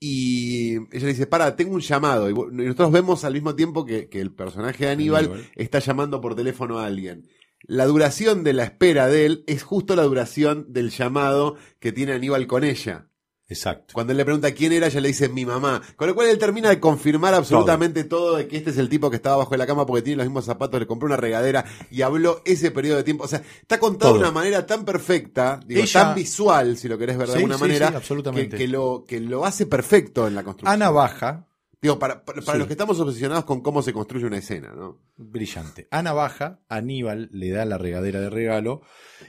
y 0.00 0.72
ella 0.74 1.06
le 1.06 1.06
dice, 1.06 1.26
para, 1.26 1.54
tengo 1.56 1.74
un 1.74 1.80
llamado. 1.80 2.28
Y 2.28 2.34
nosotros 2.34 2.90
vemos 2.92 3.24
al 3.24 3.32
mismo 3.32 3.54
tiempo 3.54 3.84
que, 3.86 4.08
que 4.08 4.20
el 4.20 4.32
personaje 4.34 4.86
de 4.86 4.90
Aníbal, 4.90 5.26
Aníbal. 5.26 5.50
está 5.54 5.78
llamando 5.78 6.20
por 6.20 6.34
teléfono 6.34 6.78
a 6.80 6.86
alguien. 6.86 7.28
La 7.66 7.86
duración 7.86 8.44
de 8.44 8.52
la 8.52 8.64
espera 8.64 9.08
de 9.08 9.26
él 9.26 9.44
es 9.46 9.62
justo 9.62 9.96
la 9.96 10.02
duración 10.04 10.66
del 10.72 10.90
llamado 10.90 11.56
que 11.80 11.92
tiene 11.92 12.12
Aníbal 12.12 12.46
con 12.46 12.64
ella. 12.64 13.08
Exacto. 13.48 13.94
Cuando 13.94 14.10
él 14.12 14.16
le 14.16 14.24
pregunta 14.24 14.50
quién 14.52 14.72
era, 14.72 14.88
ella 14.88 15.00
le 15.00 15.06
dice 15.06 15.28
mi 15.28 15.46
mamá. 15.46 15.80
Con 15.94 16.08
lo 16.08 16.16
cual 16.16 16.26
él 16.28 16.36
termina 16.38 16.68
de 16.68 16.80
confirmar 16.80 17.32
absolutamente 17.32 18.02
todo. 18.02 18.36
de 18.36 18.48
que 18.48 18.56
este 18.56 18.70
es 18.70 18.76
el 18.78 18.88
tipo 18.88 19.08
que 19.08 19.14
estaba 19.16 19.36
bajo 19.36 19.52
de 19.52 19.58
la 19.58 19.68
cama 19.68 19.86
porque 19.86 20.02
tiene 20.02 20.16
los 20.16 20.26
mismos 20.26 20.44
zapatos, 20.46 20.80
le 20.80 20.86
compró 20.88 21.06
una 21.06 21.16
regadera 21.16 21.64
y 21.92 22.02
habló 22.02 22.42
ese 22.44 22.72
periodo 22.72 22.96
de 22.96 23.04
tiempo. 23.04 23.22
O 23.22 23.28
sea, 23.28 23.42
está 23.60 23.78
contado 23.78 24.14
de 24.14 24.18
una 24.18 24.32
manera 24.32 24.66
tan 24.66 24.84
perfecta, 24.84 25.60
digo, 25.64 25.80
Ella- 25.80 26.06
tan 26.06 26.14
visual, 26.16 26.76
si 26.76 26.88
lo 26.88 26.98
querés 26.98 27.16
ver 27.18 27.28
de 27.28 27.32
Sí, 27.34 27.38
alguna 27.38 27.54
sí, 27.54 27.60
manera, 27.60 27.86
sí, 27.86 27.92
que, 27.92 27.96
absolutamente. 27.98 28.56
que 28.56 28.66
lo, 28.66 29.04
que 29.06 29.20
lo 29.20 29.44
hace 29.46 29.66
perfecto 29.66 30.26
en 30.26 30.34
la 30.34 30.42
construcción. 30.42 30.72
Ana 30.82 30.90
baja, 30.90 31.45
Digo, 31.82 31.98
para, 31.98 32.24
para, 32.24 32.40
para 32.40 32.52
Sí. 32.54 32.58
los 32.58 32.66
que 32.66 32.72
estamos 32.72 32.98
obsesionados 33.00 33.44
con 33.44 33.60
cómo 33.60 33.82
se 33.82 33.92
construye 33.92 34.26
una 34.26 34.38
escena, 34.38 34.72
¿no? 34.74 34.98
brillante. 35.16 35.86
Ana 35.90 36.12
baja, 36.12 36.60
Aníbal 36.68 37.28
le 37.32 37.50
da 37.50 37.64
la 37.64 37.76
regadera 37.78 38.20
de 38.20 38.30
regalo 38.30 38.80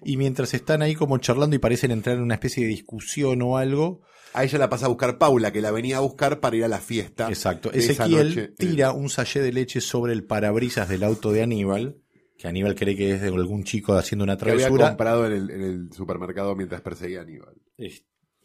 y 0.03 0.17
mientras 0.17 0.53
están 0.53 0.81
ahí 0.81 0.95
como 0.95 1.17
charlando 1.17 1.55
y 1.55 1.59
parecen 1.59 1.91
entrar 1.91 2.15
en 2.15 2.23
una 2.23 2.35
especie 2.35 2.63
de 2.63 2.69
discusión 2.69 3.41
o 3.41 3.57
algo, 3.57 4.01
A 4.33 4.43
ella 4.43 4.57
la 4.59 4.69
pasa 4.69 4.85
a 4.85 4.89
buscar 4.89 5.17
Paula, 5.17 5.51
que 5.51 5.61
la 5.61 5.71
venía 5.71 5.97
a 5.97 6.01
buscar 6.01 6.39
para 6.39 6.55
ir 6.55 6.63
a 6.63 6.67
la 6.67 6.79
fiesta. 6.79 7.27
exacto, 7.29 7.71
Ezequiel 7.73 8.29
noche. 8.29 8.47
tira 8.57 8.91
un 8.93 9.09
sallé 9.09 9.41
de 9.41 9.51
leche 9.51 9.81
sobre 9.81 10.13
el 10.13 10.23
parabrisas 10.25 10.87
del 10.89 11.03
auto 11.03 11.31
de 11.31 11.43
Aníbal, 11.43 11.97
que 12.37 12.47
Aníbal 12.47 12.75
cree 12.75 12.95
que 12.95 13.11
es 13.15 13.21
de 13.21 13.27
algún 13.29 13.63
chico 13.65 13.93
haciendo 13.93 14.23
una 14.23 14.37
que 14.37 14.43
había 14.51 14.67
travesura. 14.67 14.87
comprado 14.89 15.25
en 15.25 15.33
el, 15.33 15.49
en 15.49 15.61
el 15.63 15.89
supermercado 15.93 16.55
mientras 16.55 16.81
perseguía 16.81 17.19
a 17.19 17.23
Aníbal. 17.23 17.55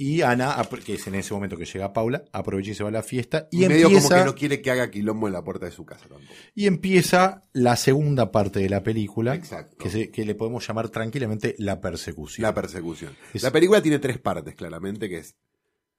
Y 0.05 0.23
Ana, 0.23 0.57
que 0.85 0.95
es 0.95 1.07
en 1.07 1.15
ese 1.15 1.33
momento 1.33 1.57
que 1.57 1.65
llega 1.65 1.93
Paula, 1.93 2.25
aprovecha 2.33 2.71
y 2.73 2.75
se 2.75 2.83
va 2.83 2.89
a 2.89 2.93
la 2.93 3.03
fiesta 3.05 3.47
y, 3.53 3.65
Y 3.65 3.69
medio 3.69 3.87
empieza, 3.87 4.09
como 4.09 4.21
que 4.21 4.25
no 4.27 4.35
quiere 4.35 4.61
que 4.61 4.71
haga 4.73 4.91
quilombo 4.91 5.29
en 5.29 5.33
la 5.35 5.45
puerta 5.45 5.67
de 5.67 5.73
su 5.73 5.85
casa 5.85 6.09
tampoco. 6.09 6.33
y 6.55 6.67
empieza 6.67 7.45
la 7.53 7.77
segunda 7.77 8.33
parte 8.33 8.59
de 8.61 8.69
la 8.69 8.83
película, 8.83 9.35
Exacto. 9.37 9.77
que, 9.79 9.91
se- 9.91 10.11
que 10.11 10.25
le 10.25 10.35
podemos 10.35 10.67
llamar 10.67 10.89
tranquilamente 10.89 11.55
la 11.59 11.81
persecución. 11.81 12.43
La 12.43 12.53
persecución. 12.55 13.17
Es- 13.33 13.43
La 13.45 13.53
película 13.53 13.81
tiene 13.81 13.99
tres 14.01 14.19
partes, 14.19 14.55
claramente, 14.57 15.09
que 15.09 15.19
es 15.19 15.37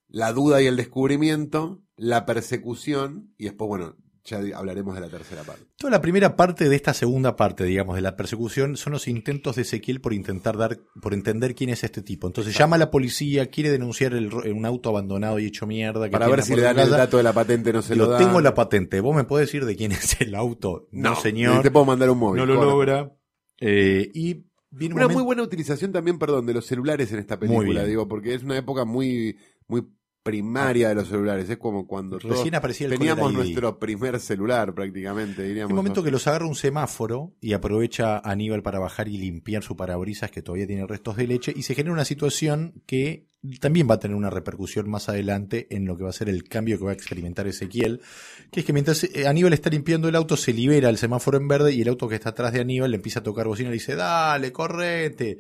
la 0.10 0.34
duda 0.34 0.62
y 0.62 0.68
el 0.68 0.76
descubrimiento, 0.76 1.82
la 1.96 2.26
persecución, 2.26 3.34
y 3.38 3.46
después, 3.46 3.68
bueno, 3.70 3.96
ya 4.26 4.40
hablaremos 4.56 4.96
de 4.96 5.02
la 5.02 5.10
tercera 5.10 5.44
parte. 5.44 5.64
Toda 5.78 5.92
la 5.92 6.02
primera 6.02 6.36
parte 6.36 6.70
de 6.70 6.76
esta 6.76 6.94
segunda 6.94 7.36
parte, 7.36 7.66
digamos, 7.66 7.96
de 7.96 8.02
la 8.02 8.16
persecución, 8.16 8.78
son 8.78 8.94
los 8.94 9.08
intentos 9.08 9.56
de 9.58 9.64
Ezequiel 9.64 10.00
por 10.00 10.14
intentar 10.14 10.58
dar, 10.58 10.80
por 11.02 11.14
entender 11.14 11.56
quién 11.56 11.70
es 11.70 11.84
este 11.84 12.02
tipo. 12.02 12.28
Entonces 12.28 12.58
llama 12.58 12.78
a 12.78 12.80
la 12.80 12.90
policía, 12.92 13.48
quiere 13.48 13.70
denunciar 13.70 14.14
el, 14.14 14.34
un 14.34 14.66
auto 14.66 14.90
abandonado 14.90 15.40
y 15.40 15.46
hecho 15.46 15.68
mierda. 15.68 16.06
Que 16.06 16.12
Para 16.12 16.28
ver 16.30 16.42
si 16.44 16.56
le 16.56 16.62
dan 16.62 16.80
el 16.80 16.90
dato 16.90 17.18
de 17.18 17.24
la 17.24 17.34
patente, 17.34 17.74
no 17.74 17.82
se 17.82 17.94
Digo, 17.96 18.06
lo 18.06 18.12
dan. 18.12 18.24
tengo 18.26 18.40
la 18.42 18.54
patente. 18.54 19.02
¿Vos 19.02 19.16
me 19.16 19.26
podés 19.26 19.48
decir 19.48 19.66
de 19.66 19.76
quién 19.76 19.92
es 19.92 20.20
el 20.22 20.36
auto? 20.36 20.88
No, 20.92 21.16
señor. 21.16 21.62
Te 21.62 21.72
puedo 21.72 21.86
mandar 21.86 22.10
un 22.10 22.18
móvil. 22.20 22.40
No 22.40 22.46
lo 22.46 22.56
logra. 22.64 23.12
Eh, 23.60 24.10
y 24.14 24.46
viene 24.70 24.94
un 24.96 25.00
Una 25.00 25.04
momento- 25.04 25.14
muy 25.20 25.24
buena 25.26 25.44
utilización 25.44 25.92
también, 25.92 26.18
perdón, 26.18 26.46
de 26.46 26.54
los 26.54 26.66
celulares 26.66 27.12
en 27.12 27.20
esta 27.20 27.38
película, 27.40 27.84
digo, 27.86 28.08
porque 28.08 28.34
es 28.34 28.44
una 28.44 28.58
época 28.58 28.86
muy, 28.86 29.38
muy 29.68 29.86
primaria 30.24 30.90
de 30.90 30.96
los 30.96 31.10
celulares. 31.10 31.50
Es 31.50 31.58
como 31.58 31.86
cuando 31.86 32.18
Recién 32.18 32.56
aparecía 32.56 32.88
el 32.88 32.94
teníamos 32.94 33.34
nuestro 33.34 33.78
primer 33.78 34.20
celular 34.20 34.74
prácticamente, 34.74 35.44
diríamos. 35.44 35.72
Un 35.72 35.76
momento 35.76 36.00
¿no? 36.00 36.06
que 36.06 36.12
los 36.12 36.26
agarra 36.28 36.48
un 36.48 36.56
semáforo 36.56 37.34
y 37.42 37.54
aprovecha 37.54 38.18
a 38.18 38.32
Aníbal 38.32 38.64
para 38.64 38.80
bajar 38.80 39.10
y 39.10 39.18
limpiar 39.18 39.64
su 39.64 39.76
parabrisas 39.76 40.32
que 40.32 40.42
todavía 40.42 40.66
tiene 40.66 40.88
restos 40.88 41.18
de 41.18 41.28
leche 41.28 41.54
y 41.56 41.64
se 41.64 41.76
genera 41.76 41.94
una 41.94 42.06
situación 42.06 42.82
que 42.86 43.28
también 43.60 43.90
va 43.90 43.96
a 43.96 44.00
tener 44.00 44.16
una 44.16 44.30
repercusión 44.30 44.90
más 44.90 45.10
adelante 45.10 45.68
en 45.70 45.86
lo 45.86 45.98
que 45.98 46.04
va 46.04 46.10
a 46.10 46.14
ser 46.14 46.30
el 46.30 46.46
cambio 46.46 46.78
que 46.78 46.86
va 46.86 46.92
a 46.92 46.94
experimentar 46.94 47.46
Ezequiel, 47.46 48.02
que 48.50 48.62
es 48.62 48.66
que 48.66 48.72
mientras 48.72 49.04
eh, 49.04 49.28
Aníbal 49.28 49.52
está 49.52 49.70
limpiando 49.70 50.08
el 50.08 50.16
auto 50.16 50.38
se 50.38 50.54
libera 50.54 50.90
el 50.90 50.98
semáforo 50.98 51.38
en 51.38 51.50
verde 51.50 51.74
y 51.74 51.82
el 51.82 51.90
auto 51.90 52.08
que 52.08 52.16
está 52.16 52.30
atrás 52.30 52.54
de 52.54 52.62
Aníbal 52.62 52.92
le 52.92 52.96
empieza 52.98 53.20
a 53.20 53.24
tocar 53.24 53.48
bocina 53.48 53.68
y 53.68 53.72
le 53.72 53.74
dice, 53.74 53.96
dale, 53.96 54.54
correte. 54.54 55.40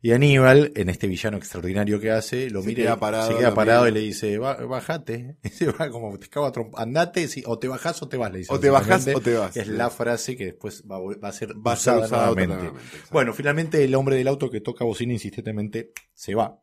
Y 0.00 0.12
Aníbal, 0.12 0.70
en 0.76 0.88
este 0.90 1.08
villano 1.08 1.36
extraordinario 1.38 1.98
que 1.98 2.10
hace, 2.12 2.50
lo 2.50 2.62
Se 2.62 2.68
mira, 2.68 2.82
queda 2.82 3.00
parado, 3.00 3.32
se 3.32 3.36
queda 3.38 3.52
parado 3.54 3.84
mira. 3.86 3.98
y 3.98 4.00
le 4.00 4.06
dice, 4.06 4.38
"Ba- 4.38 4.54
bajate. 4.64 5.36
Y 5.42 5.48
se 5.48 5.66
va 5.72 5.90
como, 5.90 6.16
te 6.18 6.28
cago 6.28 6.46
a 6.46 6.52
tromp- 6.52 6.74
andate, 6.76 7.26
si- 7.26 7.42
o 7.46 7.58
te 7.58 7.66
bajás 7.66 8.00
o 8.02 8.08
te 8.08 8.16
vas, 8.16 8.30
le 8.32 8.38
dice. 8.38 8.52
O 8.54 8.60
te 8.60 8.70
bajás 8.70 9.08
o 9.14 9.20
te 9.20 9.34
vas. 9.34 9.56
es 9.56 9.66
la 9.68 9.90
frase 9.90 10.36
que 10.36 10.44
después 10.46 10.84
va, 10.88 10.96
a 10.96 11.00
vol- 11.00 11.22
va 11.22 11.28
a 11.28 11.32
ser 11.32 11.50
Va 11.54 11.72
usada 11.72 12.06
usada 12.06 12.26
nuevamente. 12.30 12.70
Bueno, 13.10 13.32
finalmente 13.34 13.82
el 13.82 13.94
hombre 13.96 14.14
del 14.16 14.28
auto 14.28 14.50
que 14.50 14.60
toca 14.60 14.84
bocina 14.84 15.12
insistentemente 15.12 15.92
se 16.14 16.34
va. 16.34 16.62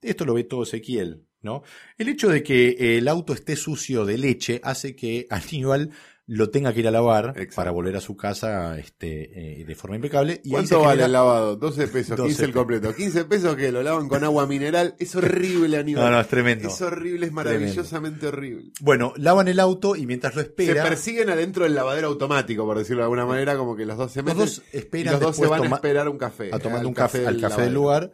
Esto 0.00 0.24
lo 0.24 0.34
ve 0.34 0.42
todo 0.42 0.64
Ezequiel, 0.64 1.24
¿no? 1.42 1.62
El 1.96 2.08
hecho 2.08 2.28
de 2.28 2.42
que 2.42 2.98
el 2.98 3.06
auto 3.06 3.32
esté 3.32 3.54
sucio 3.54 4.04
de 4.04 4.18
leche 4.18 4.60
hace 4.64 4.96
que 4.96 5.28
Aníbal 5.30 5.90
lo 6.26 6.50
tenga 6.50 6.72
que 6.72 6.80
ir 6.80 6.86
a 6.88 6.92
lavar 6.92 7.30
Exacto. 7.30 7.56
para 7.56 7.70
volver 7.72 7.96
a 7.96 8.00
su 8.00 8.16
casa 8.16 8.78
este, 8.78 9.60
eh, 9.60 9.64
de 9.64 9.74
forma 9.74 9.96
impecable. 9.96 10.40
Y 10.44 10.50
¿Cuánto 10.50 10.68
se 10.68 10.74
vale 10.76 10.88
genera- 10.90 11.06
el 11.06 11.12
lavado? 11.12 11.56
12 11.56 11.88
pesos, 11.88 12.16
12 12.16 12.28
15 12.28 12.44
el 12.44 12.52
completo. 12.52 12.94
15 12.94 13.24
pesos 13.24 13.56
que 13.56 13.72
lo 13.72 13.82
lavan 13.82 14.08
con 14.08 14.22
agua 14.22 14.46
mineral. 14.46 14.94
Es 15.00 15.16
horrible, 15.16 15.76
Aníbal. 15.78 16.04
No, 16.04 16.10
no, 16.12 16.20
es 16.20 16.28
tremendo. 16.28 16.68
Es 16.68 16.80
horrible, 16.80 17.26
es 17.26 17.32
maravillosamente 17.32 18.28
horrible. 18.28 18.70
Bueno, 18.80 19.12
lavan 19.16 19.48
el 19.48 19.58
auto 19.58 19.96
y 19.96 20.06
mientras 20.06 20.34
lo 20.36 20.42
Se 20.42 20.46
espera, 20.48 20.84
persiguen 20.84 21.28
adentro 21.28 21.64
del 21.64 21.74
lavadero 21.74 22.06
automático, 22.08 22.64
por 22.64 22.78
decirlo 22.78 22.98
de 23.00 23.04
alguna 23.04 23.26
manera, 23.26 23.56
como 23.56 23.74
que 23.74 23.84
los 23.84 23.96
dos 23.98 24.12
se 24.12 24.20
los 24.22 24.26
meten. 24.26 24.38
dos 24.38 24.62
y 24.72 24.76
esperan 24.78 25.14
los 25.14 25.20
dos 25.22 25.36
se 25.36 25.46
van 25.46 25.64
a 25.64 25.74
esperar 25.74 26.08
un 26.08 26.18
café. 26.18 26.50
a 26.52 26.56
al 26.56 26.86
un 26.86 26.94
café, 26.94 27.26
al 27.26 27.40
café 27.40 27.62
del 27.62 27.74
lugar. 27.74 28.12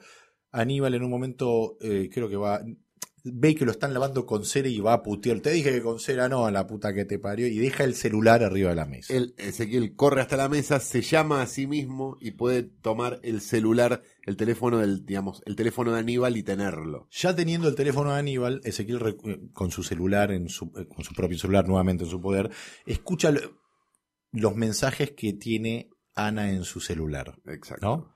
Aníbal 0.50 0.94
en 0.94 1.02
un 1.02 1.10
momento 1.10 1.76
eh, 1.82 2.08
creo 2.12 2.28
que 2.30 2.36
va 2.36 2.62
ve 3.24 3.54
que 3.54 3.64
lo 3.64 3.70
están 3.72 3.92
lavando 3.92 4.24
con 4.26 4.44
cera 4.44 4.68
y 4.68 4.80
va 4.80 4.92
a 4.94 5.02
putear. 5.02 5.40
Te 5.40 5.50
dije 5.50 5.72
que 5.72 5.82
con 5.82 5.98
cera 6.00 6.28
no, 6.28 6.46
a 6.46 6.50
la 6.50 6.66
puta 6.66 6.92
que 6.94 7.04
te 7.04 7.18
parió. 7.18 7.46
Y 7.46 7.58
deja 7.58 7.84
el 7.84 7.94
celular 7.94 8.42
arriba 8.42 8.70
de 8.70 8.76
la 8.76 8.86
mesa. 8.86 9.12
El, 9.14 9.34
Ezequiel 9.38 9.94
corre 9.94 10.20
hasta 10.20 10.36
la 10.36 10.48
mesa, 10.48 10.80
se 10.80 11.02
llama 11.02 11.42
a 11.42 11.46
sí 11.46 11.66
mismo 11.66 12.16
y 12.20 12.32
puede 12.32 12.62
tomar 12.62 13.20
el 13.22 13.40
celular, 13.40 14.02
el 14.24 14.36
teléfono 14.36 14.78
del, 14.78 15.04
digamos, 15.04 15.42
el 15.46 15.56
teléfono 15.56 15.92
de 15.92 16.00
Aníbal 16.00 16.36
y 16.36 16.42
tenerlo. 16.42 17.08
Ya 17.10 17.34
teniendo 17.34 17.68
el 17.68 17.74
teléfono 17.74 18.12
de 18.12 18.18
Aníbal, 18.18 18.60
Ezequiel 18.64 19.16
eh, 19.24 19.40
con 19.52 19.70
su 19.70 19.82
celular, 19.82 20.30
en 20.32 20.48
su, 20.48 20.72
eh, 20.76 20.86
con 20.88 21.04
su 21.04 21.14
propio 21.14 21.38
celular 21.38 21.66
nuevamente 21.66 22.04
en 22.04 22.10
su 22.10 22.20
poder, 22.20 22.50
escucha 22.86 23.30
lo- 23.30 23.40
los 24.32 24.54
mensajes 24.56 25.12
que 25.12 25.32
tiene 25.32 25.90
Ana 26.14 26.50
en 26.50 26.64
su 26.64 26.80
celular. 26.80 27.38
Exacto. 27.46 27.86
¿no? 27.86 28.14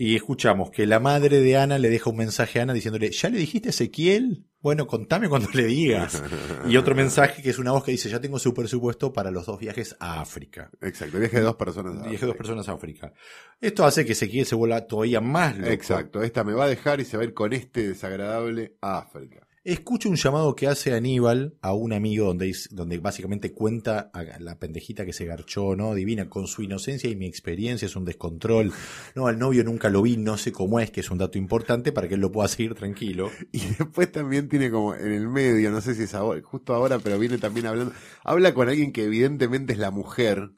Y 0.00 0.14
escuchamos 0.14 0.70
que 0.70 0.86
la 0.86 1.00
madre 1.00 1.40
de 1.40 1.56
Ana 1.56 1.76
le 1.76 1.90
deja 1.90 2.08
un 2.08 2.18
mensaje 2.18 2.60
a 2.60 2.62
Ana 2.62 2.72
diciéndole, 2.72 3.10
¿ya 3.10 3.30
le 3.30 3.38
dijiste 3.38 3.68
a 3.68 3.70
Ezequiel? 3.70 4.46
Bueno, 4.60 4.86
contame 4.86 5.28
cuando 5.28 5.48
le 5.52 5.64
digas. 5.64 6.22
Y 6.68 6.76
otro 6.76 6.94
mensaje 6.94 7.42
que 7.42 7.50
es 7.50 7.58
una 7.58 7.72
voz 7.72 7.82
que 7.82 7.90
dice, 7.90 8.08
ya 8.08 8.20
tengo 8.20 8.38
su 8.38 8.54
presupuesto 8.54 9.12
para 9.12 9.32
los 9.32 9.46
dos 9.46 9.58
viajes 9.58 9.96
a 9.98 10.20
África. 10.20 10.70
Exacto, 10.82 11.18
viaje 11.18 11.38
de 11.38 11.42
dos 11.42 11.56
personas. 11.56 11.96
a 11.96 12.08
Viaje 12.08 12.20
de 12.20 12.26
dos 12.28 12.36
personas 12.36 12.68
a 12.68 12.74
África. 12.74 13.12
Esto 13.60 13.84
hace 13.84 14.06
que 14.06 14.12
Ezequiel 14.12 14.46
se 14.46 14.54
vuelva 14.54 14.86
todavía 14.86 15.20
más 15.20 15.58
loco. 15.58 15.72
Exacto, 15.72 16.22
esta 16.22 16.44
me 16.44 16.52
va 16.52 16.66
a 16.66 16.68
dejar 16.68 17.00
y 17.00 17.04
se 17.04 17.16
va 17.16 17.24
a 17.24 17.26
ir 17.26 17.34
con 17.34 17.52
este 17.52 17.88
desagradable 17.88 18.76
a 18.80 18.98
África. 18.98 19.47
Escucha 19.64 20.08
un 20.08 20.16
llamado 20.16 20.54
que 20.54 20.68
hace 20.68 20.94
Aníbal 20.94 21.58
a 21.62 21.74
un 21.74 21.92
amigo 21.92 22.26
donde, 22.26 22.54
donde 22.70 22.98
básicamente 22.98 23.52
cuenta 23.52 24.10
a 24.12 24.22
la 24.38 24.58
pendejita 24.58 25.04
que 25.04 25.12
se 25.12 25.26
garchó, 25.26 25.74
¿no? 25.74 25.94
Divina, 25.94 26.30
con 26.30 26.46
su 26.46 26.62
inocencia 26.62 27.10
y 27.10 27.16
mi 27.16 27.26
experiencia 27.26 27.86
es 27.86 27.96
un 27.96 28.04
descontrol. 28.04 28.72
No, 29.14 29.26
al 29.26 29.38
novio 29.38 29.64
nunca 29.64 29.90
lo 29.90 30.02
vi, 30.02 30.16
no 30.16 30.38
sé 30.38 30.52
cómo 30.52 30.78
es, 30.80 30.90
que 30.90 31.00
es 31.00 31.10
un 31.10 31.18
dato 31.18 31.38
importante 31.38 31.90
para 31.92 32.06
que 32.06 32.14
él 32.14 32.20
lo 32.20 32.30
pueda 32.30 32.48
seguir 32.48 32.74
tranquilo. 32.74 33.30
Y 33.52 33.60
después 33.60 34.12
también 34.12 34.48
tiene 34.48 34.70
como 34.70 34.94
en 34.94 35.12
el 35.12 35.28
medio, 35.28 35.70
no 35.70 35.80
sé 35.80 35.94
si 35.94 36.04
es 36.04 36.14
ahora, 36.14 36.40
justo 36.42 36.74
ahora, 36.74 36.98
pero 36.98 37.18
viene 37.18 37.38
también 37.38 37.66
hablando, 37.66 37.92
habla 38.22 38.54
con 38.54 38.68
alguien 38.68 38.92
que 38.92 39.04
evidentemente 39.04 39.72
es 39.72 39.78
la 39.78 39.90
mujer 39.90 40.52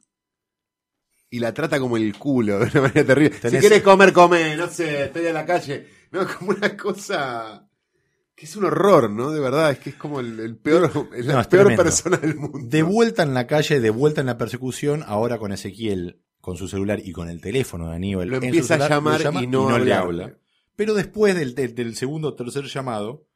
y 1.29 1.39
la 1.39 1.53
trata 1.53 1.79
como 1.79 1.97
el 1.97 2.15
culo 2.17 2.59
de 2.59 2.65
una 2.65 2.81
manera 2.81 3.05
terrible. 3.05 3.37
Si 3.41 3.57
quieres 3.57 3.81
comer, 3.81 4.13
come, 4.13 4.55
no 4.55 4.67
sé, 4.67 5.05
estoy 5.05 5.25
en 5.25 5.33
la 5.33 5.45
calle. 5.45 5.87
No, 6.11 6.27
como 6.27 6.51
una 6.51 6.75
cosa 6.75 7.70
que 8.41 8.47
es 8.47 8.55
un 8.55 8.65
horror, 8.65 9.11
¿no? 9.11 9.29
De 9.29 9.39
verdad, 9.39 9.69
es 9.69 9.77
que 9.77 9.91
es 9.91 9.95
como 9.95 10.19
el, 10.19 10.39
el 10.39 10.55
peor, 10.57 10.91
No, 10.95 11.39
es 11.39 11.47
peor 11.47 11.47
tremendo. 11.47 11.83
persona 11.83 12.17
del 12.17 12.35
mundo. 12.35 12.57
De 12.63 12.81
vuelta 12.81 13.21
en 13.21 13.35
la 13.35 13.45
calle, 13.45 13.79
de 13.79 13.89
vuelta 13.91 14.19
en 14.21 14.25
la 14.27 14.37
persecución, 14.39 15.03
ahora 15.05 15.37
con 15.37 15.51
Ezequiel, 15.51 16.19
con 16.39 16.57
su 16.57 16.67
celular 16.67 16.99
y 17.05 17.11
con 17.11 17.29
el 17.29 17.39
teléfono 17.39 17.89
de 17.89 17.95
Aníbal. 17.97 18.27
Lo 18.29 18.37
empieza 18.37 18.73
a 18.75 18.89
llamar 18.89 19.21
llama 19.21 19.43
y 19.43 19.47
no 19.47 19.77
le 19.77 19.93
habla. 19.93 20.37
Pero 20.75 20.95
después 20.95 21.35
del, 21.35 21.53
del- 21.53 21.75
del 21.75 21.95
segundo 21.95 22.29
o 22.29 22.33
tercer 22.33 22.65
llamado, 22.65 23.27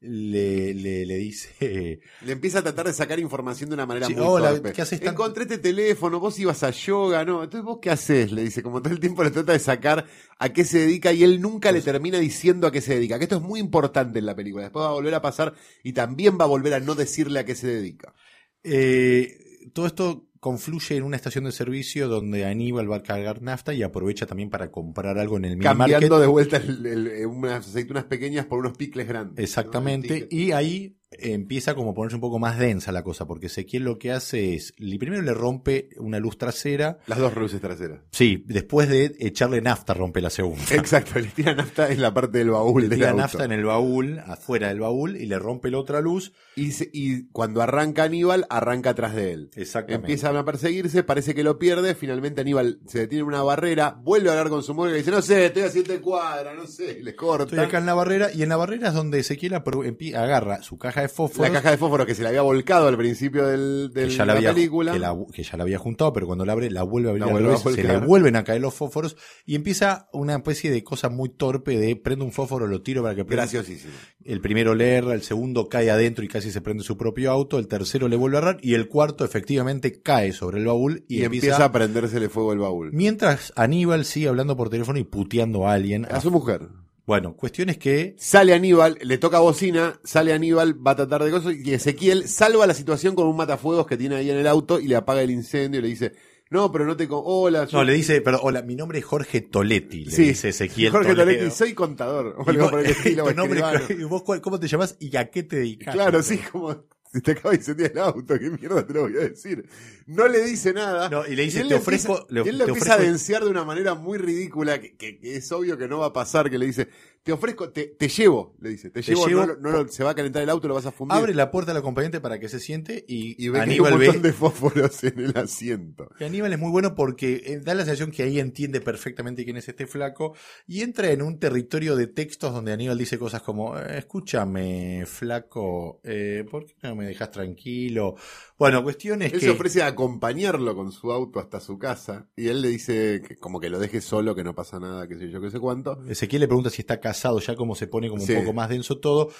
le, 0.00 0.72
le, 0.74 1.04
le 1.04 1.16
dice... 1.16 2.00
Le 2.24 2.32
empieza 2.32 2.60
a 2.60 2.62
tratar 2.62 2.86
de 2.86 2.92
sacar 2.92 3.18
información 3.20 3.68
de 3.70 3.74
una 3.74 3.84
manera 3.86 4.06
Sí, 4.06 4.14
muy 4.14 4.24
hola, 4.26 4.50
torpe. 4.52 4.72
¿qué 4.72 4.82
haces 4.82 4.98
tan- 5.00 5.10
Encontré 5.14 5.42
este 5.42 5.58
teléfono, 5.58 6.18
vos 6.20 6.38
ibas 6.38 6.62
a 6.62 6.70
yoga, 6.70 7.24
¿no? 7.24 7.44
Entonces, 7.44 7.64
¿vos 7.64 7.78
qué 7.82 7.90
haces? 7.90 8.32
Le 8.32 8.42
dice, 8.42 8.62
como 8.62 8.80
todo 8.80 8.94
el 8.94 9.00
tiempo 9.00 9.22
le 9.22 9.30
trata 9.30 9.52
de 9.52 9.58
sacar 9.58 10.06
a 10.38 10.48
qué 10.52 10.64
se 10.64 10.78
dedica 10.80 11.12
y 11.12 11.22
él 11.22 11.40
nunca 11.40 11.70
le 11.70 11.82
termina 11.82 12.18
diciendo 12.18 12.66
a 12.66 12.72
qué 12.72 12.80
se 12.80 12.94
dedica. 12.94 13.18
Que 13.18 13.24
esto 13.24 13.36
es 13.36 13.42
muy 13.42 13.60
importante 13.60 14.18
en 14.20 14.26
la 14.26 14.34
película. 14.34 14.64
Después 14.64 14.84
va 14.84 14.88
a 14.88 14.92
volver 14.92 15.14
a 15.14 15.20
pasar 15.22 15.54
y 15.84 15.92
también 15.92 16.38
va 16.40 16.44
a 16.44 16.48
volver 16.48 16.74
a 16.74 16.80
no 16.80 16.94
decirle 16.94 17.40
a 17.40 17.44
qué 17.44 17.54
se 17.54 17.66
dedica. 17.68 18.14
Eh, 18.62 19.36
todo 19.74 19.86
esto 19.86 20.29
confluye 20.40 20.96
en 20.96 21.02
una 21.04 21.16
estación 21.16 21.44
de 21.44 21.52
servicio 21.52 22.08
donde 22.08 22.46
Aníbal 22.46 22.90
va 22.90 22.96
a 22.96 23.02
cargar 23.02 23.42
nafta 23.42 23.74
y 23.74 23.82
aprovecha 23.82 24.26
también 24.26 24.48
para 24.50 24.70
comprar 24.70 25.18
algo 25.18 25.36
en 25.36 25.44
el 25.44 25.50
mini 25.52 25.62
Cambiando 25.64 26.08
market. 26.08 26.20
de 26.20 26.26
vuelta 26.26 26.56
el- 26.56 26.86
el- 26.86 27.06
el- 27.08 27.26
unas 27.26 27.66
aceitunas 27.68 28.04
pequeñas 28.04 28.46
por 28.46 28.58
unos 28.58 28.76
picles 28.76 29.06
grandes. 29.06 29.36
¿no? 29.36 29.42
Exactamente. 29.44 30.08
Ticket. 30.08 30.32
Y 30.32 30.52
ahí 30.52 30.96
empieza 31.12 31.74
como 31.74 31.90
a 31.90 31.94
ponerse 31.94 32.14
un 32.14 32.20
poco 32.20 32.38
más 32.38 32.58
densa 32.58 32.92
la 32.92 33.02
cosa, 33.02 33.26
porque 33.26 33.46
Ezequiel 33.46 33.82
lo 33.82 33.98
que 33.98 34.12
hace 34.12 34.54
es, 34.54 34.72
primero 34.98 35.20
le 35.22 35.34
rompe 35.34 35.88
una 35.98 36.18
luz 36.20 36.38
trasera, 36.38 36.98
Las 37.06 37.18
dos 37.18 37.34
luces 37.34 37.60
traseras. 37.60 38.00
sí, 38.12 38.44
después 38.46 38.88
de 38.88 39.16
echarle 39.18 39.60
nafta 39.60 39.92
rompe 39.94 40.20
la 40.20 40.30
segunda. 40.30 40.62
Exacto, 40.74 41.18
le 41.18 41.26
tira 41.28 41.54
nafta 41.54 41.90
en 41.90 42.00
la 42.00 42.14
parte 42.14 42.38
del 42.38 42.50
baúl 42.50 42.88
Le 42.88 42.94
tira 42.96 43.12
nafta 43.12 43.44
en 43.44 43.52
el 43.52 43.64
baúl, 43.64 44.18
afuera 44.20 44.68
del 44.68 44.80
baúl, 44.80 45.16
y 45.16 45.26
le 45.26 45.38
rompe 45.38 45.70
la 45.70 45.78
otra 45.78 46.00
luz. 46.00 46.32
Y, 46.54 46.72
se- 46.72 46.90
y 46.92 47.24
cuando 47.28 47.60
arranca 47.62 48.04
Aníbal, 48.04 48.46
arranca 48.48 48.90
atrás 48.90 49.14
de 49.14 49.32
él. 49.32 49.50
Exactamente. 49.56 50.06
Empiezan 50.06 50.36
a 50.36 50.44
perseguirse, 50.44 51.02
parece 51.02 51.34
que 51.34 51.42
lo 51.42 51.58
pierde, 51.58 51.94
finalmente 51.94 52.40
Aníbal 52.42 52.80
se 52.86 53.00
detiene 53.00 53.22
en 53.22 53.28
una 53.28 53.42
barrera, 53.42 53.98
vuelve 54.02 54.28
a 54.28 54.32
hablar 54.32 54.48
con 54.48 54.62
su 54.62 54.74
mujer 54.74 54.94
y 54.94 54.98
dice, 54.98 55.10
no 55.10 55.22
sé, 55.22 55.46
estoy 55.46 55.62
a 55.64 55.70
siete 55.70 56.00
cuadras, 56.00 56.54
no 56.56 56.66
sé, 56.66 57.00
le 57.02 57.16
corta. 57.16 57.44
Estoy 57.44 57.58
acá 57.60 57.78
en 57.78 57.86
la 57.86 57.94
barrera, 57.94 58.28
y 58.32 58.42
en 58.42 58.48
la 58.48 58.56
barrera 58.56 58.88
es 58.88 58.94
donde 58.94 59.18
Ezequiel 59.18 59.54
agarra 59.54 60.62
su 60.62 60.78
caja 60.78 60.99
de. 61.08 61.48
La 61.48 61.54
caja 61.54 61.70
de 61.70 61.76
fósforo 61.78 62.04
que 62.06 62.14
se 62.14 62.22
le 62.22 62.28
había 62.28 62.42
volcado 62.42 62.88
al 62.88 62.96
principio 62.96 63.46
del, 63.46 63.90
que 63.94 64.00
del- 64.00 64.10
ya 64.10 64.24
la, 64.24 64.32
la 64.34 64.38
había, 64.38 64.54
película. 64.54 64.92
que, 64.92 64.98
la- 64.98 65.16
que 65.32 65.42
ya 65.42 65.56
la 65.56 65.62
había 65.64 65.78
juntado, 65.78 66.12
pero 66.12 66.26
cuando 66.26 66.44
la 66.44 66.52
abre, 66.52 66.70
la 66.70 66.82
vuelve 66.82 67.08
a 67.08 67.10
abrir 67.12 67.26
La 67.26 67.54
a 67.54 67.56
se 67.58 67.82
le 67.84 67.98
vuelven 67.98 68.36
a 68.36 68.44
caer 68.44 68.60
los 68.60 68.74
fósforos 68.74 69.16
y 69.46 69.54
empieza 69.54 70.08
una 70.12 70.36
especie 70.36 70.70
de 70.70 70.84
cosa 70.84 71.08
muy 71.08 71.28
torpe 71.30 71.78
de 71.78 71.96
prendo 71.96 72.24
un 72.24 72.32
fósforo, 72.32 72.66
lo 72.66 72.82
tiro 72.82 73.02
para 73.02 73.14
que 73.14 73.24
prenda. 73.24 73.44
Graciosísimo. 73.44 73.92
El 74.24 74.40
primero 74.40 74.74
le 74.74 74.94
erra, 74.96 75.14
el 75.14 75.22
segundo 75.22 75.68
cae 75.68 75.90
adentro 75.90 76.24
y 76.24 76.28
casi 76.28 76.50
se 76.50 76.60
prende 76.60 76.84
su 76.84 76.96
propio 76.98 77.30
auto, 77.30 77.58
el 77.58 77.68
tercero 77.68 78.06
le 78.08 78.16
vuelve 78.16 78.36
a 78.36 78.40
errar 78.40 78.58
y 78.60 78.74
el 78.74 78.88
cuarto 78.88 79.24
efectivamente 79.24 80.02
cae 80.02 80.32
sobre 80.32 80.58
el 80.58 80.66
baúl 80.66 81.04
y, 81.08 81.20
Y, 81.20 81.24
empieza, 81.24 81.64
a 81.64 81.72
prendérsele 81.72 82.28
fuego 82.28 82.52
el 82.52 82.58
baúl. 82.58 82.90
Mientras 82.92 83.52
Aníbal 83.56 84.04
sigue 84.04 84.28
hablando 84.28 84.56
por 84.56 84.68
teléfono 84.68 84.98
y 84.98 85.04
puteando 85.04 85.66
a 85.66 85.72
alguien. 85.72 86.06
A 86.10 86.20
su 86.20 86.30
mujer. 86.30 86.68
Bueno, 87.10 87.34
cuestión 87.34 87.70
es 87.70 87.76
que 87.76 88.14
Sale 88.18 88.54
Aníbal, 88.54 88.96
le 89.02 89.18
toca 89.18 89.40
bocina, 89.40 89.98
sale 90.04 90.32
Aníbal, 90.32 90.74
va 90.86 90.92
a 90.92 90.94
tratar 90.94 91.24
de 91.24 91.32
cosas, 91.32 91.54
y 91.60 91.74
Ezequiel 91.74 92.28
salva 92.28 92.68
la 92.68 92.74
situación 92.74 93.16
con 93.16 93.26
un 93.26 93.36
matafuegos 93.36 93.84
que 93.88 93.96
tiene 93.96 94.14
ahí 94.14 94.30
en 94.30 94.36
el 94.36 94.46
auto 94.46 94.78
y 94.78 94.86
le 94.86 94.94
apaga 94.94 95.20
el 95.20 95.32
incendio 95.32 95.80
y 95.80 95.82
le 95.82 95.88
dice, 95.88 96.12
no, 96.50 96.70
pero 96.70 96.84
no 96.86 96.96
te... 96.96 97.08
Hola, 97.10 97.64
yo- 97.66 97.78
No, 97.78 97.82
le 97.82 97.94
dice, 97.94 98.20
pero 98.20 98.38
hola, 98.42 98.62
mi 98.62 98.76
nombre 98.76 99.00
es 99.00 99.04
Jorge 99.04 99.40
Toletti, 99.40 100.04
le 100.04 100.12
Sí, 100.12 100.22
dice 100.28 100.50
Ezequiel 100.50 100.92
Jorge 100.92 101.08
Toledo. 101.16 101.26
Toletti, 101.38 101.50
soy 101.50 101.74
contador. 101.74 102.36
O 102.38 102.52
Y 102.52 102.56
vos- 102.56 102.70
por 102.70 102.78
el 102.78 102.86
estilo, 102.92 103.24
tu 103.24 103.30
o 103.30 103.34
nombre- 103.34 103.58
escribano. 103.60 104.02
y 104.02 104.04
vos 104.04 104.22
cuál- 104.22 104.40
¿Cómo 104.40 104.60
te 104.60 104.68
llamas 104.68 104.94
y 105.00 105.16
a 105.16 105.28
qué 105.32 105.42
te 105.42 105.56
dedicas? 105.56 105.92
Claro, 105.92 106.22
sí, 106.22 106.38
como 106.52 106.84
si 107.12 107.20
te 107.20 107.32
acaba 107.32 107.50
de 107.50 107.56
incendiar 107.56 107.90
el 107.92 107.98
auto, 107.98 108.38
qué 108.38 108.50
mierda 108.50 108.86
te 108.86 108.92
lo 108.92 109.02
voy 109.02 109.16
a 109.16 109.20
decir. 109.20 109.66
No 110.06 110.28
le 110.28 110.44
dice 110.44 110.72
nada. 110.72 111.08
No, 111.08 111.26
y 111.26 111.34
le 111.34 111.42
dice, 111.42 111.60
él 111.60 111.68
"Te 111.68 111.74
le 111.74 111.80
ofrezco- 111.80 112.20
empieza- 112.20 112.26
le- 112.28 112.42
y 112.44 112.48
él 112.48 112.58
lo 112.58 112.64
te 112.66 112.70
empieza 112.70 112.94
a 112.94 112.98
denunciar 112.98 113.44
de 113.44 113.50
una 113.50 113.64
manera 113.64 113.94
muy 113.94 114.18
ridícula, 114.18 114.80
que, 114.80 114.94
que- 114.96 115.18
que 115.18 115.36
es 115.36 115.50
obvio 115.52 115.76
que 115.76 115.88
no 115.88 115.98
va 115.98 116.06
a 116.06 116.12
pasar, 116.12 116.48
que 116.50 116.58
le 116.58 116.66
dice, 116.66 116.88
te 117.22 117.32
ofrezco, 117.32 117.70
te, 117.70 117.84
te 117.98 118.08
llevo, 118.08 118.56
le 118.60 118.70
dice, 118.70 118.88
te, 118.90 119.02
Te 119.02 119.10
llevo, 119.14 119.26
llevo 119.26 119.46
no, 119.46 119.56
no 119.84 119.88
se 119.88 120.02
va 120.04 120.10
a 120.10 120.14
calentar 120.14 120.42
el 120.42 120.48
auto, 120.48 120.68
lo 120.68 120.74
vas 120.74 120.86
a 120.86 120.90
fundir. 120.92 121.16
Abre 121.18 121.34
la 121.34 121.50
puerta 121.50 121.72
del 121.72 121.80
acompañante 121.80 122.20
para 122.20 122.38
que 122.40 122.48
se 122.48 122.58
siente 122.60 123.04
y, 123.06 123.42
y 123.42 123.48
ve 123.48 123.58
que 123.58 123.60
hay 123.60 123.68
Aníbal 123.70 123.92
un 123.94 123.98
ve 123.98 124.06
montón 124.06 124.22
de 124.22 124.32
fósforos 124.32 125.04
en 125.04 125.18
el 125.20 125.36
asiento. 125.36 126.08
que 126.18 126.24
Aníbal 126.24 126.52
es 126.52 126.58
muy 126.58 126.70
bueno 126.70 126.94
porque 126.94 127.42
eh, 127.44 127.60
da 127.60 127.74
la 127.74 127.84
sensación 127.84 128.10
que 128.10 128.22
ahí 128.22 128.40
entiende 128.40 128.80
perfectamente 128.80 129.44
quién 129.44 129.58
es 129.58 129.68
este 129.68 129.86
flaco 129.86 130.34
y 130.66 130.80
entra 130.80 131.10
en 131.10 131.20
un 131.22 131.38
territorio 131.38 131.94
de 131.94 132.06
textos 132.06 132.54
donde 132.54 132.72
Aníbal 132.72 132.96
dice 132.96 133.18
cosas 133.18 133.42
como, 133.42 133.78
"Eh, 133.78 133.98
escúchame, 133.98 135.04
flaco, 135.06 136.00
eh, 136.04 136.44
¿por 136.50 136.64
qué 136.66 136.74
no 136.84 136.96
me 136.96 137.04
dejas 137.06 137.30
tranquilo? 137.30 138.14
Bueno, 138.58 138.82
cuestión 138.82 139.22
es 139.22 139.32
Él 139.32 139.40
que... 139.40 139.46
se 139.46 139.50
ofrece 139.50 139.82
a 139.82 139.88
acompañarlo 139.88 140.74
con 140.74 140.92
su 140.92 141.12
auto 141.12 141.38
hasta 141.40 141.60
su 141.60 141.78
casa 141.78 142.28
y 142.36 142.48
él 142.48 142.62
le 142.62 142.68
dice 142.68 143.22
que 143.26 143.36
como 143.36 143.60
que 143.60 143.70
lo 143.70 143.78
deje 143.78 144.00
solo, 144.00 144.34
que 144.34 144.44
no 144.44 144.54
pasa 144.54 144.78
nada, 144.78 145.06
que 145.08 145.16
sé 145.18 145.30
yo, 145.30 145.40
que 145.40 145.50
sé 145.50 145.58
cuánto. 145.58 146.02
Ezequiel 146.08 146.40
le 146.40 146.46
pregunta 146.48 146.70
si 146.70 146.82
está 146.82 147.00
casado, 147.10 147.40
ya 147.40 147.54
como 147.56 147.74
se 147.74 147.86
pone 147.86 148.08
como 148.08 148.24
Sí. 148.24 148.32
un 148.32 148.40
poco 148.40 148.52
más 148.54 148.68
denso 148.68 148.98
todo. 148.98 149.30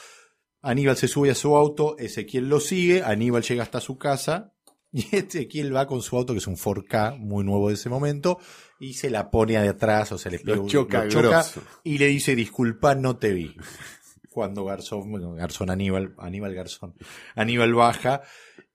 Aníbal 0.62 0.96
se 0.96 1.08
sube 1.08 1.30
a 1.30 1.34
su 1.34 1.56
auto, 1.56 1.96
Ezequiel 1.98 2.48
lo 2.48 2.60
sigue, 2.60 3.02
Aníbal 3.02 3.42
llega 3.42 3.62
hasta 3.62 3.80
su 3.80 3.96
casa 3.96 4.52
y 4.92 5.06
Ezequiel 5.16 5.74
va 5.74 5.86
con 5.86 6.02
su 6.02 6.16
auto, 6.16 6.32
que 6.34 6.38
es 6.38 6.46
un 6.46 6.56
4K 6.56 7.16
muy 7.18 7.44
nuevo 7.44 7.68
de 7.68 7.74
ese 7.74 7.88
momento, 7.88 8.38
y 8.78 8.94
se 8.94 9.08
la 9.10 9.30
pone 9.30 9.52
de 9.60 9.68
atrás, 9.68 10.12
o 10.12 10.18
se 10.18 10.30
le 10.30 10.38
pega 10.38 10.56
Lo 10.56 10.66
choca, 10.66 11.04
lo 11.04 11.10
choca 11.10 11.44
y 11.84 11.96
le 11.98 12.06
dice, 12.08 12.34
disculpa, 12.36 12.94
no 12.94 13.16
te 13.16 13.32
vi. 13.32 13.54
Cuando 14.30 14.64
Garzón, 14.64 15.10
bueno, 15.10 15.32
Garzón 15.34 15.70
Aníbal, 15.70 16.14
Aníbal 16.18 16.54
Garzón, 16.54 16.94
Aníbal 17.34 17.74
baja 17.74 18.22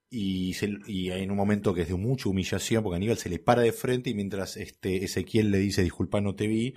y, 0.10 0.54
se- 0.54 0.80
y 0.88 1.12
en 1.12 1.32
un 1.32 1.38
momento 1.38 1.74
que 1.74 1.82
es 1.84 1.88
de 1.88 1.96
mucha 1.96 2.30
humillación, 2.30 2.84
porque 2.84 2.98
Aníbal 2.98 3.18
se 3.18 3.30
le 3.30 3.40
para 3.40 3.62
de 3.62 3.72
frente 3.72 4.10
y 4.10 4.14
mientras 4.16 4.58
este 4.58 5.04
Ezequiel 5.06 5.52
le 5.52 5.60
dice, 5.60 5.82
disculpa, 5.84 6.20
no 6.22 6.36
te 6.36 6.48
vi, 6.48 6.76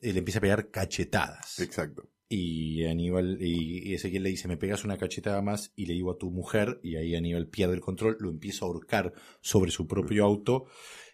eh, 0.00 0.12
le 0.12 0.18
empieza 0.20 0.38
a 0.38 0.42
pegar 0.42 0.70
cachetadas. 0.70 1.58
Exacto. 1.60 2.08
Y 2.30 2.84
Aníbal, 2.84 3.38
y, 3.40 3.88
y 3.90 3.94
Ezequiel 3.94 4.22
le 4.22 4.28
dice, 4.30 4.48
me 4.48 4.58
pegas 4.58 4.84
una 4.84 4.98
cachetada 4.98 5.40
más 5.40 5.72
y 5.76 5.86
le 5.86 5.94
digo 5.94 6.10
a 6.12 6.18
tu 6.18 6.30
mujer, 6.30 6.78
y 6.82 6.96
ahí 6.96 7.14
Aníbal 7.14 7.48
pierde 7.48 7.74
el 7.74 7.80
control, 7.80 8.16
lo 8.20 8.28
empieza 8.30 8.64
a 8.64 8.68
ahorcar 8.68 9.14
sobre 9.40 9.70
su 9.70 9.86
propio 9.86 10.24
auto 10.24 10.66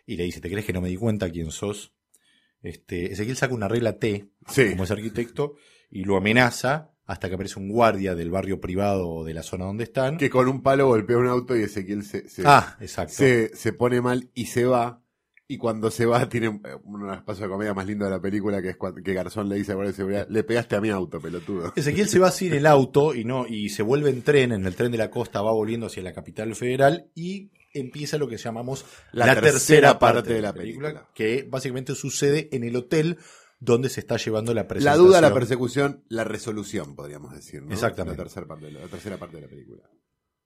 y 0.07 0.17
le 0.17 0.25
dice, 0.25 0.41
¿te 0.41 0.51
crees 0.51 0.67
que 0.67 0.73
no 0.73 0.81
me 0.81 0.89
di 0.89 0.97
cuenta 0.97 1.31
quién 1.31 1.51
sos? 1.53 1.95
Este, 2.63 3.13
Ezequiel 3.13 3.37
saca 3.37 3.55
una 3.55 3.69
regla 3.69 3.99
T, 3.99 4.31
Sí. 4.49 4.71
como 4.71 4.85
es 4.85 4.91
arquitecto, 4.91 5.55
y 5.91 6.05
lo 6.05 6.17
amenaza 6.17 6.91
hasta 7.07 7.29
que 7.29 7.35
aparece 7.35 7.61
un 7.61 7.69
guardia 7.69 8.15
del 8.15 8.31
barrio 8.31 8.61
privado 8.61 9.09
o 9.09 9.25
de 9.25 9.35
la 9.35 9.43
zona 9.43 9.67
donde 9.67 9.85
están. 9.85 10.17
Que 10.17 10.31
con 10.31 10.49
un 10.49 10.63
palo 10.63 10.87
golpea 10.89 11.19
un 11.19 11.27
auto 11.29 11.55
y 11.57 11.63
Ezequiel 11.63 12.03
se, 12.03 12.29
se, 12.29 12.43
Ah, 12.47 12.77
exacto. 12.81 13.13
se, 13.13 13.55
se 13.55 13.73
pone 13.75 14.01
mal 14.01 14.31
y 14.35 14.47
se 14.47 14.65
va. 14.65 15.04
Y 15.47 15.59
cuando 15.59 15.91
se 15.91 16.07
va, 16.07 16.27
tiene 16.29 16.47
eh, 16.47 16.77
uno 16.85 17.07
de 17.07 17.13
los 17.17 17.23
pasos 17.23 17.43
de 17.43 17.49
comedia 17.49 17.75
más 17.75 17.87
lindos 17.87 18.09
de 18.09 18.15
la 18.15 18.21
película, 18.21 18.63
que 18.63 18.71
es 18.71 18.77
cuando, 18.77 19.03
que 19.03 19.13
Garzón 19.13 19.49
le 19.49 19.57
dice 19.57 19.73
a 19.73 19.75
guardia 19.75 19.93
de 19.93 19.97
seguridad, 19.97 20.27
le 20.31 20.43
pegaste 20.43 20.75
a 20.77 20.81
mi 20.81 20.89
auto, 20.91 21.21
pelotudo. 21.21 21.73
Ezequiel 21.77 22.09
se 22.09 22.19
va 22.19 22.29
así 22.29 22.47
en 22.47 22.55
el 22.55 22.67
auto 22.67 23.15
y 23.15 23.25
no 23.25 23.47
y 23.47 23.69
se 23.69 23.83
vuelve 23.83 24.09
en 24.11 24.23
tren, 24.23 24.53
en 24.53 24.65
el 24.65 24.75
tren 24.75 24.91
de 24.91 24.99
la 24.99 25.11
costa 25.11 25.43
va 25.43 25.53
volviendo 25.53 25.87
hacia 25.87 26.03
la 26.03 26.15
capital 26.15 26.55
federal 26.55 27.11
y 27.15 27.51
empieza 27.75 28.17
lo 28.19 28.29
que 28.29 28.37
llamamos 28.39 28.87
La 29.13 29.39
tercera 29.39 29.99
parte 29.99 30.33
de 30.33 30.41
la 30.41 30.53
película. 30.55 31.09
que 31.15 31.47
básicamente 31.49 31.95
sucede 31.95 32.49
en 32.53 32.65
el 32.65 32.77
hotel 32.77 33.19
donde 33.61 33.89
se 33.91 34.01
está 34.01 34.17
llevando 34.17 34.55
la 34.55 34.63
La 34.63 34.69
presentación. 34.69 35.07
duda, 35.07 35.21
la 35.21 35.35
persecución, 35.35 36.05
la 36.09 36.25
resolución, 36.25 36.95
podríamos 36.95 37.35
decir, 37.35 37.63
¿no? 37.63 37.73
Exactamente. 37.73 38.17
La 38.19 38.25
tercera 38.25 38.47
parte 38.47 38.67
de 38.67 38.73
la, 38.73 38.81
la 38.81 38.89
tercera 38.89 39.17
parte 39.19 39.37
de 39.37 39.43
la 39.43 39.49
película. 39.49 39.83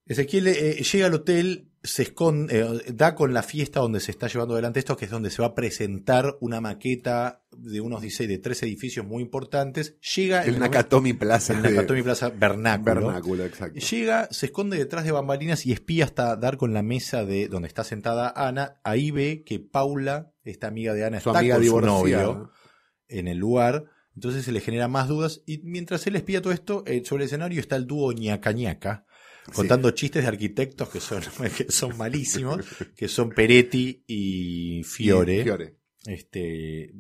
Ezequiel 0.09 0.49
eh, 0.49 0.83
llega 0.83 1.07
al 1.07 1.15
hotel, 1.15 1.71
se 1.83 2.03
esconde, 2.03 2.61
eh, 2.61 2.93
da 2.95 3.15
con 3.15 3.33
la 3.35 3.43
fiesta 3.43 3.81
donde 3.81 4.01
se 4.01 4.11
está 4.11 4.27
llevando 4.27 4.55
adelante 4.55 4.79
esto, 4.81 4.97
que 4.97 5.05
es 5.05 5.11
donde 5.11 5.31
se 5.31 5.43
va 5.43 5.49
a 5.49 5.55
presentar 5.55 6.37
una 6.41 6.61
maqueta 6.61 7.43
de 7.57 7.81
unos 7.81 8.01
16, 8.01 8.29
de 8.29 8.39
tres 8.39 8.63
edificios 8.63 9.07
muy 9.07 9.23
importantes. 9.23 9.97
Llega 10.17 10.43
en 10.43 10.49
El 10.49 10.55
el 10.55 10.61
Nakatomi 10.61 11.13
Plaza. 11.13 11.53
momento- 11.55 11.69
el 11.69 11.75
Nakatomi 11.77 12.03
Plaza 12.03 12.31
Vernáculo. 12.31 12.95
Vernáculo, 13.07 13.45
exacto. 13.45 13.79
Llega, 13.79 14.29
se 14.31 14.47
esconde 14.47 14.79
detrás 14.79 15.05
de 15.05 15.13
bambalinas 15.13 15.67
y 15.67 15.73
espía 15.73 16.05
hasta 16.07 16.37
dar 16.37 16.57
con 16.57 16.73
la 16.73 16.83
mesa 16.83 17.25
de 17.25 17.49
donde 17.49 17.69
está 17.69 17.85
sentada 17.85 18.33
Ana. 18.35 18.81
Ahí 18.85 19.11
ve 19.11 19.43
que 19.45 19.61
Paula, 19.61 20.33
esta 20.43 20.69
amiga 20.69 20.95
de 20.95 21.05
Ana, 21.05 21.21
Su 21.21 21.29
está 21.31 21.41
amiga 21.41 21.57
con 21.57 21.65
su 21.67 21.81
novio 21.83 22.51
en 23.09 23.29
el 23.29 23.39
lugar. 23.39 23.85
Entonces 24.15 24.45
se 24.45 24.53
le 24.53 24.61
genera 24.61 24.89
más 24.89 25.07
dudas. 25.07 25.43
Y 25.47 25.59
mientras 25.65 26.07
él 26.07 26.17
espía 26.17 26.43
todo 26.43 26.53
esto, 26.53 26.83
eh, 26.87 27.03
sobre 27.05 27.23
el 27.25 27.27
escenario 27.27 27.61
está 27.61 27.77
el 27.77 27.87
dúo 27.87 28.13
ñaca 28.13 28.51
ñaca, 28.53 29.05
contando 29.55 29.91
chistes 29.91 30.23
de 30.23 30.29
arquitectos 30.29 30.89
que 30.89 31.01
son, 31.01 31.23
que 31.57 31.71
son 31.71 31.97
malísimos, 31.97 32.65
que 32.97 33.09
son 33.09 33.31
Peretti 33.31 34.05
y 34.07 34.83
Fiore. 34.85 35.41
Y 35.41 35.43
Fiore. 35.43 35.77
Este, 36.09 36.95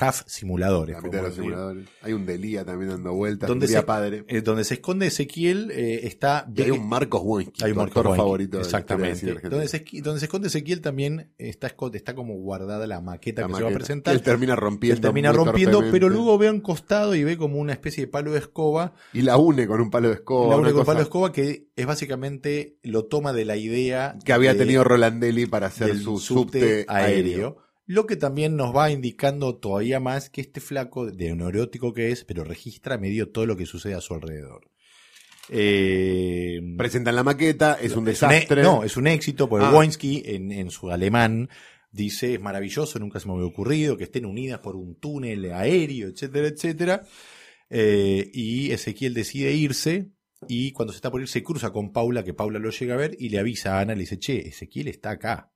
half 0.00 0.22
simuladores. 0.26 0.96
La 0.96 1.00
mitad 1.02 1.18
de 1.18 1.22
los 1.22 1.30
podemos 1.34 1.36
decir. 1.36 1.42
simuladores. 1.44 1.88
Hay 2.02 2.12
un 2.12 2.26
Delía 2.26 2.64
también 2.64 2.90
dando 2.90 3.12
vueltas. 3.14 3.48
Donde 3.48 3.66
Delía 3.66 3.80
se- 3.80 3.86
padre. 3.86 4.24
Eh, 4.28 4.42
donde 4.42 4.64
se 4.64 4.74
esconde 4.74 5.06
Ezequiel 5.06 5.70
eh, 5.70 6.00
está... 6.06 6.46
Y 6.54 6.62
hay 6.62 6.70
un 6.70 6.86
Marcos 6.88 7.22
Wojnski, 7.24 7.64
Hay 7.64 7.70
un 7.70 7.74
tu 7.76 7.80
Marco 7.80 7.90
actor 8.00 8.06
Boinky, 8.08 8.20
favorito 8.20 8.56
de 8.58 8.62
Exactamente. 8.64 9.08
argentino. 9.30 9.50
donde, 9.50 9.68
se, 9.68 9.84
esqui- 9.84 10.02
donde 10.02 10.20
se 10.20 10.26
esconde 10.26 10.48
Ezequiel 10.48 10.80
también 10.82 11.32
está, 11.38 11.74
está 11.94 12.14
como 12.14 12.34
guardada 12.34 12.86
la 12.86 13.00
maqueta 13.00 13.42
La 13.42 13.48
que 13.48 13.54
se 13.54 13.62
va 13.62 13.70
a 13.70 13.72
presentar. 13.72 14.14
Él 14.14 14.22
termina 14.22 14.56
rompiendo. 14.56 14.94
Él 14.96 15.00
termina 15.00 15.32
rompiendo, 15.32 15.82
pero 15.90 16.08
luego 16.10 16.36
ve 16.36 16.48
a 16.48 16.52
un 16.52 16.60
costado 16.60 17.14
y 17.14 17.24
ve 17.24 17.36
como 17.38 17.58
una 17.58 17.72
especie 17.72 18.04
de 18.04 18.08
palo 18.10 18.32
de 18.32 18.40
escoba. 18.40 18.92
Y 19.12 19.22
la 19.22 19.36
une 19.38 19.66
con 19.66 19.80
un 19.80 19.90
palo 19.90 20.08
de 20.08 20.14
escoba. 20.14 20.50
la 20.50 20.56
une 20.56 20.68
con 20.68 20.80
cosa 20.80 20.84
palo 20.86 20.98
de 20.98 21.04
escoba 21.04 21.32
que 21.32 21.68
es 21.76 21.86
básicamente 21.86 22.76
lo 22.82 23.06
toma 23.06 23.32
de 23.32 23.44
la 23.44 23.56
idea 23.56 24.18
Que 24.24 24.32
había 24.32 24.52
de- 24.52 24.58
tenido 24.58 24.84
Rolandelli 24.84 25.46
para 25.46 25.68
hacer 25.68 25.96
su 25.96 26.18
subte 26.18 26.60
subte 26.60 26.84
aéreo. 26.88 27.14
aéreo. 27.24 27.56
Lo 27.90 28.06
que 28.06 28.14
también 28.14 28.54
nos 28.54 28.72
va 28.72 28.92
indicando 28.92 29.56
todavía 29.56 29.98
más 29.98 30.30
que 30.30 30.42
este 30.42 30.60
flaco, 30.60 31.10
de 31.10 31.34
neurótico 31.34 31.92
que 31.92 32.12
es, 32.12 32.22
pero 32.22 32.44
registra 32.44 32.98
medio 32.98 33.30
todo 33.30 33.46
lo 33.46 33.56
que 33.56 33.66
sucede 33.66 33.94
a 33.94 34.00
su 34.00 34.14
alrededor. 34.14 34.70
Eh, 35.48 36.60
Presentan 36.78 37.16
la 37.16 37.24
maqueta, 37.24 37.72
es 37.74 37.80
un 37.80 37.86
es 37.90 37.96
un 37.96 38.04
desastre. 38.04 38.62
no, 38.62 38.84
es 38.84 38.96
un 38.96 39.08
éxito, 39.08 39.48
porque 39.48 39.66
Ah. 39.66 39.72
Wojnski 39.72 40.22
en, 40.24 40.52
en 40.52 40.70
su 40.70 40.88
alemán 40.88 41.48
dice, 41.90 42.34
es 42.34 42.40
maravilloso, 42.40 43.00
nunca 43.00 43.18
se 43.18 43.26
me 43.26 43.34
había 43.34 43.46
ocurrido, 43.46 43.96
que 43.96 44.04
estén 44.04 44.24
unidas 44.24 44.60
por 44.60 44.76
un 44.76 44.94
túnel 44.94 45.52
aéreo, 45.52 46.10
etcétera, 46.10 46.46
etcétera. 46.46 47.02
Eh, 47.70 48.30
y 48.32 48.70
Ezequiel 48.70 49.14
decide 49.14 49.52
irse 49.52 50.12
y 50.46 50.70
cuando 50.70 50.92
se 50.92 50.98
está 50.98 51.10
por 51.10 51.20
ir 51.22 51.26
se 51.26 51.42
cruza 51.42 51.72
con 51.72 51.90
Paula, 51.92 52.22
que 52.22 52.34
Paula 52.34 52.60
lo 52.60 52.70
llega 52.70 52.94
a 52.94 52.98
ver 52.98 53.16
y 53.18 53.30
le 53.30 53.40
avisa 53.40 53.78
a 53.78 53.80
Ana, 53.80 53.94
le 53.94 54.02
dice, 54.02 54.20
che, 54.20 54.46
Ezequiel 54.46 54.86
está 54.86 55.10
acá. 55.10 55.50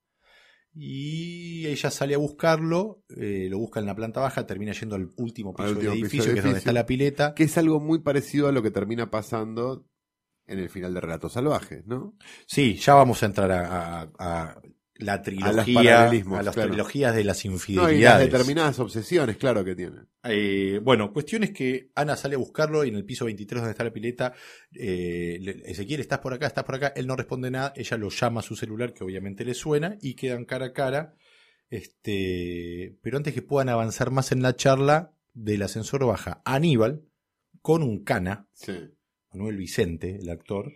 Y 0.75 1.66
ella 1.66 1.91
sale 1.91 2.14
a 2.14 2.18
buscarlo, 2.18 3.03
eh, 3.16 3.47
lo 3.51 3.59
busca 3.59 3.81
en 3.81 3.87
la 3.87 3.95
planta 3.95 4.20
baja, 4.20 4.47
termina 4.47 4.72
yendo 4.72 4.97
al 4.97 5.11
último 5.16 5.55
piso 5.55 5.68
Al 5.68 5.75
del 5.77 5.89
último 5.89 5.93
piso 5.95 6.05
edificio, 6.05 6.25
que 6.33 6.39
es 6.39 6.45
donde 6.45 6.49
edificio. 6.51 6.59
está 6.59 6.72
la 6.72 6.87
pileta. 6.87 7.35
Que 7.35 7.45
es 7.45 7.59
algo 7.59 7.81
muy 7.81 8.01
parecido 8.01 8.49
a 8.49 8.53
lo 8.53 8.62
que 8.62 8.70
termina 8.70 9.11
pasando 9.11 9.87
en 10.47 10.59
el 10.59 10.68
final 10.68 10.93
de 10.93 11.01
Relatos 11.01 11.33
Salvajes, 11.33 11.87
¿no? 11.87 12.16
Sí, 12.47 12.75
ya 12.75 12.95
vamos 12.95 13.22
a 13.22 13.27
entrar 13.27 13.51
a, 13.53 14.03
a- 14.03 14.11
a 14.18 14.62
la 14.97 15.22
trilogía, 15.22 15.74
paralelismos, 15.97 16.38
a 16.38 16.42
las 16.45 16.55
claro. 16.55 16.70
trilogías 16.70 17.14
de 17.16 17.24
las 17.24 17.45
No, 17.45 17.51
y 17.51 17.55
las 17.55 17.68
infidelidades. 17.68 18.30
determinadas 18.30 18.78
obsesiones, 18.78 19.36
claro 19.36 19.64
que 19.64 19.74
tiene. 19.74 19.97
Eh, 20.22 20.80
bueno, 20.82 21.12
cuestión 21.12 21.42
es 21.42 21.51
que 21.51 21.90
Ana 21.97 22.16
sale 22.16 22.36
a 22.36 22.38
buscarlo 22.38 22.84
y 22.84 22.90
en 22.90 22.95
el 22.95 23.05
piso 23.05 23.24
23 23.24 23.61
donde 23.61 23.70
está 23.72 23.82
la 23.84 23.92
pileta, 23.92 24.34
eh, 24.72 25.62
Ezequiel, 25.66 26.01
¿estás 26.01 26.20
por 26.20 26.32
acá? 26.32 26.47
¿Estás 26.47 26.64
por 26.64 26.76
acá? 26.76 26.92
Él 26.95 27.07
no 27.09 27.16
responde 27.16 27.51
nada, 27.51 27.72
ella 27.76 27.97
lo 27.97 28.09
llama 28.09 28.40
a 28.40 28.42
su 28.45 28.55
celular 28.55 28.95
que 28.95 29.03
obviamente 29.05 29.45
le 29.45 29.55
suena 29.55 29.97
y 30.01 30.14
quedan 30.14 30.45
cara 30.45 30.66
a 30.66 30.72
cara. 30.72 31.14
Este, 31.70 32.97
pero 33.03 33.16
antes 33.16 33.34
que 33.34 33.42
puedan 33.42 33.68
avanzar 33.68 34.11
más 34.11 34.32
en 34.32 34.42
la 34.42 34.55
charla, 34.57 35.12
del 35.32 35.62
ascensor 35.62 36.07
baja 36.07 36.40
Aníbal 36.45 37.03
con 37.61 37.82
un 37.82 38.05
cana, 38.05 38.47
Sí. 38.53 38.72
Manuel 39.32 39.57
Vicente, 39.57 40.16
el 40.20 40.30
actor. 40.30 40.72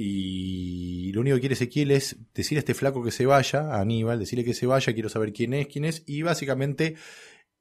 Y 0.00 1.10
lo 1.10 1.22
único 1.22 1.34
que 1.34 1.40
quiere 1.40 1.54
Ezequiel 1.54 1.90
es 1.90 2.16
decirle 2.32 2.60
a 2.60 2.60
este 2.60 2.74
flaco 2.74 3.02
que 3.02 3.10
se 3.10 3.26
vaya, 3.26 3.62
a 3.62 3.80
Aníbal, 3.80 4.20
decirle 4.20 4.44
que 4.44 4.54
se 4.54 4.64
vaya, 4.64 4.92
quiero 4.92 5.08
saber 5.08 5.32
quién 5.32 5.54
es, 5.54 5.66
quién 5.66 5.84
es. 5.84 6.04
Y 6.06 6.22
básicamente, 6.22 6.94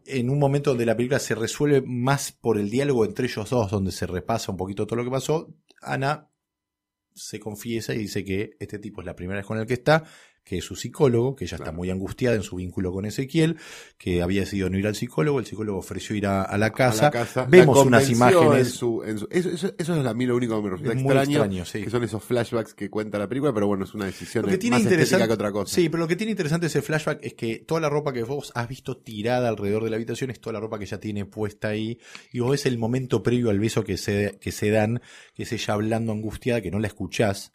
en 0.05 0.29
un 0.29 0.37
momento 0.37 0.69
donde 0.69 0.85
la 0.85 0.95
película 0.95 1.17
se 1.17 1.33
resuelve 1.33 1.81
más 1.81 2.31
por 2.31 2.59
el 2.59 2.69
diálogo 2.69 3.05
entre 3.05 3.25
ellos 3.25 3.49
dos, 3.49 3.71
donde 3.71 3.91
se 3.91 4.05
repasa 4.05 4.51
un 4.51 4.57
poquito 4.57 4.85
todo 4.85 4.97
lo 4.97 5.03
que 5.03 5.09
pasó, 5.09 5.51
Ana 5.81 6.29
se 7.15 7.39
confiesa 7.39 7.95
y 7.95 7.97
dice 7.97 8.23
que 8.23 8.51
este 8.59 8.77
tipo 8.77 9.01
es 9.01 9.07
la 9.07 9.15
primera 9.15 9.39
vez 9.39 9.47
con 9.47 9.57
el 9.57 9.65
que 9.65 9.73
está, 9.73 10.03
que 10.47 10.59
es 10.59 10.63
su 10.63 10.75
psicólogo, 10.75 11.35
que 11.35 11.45
ella 11.45 11.57
está 11.57 11.71
muy 11.71 11.89
angustiada 11.89 12.35
en 12.35 12.43
su 12.43 12.55
vínculo 12.55 12.91
con 12.93 13.05
Ezequiel, 13.05 13.57
que 13.97 14.21
había 14.21 14.41
decidido 14.41 14.69
no 14.69 14.77
ir 14.77 14.87
al 14.87 14.95
psicólogo, 14.95 15.39
el 15.39 15.45
psicólogo 15.45 15.79
ofreció 15.79 16.15
ir 16.15 16.25
a, 16.27 16.43
a 16.43 16.57
la 16.57 16.71
casa. 16.71 17.01
A 17.01 17.03
la 17.07 17.11
casa. 17.11 17.45
Vemos 17.49 17.75
La 17.77 17.83
unas 17.83 18.09
imágenes. 18.09 18.67
en 18.67 18.73
su- 18.73 19.03
en 19.03 19.19
su- 19.19 19.27
eso, 19.29 19.49
eso- 19.49 19.73
eso 19.77 19.99
es 20.01 20.05
a 20.07 20.13
mí 20.13 20.25
lo 20.25 20.35
único 20.35 20.55
que 20.57 20.61
me 20.63 20.69
resulta 20.69 20.93
Es 20.93 21.01
muy 21.01 21.11
extraño, 21.13 21.37
extraño, 21.39 21.65
sí. 21.65 21.83
que 21.83 21.89
son 21.89 22.03
esos 22.03 22.23
flashbacks 22.23 22.73
que 22.73 22.89
cuenta 22.89 23.17
la 23.19 23.27
película, 23.27 23.53
pero 23.53 23.67
bueno, 23.67 23.83
es 23.83 23.93
una 23.93 24.05
decisión 24.05 24.45
Lo 24.45 24.51
que 24.51 24.57
tiene 24.57 24.75
más 24.77 24.83
interesante, 24.83 25.27
que 25.27 25.33
otra 25.33 25.51
cosa. 25.51 25.75
Sí, 25.75 25.89
pero 25.89 26.01
lo 26.03 26.07
que 26.07 26.15
tiene 26.15 26.31
interesante 26.31 26.67
ese 26.67 26.81
flashback 26.81 27.19
es 27.23 27.33
que 27.33 27.57
toda 27.59 27.81
la 27.81 27.89
ropa 27.89 28.13
que 28.13 28.23
vos 28.23 28.51
has 28.55 28.67
visto 28.69 28.97
tirada 28.97 29.49
alrededor 29.49 29.83
de 29.83 29.89
la 29.89 29.95
habitación 29.97 30.31
es 30.31 30.39
toda 30.39 30.53
la 30.53 30.59
ropa 30.59 30.77
que 30.77 30.85
ella 30.85 30.99
tiene 30.99 31.25
puesta 31.25 31.67
ahí. 31.69 31.99
Y 32.31 32.39
vos 32.39 32.51
ves 32.51 32.65
el 32.65 32.77
momento 32.77 33.21
previo 33.21 33.49
al 33.49 33.59
beso 33.59 33.83
que 33.83 33.97
se, 33.97 34.37
que 34.39 34.51
se 34.51 34.69
dan, 34.71 35.01
que 35.33 35.43
es 35.43 35.51
ella 35.51 35.73
hablando 35.73 36.11
angustiada, 36.13 36.61
que 36.61 36.71
no 36.71 36.79
la 36.79 36.87
escuchás. 36.87 37.51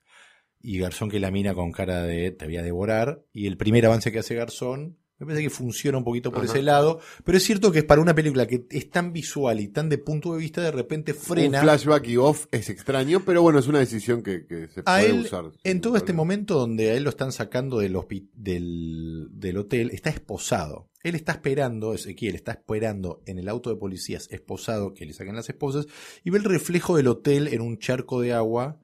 Y 0.63 0.79
Garzón 0.79 1.11
que 1.11 1.21
la 1.21 1.31
mira 1.31 1.55
con 1.55 1.73
cara 1.73 2.03
de 2.03 2.31
te 2.31 2.45
voy 2.47 2.57
a 2.57 2.63
devorar. 2.63 3.23
Y 3.33 3.47
el 3.47 3.57
primer 3.57 3.85
avance 3.87 4.13
que 4.13 4.21
hace 4.21 4.35
Garzón, 4.35 4.97
me 5.19 5.27
parece 5.27 5.43
que 5.45 5.51
funciona 5.51 5.99
un 5.99 6.05
poquito 6.05 6.31
por 6.33 6.43
Ajá. 6.43 6.53
ese 6.53 6.63
lado. 6.63 6.99
Pero 7.25 7.39
es 7.39 7.45
cierto 7.45 7.71
que 7.71 7.81
es 7.81 7.85
para 7.85 8.01
una 8.01 8.15
película 8.15 8.47
que 8.47 8.67
es 8.71 8.91
tan 8.91 9.13
visual 9.13 9.61
y 9.61 9.69
tan 9.69 9.89
de 9.89 9.99
punto 9.99 10.33
de 10.33 10.39
vista, 10.41 10.61
de 10.63 10.73
repente 10.73 11.15
frena. 11.15 11.59
Un 11.59 11.65
flashback 11.65 12.09
y 12.09 12.17
off 12.17 12.47
es 12.51 12.69
extraño, 12.71 13.23
pero 13.25 13.41
bueno, 13.43 13.59
es 13.61 13.69
una 13.69 13.79
decisión 13.79 14.23
que, 14.23 14.47
que 14.47 14.67
se 14.69 14.81
a 14.81 14.99
puede 14.99 15.07
él, 15.11 15.21
usar. 15.21 15.45
en 15.63 15.81
todo 15.81 15.97
este 15.97 16.13
momento 16.13 16.59
donde 16.59 16.91
a 16.91 16.95
él 16.95 17.05
lo 17.05 17.11
están 17.11 17.31
sacando 17.31 17.79
del, 17.79 17.97
del 18.35 19.57
hotel, 19.57 19.91
está 19.93 20.11
esposado. 20.11 20.89
Él 21.05 21.15
está 21.17 21.33
esperando, 21.33 21.95
Ezequiel 21.95 22.35
está 22.37 22.53
esperando 22.53 23.23
en 23.27 23.39
el 23.39 23.49
auto 23.49 23.71
de 23.71 23.77
policías 23.77 24.29
esposado 24.31 24.95
que 24.95 25.05
le 25.07 25.13
saquen 25.13 25.35
las 25.35 25.49
esposas 25.49 25.87
y 26.23 26.31
ve 26.31 26.39
el 26.39 26.45
reflejo 26.45 26.97
del 26.97 27.09
hotel 27.09 27.49
en 27.49 27.61
un 27.61 27.79
charco 27.79 28.21
de 28.21 28.33
agua 28.33 28.81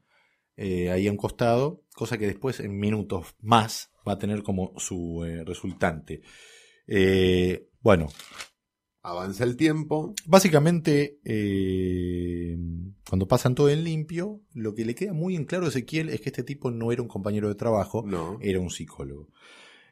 eh, 0.59 0.91
ahí 0.91 1.07
a 1.07 1.11
un 1.11 1.17
costado, 1.17 1.85
cosa 1.95 2.19
que 2.19 2.27
después 2.27 2.59
en 2.61 2.77
minutos 2.79 3.37
más 3.41 3.91
va 4.07 4.13
a 4.15 4.19
tener 4.19 4.43
como 4.43 4.73
su 4.77 5.25
eh, 5.25 5.45
resultante. 5.45 6.21
Eh, 6.87 7.69
bueno, 7.81 8.09
Avanza 9.01 9.45
el 9.45 9.57
tiempo. 9.57 10.13
Básicamente, 10.27 11.19
cuando 13.09 13.29
pasan 13.29 13.55
todo 13.55 13.71
en 13.71 13.85
limpio, 13.85 14.43
lo 14.53 14.75
que 14.75 14.85
le 14.85 14.95
queda 14.95 15.15
muy 15.15 15.35
en 15.37 15.45
claro 15.47 15.65
a 15.67 15.69
Ezequiel 15.69 16.11
es 16.11 16.21
que 16.21 16.29
este 16.31 16.43
tipo 16.43 16.71
no 16.71 16.93
era 16.93 17.01
un 17.01 17.09
compañero 17.09 17.49
de 17.49 17.55
trabajo, 17.55 18.05
No. 18.07 18.39
era 18.43 18.61
un 18.61 18.69
psicólogo. 18.71 19.31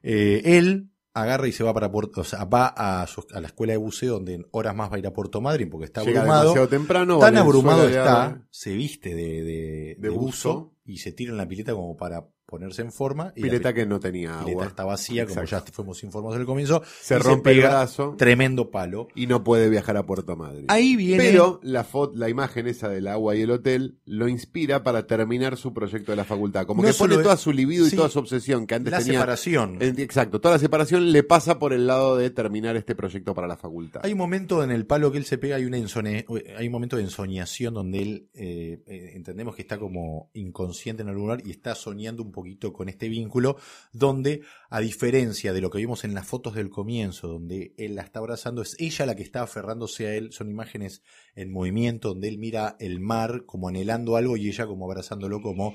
Él 0.02 0.90
agarra 1.22 1.48
y 1.48 1.52
se 1.52 1.64
va 1.64 1.72
para 1.74 1.90
Puerto, 1.90 2.20
o 2.20 2.24
sea, 2.24 2.44
va 2.44 2.66
a, 2.76 3.06
su- 3.06 3.26
a 3.32 3.40
la 3.40 3.46
escuela 3.48 3.72
de 3.72 3.76
buceo 3.78 4.14
donde 4.14 4.34
en 4.34 4.46
horas 4.52 4.74
más 4.74 4.90
va 4.90 4.96
a 4.96 4.98
ir 4.98 5.06
a 5.06 5.12
Puerto 5.12 5.40
Madryn 5.40 5.70
porque 5.70 5.86
está 5.86 6.02
Llega 6.02 6.20
abrumado. 6.20 6.42
demasiado 6.42 6.68
temprano. 6.68 7.18
Tan 7.18 7.36
abrumado 7.36 7.88
está, 7.88 8.24
abre- 8.26 8.42
se 8.50 8.72
viste 8.74 9.14
de, 9.14 9.42
de- 9.42 9.96
De 9.96 9.96
de 9.98 10.08
buzo, 10.10 10.54
buzo. 10.54 10.74
y 10.84 10.98
se 10.98 11.12
tira 11.12 11.32
en 11.32 11.38
la 11.38 11.48
pileta 11.48 11.72
como 11.72 11.96
para 11.96 12.26
ponerse 12.46 12.82
en 12.82 12.92
forma. 12.92 13.32
Y 13.36 13.40
la 13.40 13.46
Pileta 13.48 13.68
pi- 13.70 13.74
que 13.74 13.86
no 13.86 13.98
tenía 14.00 14.30
pileta 14.38 14.50
agua. 14.52 14.66
está 14.66 14.84
vacía, 14.84 15.26
como 15.26 15.42
ya 15.44 15.60
fuimos 15.60 16.02
informados 16.04 16.38
al 16.38 16.46
comienzo. 16.46 16.82
Se 17.00 17.18
rompe 17.18 17.50
el 17.52 17.60
brazo 17.62 18.14
Tremendo 18.16 18.70
palo. 18.70 19.08
y 19.14 19.26
no 19.26 19.42
puede 19.44 19.68
viajar 19.68 19.96
a 19.96 20.06
Puerto 20.06 20.36
Madryn. 20.36 20.66
Ahí 20.68 20.96
viene. 20.96 21.22
Pero 21.24 21.58
la, 21.62 21.84
fo- 21.84 22.12
la 22.14 22.28
imagen 22.28 22.66
esa 22.68 22.88
del 22.88 23.08
agua 23.08 23.34
y 23.36 23.42
el 23.42 23.50
hotel 23.50 23.98
lo 24.04 24.28
inspira 24.28 24.82
para 24.84 25.06
terminar 25.06 25.56
su 25.56 25.74
proyecto 25.74 26.12
de 26.12 26.16
la 26.16 26.24
facultad. 26.24 26.66
Como 26.66 26.82
No 26.82 26.88
que 26.88 26.94
pone 26.94 27.16
toda 27.16 27.36
su 27.36 27.52
libido 27.52 27.84
sí, 27.86 27.94
y 27.94 27.96
toda 27.96 28.08
su 28.08 28.18
obsesión 28.20 28.66
que 28.66 28.74
antes 28.76 28.90
la 28.92 28.98
tenía. 28.98 29.14
separación. 29.14 29.78
Eh, 29.80 29.92
Exacto, 29.98 30.40
toda 30.40 30.54
la 30.54 30.58
separación 30.60 31.10
le 31.10 31.22
pasa 31.24 31.58
por 31.58 31.72
el 31.72 31.86
lado 31.86 32.16
de 32.16 32.30
terminar 32.30 32.76
este 32.76 32.94
proyecto 32.94 33.34
para 33.34 33.48
la 33.48 33.56
facultad. 33.56 34.02
Hay 34.04 34.12
un 34.12 34.18
momento 34.18 34.62
en 34.62 34.70
el 34.70 34.86
palo 34.86 35.10
que 35.10 35.18
él 35.18 35.24
se 35.24 35.36
pega, 35.38 35.56
hay, 35.56 35.64
una 35.64 35.78
insone- 35.78 36.24
hay 36.56 36.66
un 36.66 36.72
momento 36.72 36.96
de 36.96 37.02
ensoñación 37.02 37.74
donde 37.74 38.02
él, 38.02 38.28
eh, 38.34 38.82
eh, 38.86 39.12
entendemos 39.14 39.56
que 39.56 39.62
está 39.62 39.78
como 39.78 40.30
inconsciente 40.34 41.02
en 41.02 41.08
algún 41.08 41.24
lugar 41.24 41.42
y 41.44 41.50
está 41.50 41.74
soñando 41.74 42.22
un 42.22 42.30
poquito 42.36 42.72
con 42.72 42.88
este 42.88 43.08
vínculo, 43.08 43.56
donde, 43.92 44.42
a 44.70 44.78
diferencia 44.80 45.52
de 45.52 45.60
lo 45.60 45.70
que 45.70 45.78
vimos 45.78 46.04
en 46.04 46.14
las 46.14 46.26
fotos 46.28 46.54
del 46.54 46.70
comienzo, 46.70 47.26
donde 47.26 47.74
él 47.76 47.96
la 47.96 48.02
está 48.02 48.20
abrazando, 48.20 48.62
es 48.62 48.76
ella 48.78 49.06
la 49.06 49.16
que 49.16 49.24
está 49.24 49.42
aferrándose 49.42 50.06
a 50.06 50.14
él, 50.14 50.30
son 50.32 50.48
imágenes 50.48 51.02
en 51.34 51.50
movimiento, 51.50 52.10
donde 52.10 52.28
él 52.28 52.38
mira 52.38 52.76
el 52.78 53.00
mar 53.00 53.44
como 53.46 53.68
anhelando 53.68 54.16
algo 54.16 54.36
y 54.36 54.48
ella 54.48 54.66
como 54.66 54.84
abrazándolo 54.84 55.40
como, 55.40 55.74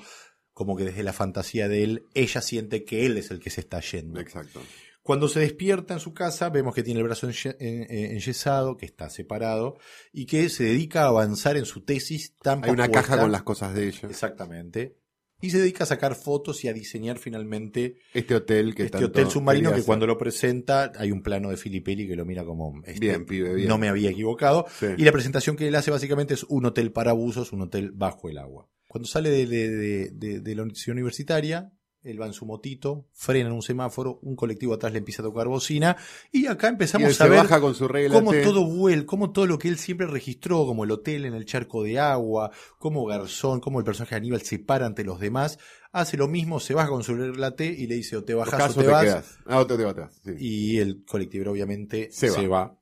como 0.54 0.76
que 0.76 0.84
desde 0.84 1.02
la 1.02 1.12
fantasía 1.12 1.68
de 1.68 1.82
él, 1.84 2.06
ella 2.14 2.40
siente 2.40 2.84
que 2.84 3.04
él 3.04 3.18
es 3.18 3.30
el 3.30 3.40
que 3.40 3.50
se 3.50 3.60
está 3.60 3.80
yendo. 3.80 4.20
Exacto. 4.20 4.62
Cuando 5.04 5.26
se 5.26 5.40
despierta 5.40 5.94
en 5.94 5.98
su 5.98 6.14
casa, 6.14 6.48
vemos 6.48 6.76
que 6.76 6.84
tiene 6.84 7.00
el 7.00 7.04
brazo 7.06 7.28
en- 7.28 7.86
enyesado, 7.90 8.76
que 8.76 8.86
está 8.86 9.10
separado 9.10 9.76
y 10.12 10.26
que 10.26 10.48
se 10.48 10.62
dedica 10.62 11.02
a 11.02 11.08
avanzar 11.08 11.56
en 11.56 11.64
su 11.64 11.80
tesis 11.84 12.36
tan 12.36 12.62
Hay 12.64 12.70
una 12.70 12.88
caja 12.88 13.18
con 13.18 13.32
las 13.32 13.42
cosas 13.42 13.74
de 13.74 13.88
ella. 13.88 14.08
Exactamente. 14.08 15.01
Y 15.42 15.50
se 15.50 15.58
dedica 15.58 15.84
a 15.84 15.86
sacar 15.86 16.14
fotos 16.14 16.64
y 16.64 16.68
a 16.68 16.72
diseñar 16.72 17.18
finalmente 17.18 17.96
Este 18.14 18.34
hotel 18.34 18.74
que 18.74 18.84
este 18.84 18.92
tanto 18.92 19.08
hotel 19.08 19.28
submarino 19.28 19.74
que 19.74 19.82
cuando 19.82 20.06
lo 20.06 20.16
presenta 20.16 20.90
hay 20.96 21.10
un 21.12 21.22
plano 21.22 21.50
de 21.50 21.56
Filipelli 21.58 22.06
que 22.08 22.16
lo 22.16 22.24
mira 22.24 22.44
como 22.44 22.80
este, 22.86 23.00
Bien, 23.00 23.26
pibe, 23.26 23.54
bien. 23.54 23.68
no 23.68 23.76
me 23.76 23.88
había 23.88 24.08
equivocado. 24.10 24.64
Sí. 24.78 24.86
Y 24.96 25.02
la 25.04 25.12
presentación 25.12 25.56
que 25.56 25.68
él 25.68 25.74
hace 25.74 25.90
básicamente 25.90 26.32
es 26.34 26.44
un 26.44 26.64
hotel 26.64 26.92
para 26.92 27.10
abusos, 27.10 27.52
un 27.52 27.62
hotel 27.62 27.90
bajo 27.92 28.28
el 28.30 28.38
agua. 28.38 28.68
Cuando 28.86 29.08
sale 29.08 29.30
de, 29.30 29.46
de- 29.46 29.68
de- 29.70 30.10
de- 30.12 30.40
de 30.40 30.54
la 30.54 30.62
universidad 30.62 30.92
universitaria, 30.96 31.72
él 32.04 32.20
va 32.20 32.26
en 32.26 32.32
su 32.32 32.46
motito, 32.46 33.06
frena 33.12 33.48
en 33.48 33.54
un 33.54 33.62
semáforo, 33.62 34.18
un 34.22 34.36
colectivo 34.36 34.74
atrás 34.74 34.92
le 34.92 34.98
empieza 34.98 35.22
a 35.22 35.24
tocar 35.24 35.48
bocina, 35.48 35.96
y 36.30 36.46
acá 36.46 36.68
empezamos 36.68 37.20
a 37.20 37.26
ver 37.26 37.38
baja 37.42 37.60
con 37.60 37.74
su 37.74 37.88
regla 37.88 38.14
cómo 38.14 38.32
T. 38.32 38.42
todo 38.42 38.66
vuelve, 38.66 39.06
cómo 39.06 39.30
todo 39.32 39.46
lo 39.46 39.58
que 39.58 39.68
él 39.68 39.78
siempre 39.78 40.06
registró, 40.06 40.66
como 40.66 40.84
el 40.84 40.90
hotel 40.90 41.24
en 41.24 41.34
el 41.34 41.44
charco 41.44 41.82
de 41.82 41.98
agua, 41.98 42.50
como 42.78 43.04
Garzón, 43.06 43.60
como 43.60 43.78
el 43.78 43.84
personaje 43.84 44.14
de 44.14 44.18
Aníbal 44.20 44.42
se 44.42 44.58
para 44.58 44.86
ante 44.86 45.04
los 45.04 45.20
demás, 45.20 45.58
hace 45.92 46.16
lo 46.16 46.28
mismo, 46.28 46.60
se 46.60 46.74
baja 46.74 46.88
con 46.88 47.04
su 47.04 47.14
regla 47.14 47.54
T 47.54 47.66
y 47.66 47.86
le 47.86 47.96
dice 47.96 48.16
o 48.16 48.24
te 48.24 48.34
bajas 48.34 48.54
¿Acaso 48.54 48.80
o 48.80 48.82
te, 48.82 48.88
te 48.88 48.92
vas? 48.92 49.38
Ah, 49.46 49.60
o 49.60 49.66
te, 49.66 49.76
te 49.76 49.84
vas, 49.84 50.20
sí. 50.24 50.32
y 50.38 50.78
el 50.78 51.04
colectivo 51.04 51.50
obviamente 51.50 52.08
Se 52.10 52.30
se, 52.30 52.48
va. 52.48 52.66
va. 52.66 52.81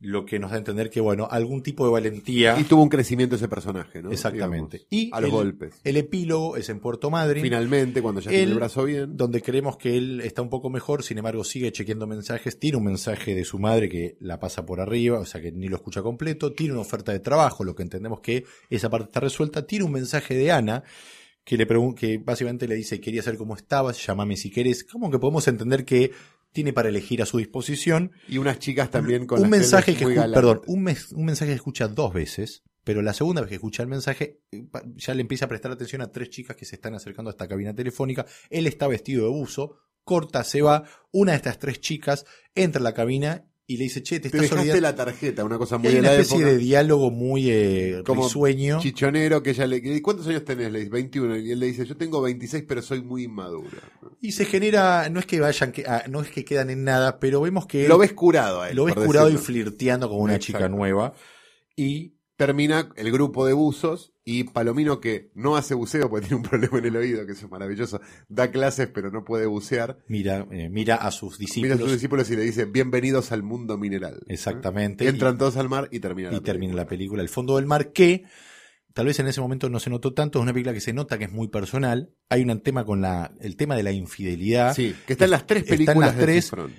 Lo 0.00 0.24
que 0.24 0.38
nos 0.38 0.50
da 0.50 0.56
a 0.56 0.58
entender 0.60 0.90
que, 0.90 1.00
bueno, 1.00 1.26
algún 1.28 1.60
tipo 1.62 1.84
de 1.84 1.90
valentía. 1.90 2.56
Y 2.58 2.62
tuvo 2.64 2.82
un 2.84 2.88
crecimiento 2.88 3.34
ese 3.34 3.48
personaje, 3.48 4.00
¿no? 4.00 4.12
Exactamente. 4.12 4.86
Digamos, 4.88 4.92
Y 4.92 5.10
a 5.12 5.20
los 5.20 5.28
el- 5.30 5.34
golpes. 5.34 5.74
El 5.82 5.96
epílogo 5.96 6.56
es 6.56 6.68
en 6.68 6.78
Puerto 6.78 7.10
Madryn, 7.10 7.42
Finalmente, 7.42 8.00
cuando 8.00 8.20
ya 8.20 8.30
tiene 8.30 8.44
el 8.44 8.54
brazo 8.54 8.84
bien. 8.84 9.16
donde 9.16 9.42
creemos 9.42 9.76
que 9.76 9.96
él 9.96 10.20
está 10.20 10.40
un 10.40 10.50
poco 10.50 10.70
mejor, 10.70 11.02
sin 11.02 11.18
embargo 11.18 11.42
sigue 11.42 11.72
chequeando 11.72 12.06
mensajes, 12.06 12.60
tiene 12.60 12.76
un 12.78 12.84
mensaje 12.84 13.34
de 13.34 13.44
su 13.44 13.58
madre 13.58 13.88
que 13.88 14.16
la 14.20 14.38
pasa 14.38 14.64
por 14.64 14.80
arriba, 14.80 15.18
o 15.18 15.26
sea 15.26 15.40
que 15.40 15.50
ni 15.50 15.66
lo 15.66 15.74
escucha 15.76 16.00
completo, 16.00 16.52
tiene 16.52 16.74
una 16.74 16.82
oferta 16.82 17.10
de 17.10 17.18
trabajo, 17.18 17.64
lo 17.64 17.74
que 17.74 17.82
entendemos 17.82 18.20
que 18.20 18.44
esa 18.70 18.88
parte 18.90 19.06
está 19.06 19.18
resuelta, 19.18 19.66
tiene 19.66 19.84
un 19.84 19.92
mensaje 19.92 20.34
de 20.36 20.52
Ana 20.52 20.84
que 21.44 21.56
le 21.56 21.66
que 21.96 22.18
básicamente 22.18 22.68
le 22.68 22.74
dice 22.74 23.00
quería 23.00 23.22
saber 23.22 23.38
cómo 23.38 23.56
estabas, 23.56 24.04
llámame 24.06 24.36
si 24.36 24.50
querés, 24.50 24.84
como 24.84 25.10
que 25.10 25.18
podemos 25.18 25.48
entender 25.48 25.84
que 25.86 26.12
tiene 26.52 26.72
para 26.72 26.88
elegir 26.88 27.22
a 27.22 27.26
su 27.26 27.38
disposición. 27.38 28.12
Y 28.28 28.38
unas 28.38 28.58
chicas 28.58 28.90
también 28.90 29.26
con 29.26 29.38
un 29.38 29.42
las 29.42 29.50
mensaje 29.50 29.94
que 29.94 30.04
muy 30.04 30.14
perdón, 30.14 30.62
un, 30.66 30.82
mes- 30.82 31.12
un 31.12 31.24
mensaje 31.24 31.50
que 31.50 31.56
escucha 31.56 31.88
dos 31.88 32.12
veces, 32.12 32.62
pero 32.84 33.02
la 33.02 33.12
segunda 33.12 33.40
vez 33.42 33.48
que 33.48 33.54
escucha 33.56 33.82
el 33.82 33.88
mensaje 33.88 34.40
eh, 34.50 34.64
ya 34.96 35.14
le 35.14 35.20
empieza 35.20 35.44
a 35.44 35.48
prestar 35.48 35.72
atención 35.72 36.00
a 36.02 36.10
tres 36.10 36.30
chicas 36.30 36.56
que 36.56 36.64
se 36.64 36.76
están 36.76 36.94
acercando 36.94 37.28
a 37.30 37.32
esta 37.32 37.48
cabina 37.48 37.74
telefónica. 37.74 38.26
Él 38.50 38.66
está 38.66 38.86
vestido 38.86 39.24
de 39.24 39.30
buzo, 39.30 39.76
corta, 40.04 40.42
se 40.44 40.62
va, 40.62 40.84
una 41.12 41.32
de 41.32 41.36
estas 41.36 41.58
tres 41.58 41.80
chicas 41.80 42.24
entra 42.54 42.80
a 42.80 42.84
la 42.84 42.94
cabina 42.94 43.44
y 43.70 43.76
le 43.76 43.84
dice, 43.84 44.02
"Che, 44.02 44.18
te 44.18 44.30
Te 44.30 44.38
estás 44.38 44.40
dejaste 44.42 44.60
olvidando." 44.72 44.80
la 44.80 44.94
tarjeta, 44.96 45.44
una 45.44 45.58
cosa 45.58 45.76
Y 45.76 45.78
muy 45.80 45.88
hay 45.88 45.94
de 45.94 46.00
una 46.00 46.08
la 46.08 46.14
especie 46.14 46.38
época. 46.38 46.52
de 46.52 46.58
diálogo 46.58 47.10
muy 47.10 47.50
eh, 47.50 48.02
Como 48.04 48.24
risueño. 48.24 48.80
Chichonero 48.80 49.42
que 49.42 49.50
ella 49.50 49.66
le 49.66 49.82
que- 49.82 50.00
¿Cuántos 50.02 50.26
años 50.26 50.44
tenés? 50.44 50.72
Le 50.72 50.78
dice 50.80 50.90
21 50.90 51.36
y 51.36 51.50
él 51.52 51.60
le 51.60 51.66
dice, 51.66 51.84
"Yo 51.84 51.96
tengo 51.96 52.22
26, 52.22 52.64
pero 52.66 52.80
soy 52.80 53.02
muy 53.02 53.24
inmaduro." 53.24 53.68
Y 54.22 54.32
se 54.32 54.46
genera, 54.46 55.08
no 55.10 55.20
es 55.20 55.26
que 55.26 55.38
vayan, 55.38 55.70
que- 55.70 55.84
ah, 55.86 56.04
no 56.08 56.22
es 56.22 56.30
que 56.30 56.44
quedan 56.44 56.70
en 56.70 56.82
nada, 56.82 57.20
pero 57.20 57.42
vemos 57.42 57.66
que 57.66 57.86
Lo 57.86 57.98
ves 57.98 58.14
curado 58.14 58.62
a 58.62 58.70
él. 58.70 58.76
lo 58.76 58.84
ves 58.86 58.94
curado 58.94 59.30
y 59.30 59.36
flirteando 59.36 60.08
con 60.08 60.18
una 60.22 60.36
Exacto. 60.36 60.58
chica 60.58 60.68
nueva. 60.68 61.12
Y 61.76 62.14
Termina 62.38 62.88
el 62.94 63.10
grupo 63.10 63.44
de 63.46 63.52
buzos 63.52 64.12
y 64.30 64.44
Palomino 64.44 65.00
que 65.00 65.30
no 65.34 65.56
hace 65.56 65.72
buceo 65.74 66.10
porque 66.10 66.26
tiene 66.28 66.36
un 66.36 66.42
problema 66.42 66.76
en 66.78 66.84
el 66.84 66.96
oído, 66.96 67.24
que 67.24 67.32
eso 67.32 67.46
es 67.46 67.50
maravilloso. 67.50 67.98
Da 68.28 68.50
clases 68.50 68.88
pero 68.92 69.10
no 69.10 69.24
puede 69.24 69.46
bucear. 69.46 69.98
mira, 70.06 70.46
eh, 70.50 70.68
mira 70.68 70.96
a 70.96 71.10
sus 71.10 71.38
Mira 71.38 71.46
discípulos. 71.46 71.78
a 71.78 71.82
sus 71.82 71.92
discípulos 71.92 72.30
y 72.30 72.36
le 72.36 72.42
dice, 72.42 72.66
bienvenidos 72.66 73.32
al 73.32 73.42
mundo 73.42 73.78
mineral. 73.78 74.20
Exactamente. 74.26 75.08
Entran 75.08 75.38
todos 75.38 75.56
al 75.56 75.70
mar 75.70 75.88
y 75.90 76.00
termina 76.00 76.28
y 76.28 76.34
la 76.34 76.40
termina 76.42 76.72
película. 76.72 76.82
la 76.82 76.88
película 76.88 77.22
El 77.22 77.28
fondo 77.30 77.56
del 77.56 77.64
mar, 77.64 77.92
que 77.92 78.24
tal 78.92 79.06
vez 79.06 79.18
en 79.18 79.28
ese 79.28 79.40
momento 79.40 79.70
no 79.70 79.80
se 79.80 79.88
notó 79.88 80.12
tanto, 80.12 80.40
es 80.40 80.42
una 80.42 80.52
película 80.52 80.74
que 80.74 80.80
se 80.82 80.92
nota 80.92 81.16
que 81.16 81.24
es 81.24 81.32
muy 81.32 81.48
personal. 81.48 82.10
Hay 82.28 82.42
un 82.42 82.60
tema 82.60 82.84
con 82.84 83.00
la, 83.00 83.32
el 83.40 83.56
tema 83.56 83.76
de 83.76 83.82
la 83.82 83.92
infidelidad. 83.92 84.74
Sí, 84.74 84.94
que 85.06 85.14
está 85.14 85.24
en 85.24 85.30
las 85.30 85.46
tres 85.46 85.62
Está 85.62 85.72
en 85.74 85.78
películas 85.78 86.08
las 86.10 86.16
de 86.18 86.22
tres. 86.22 86.44
Cifrón. 86.44 86.72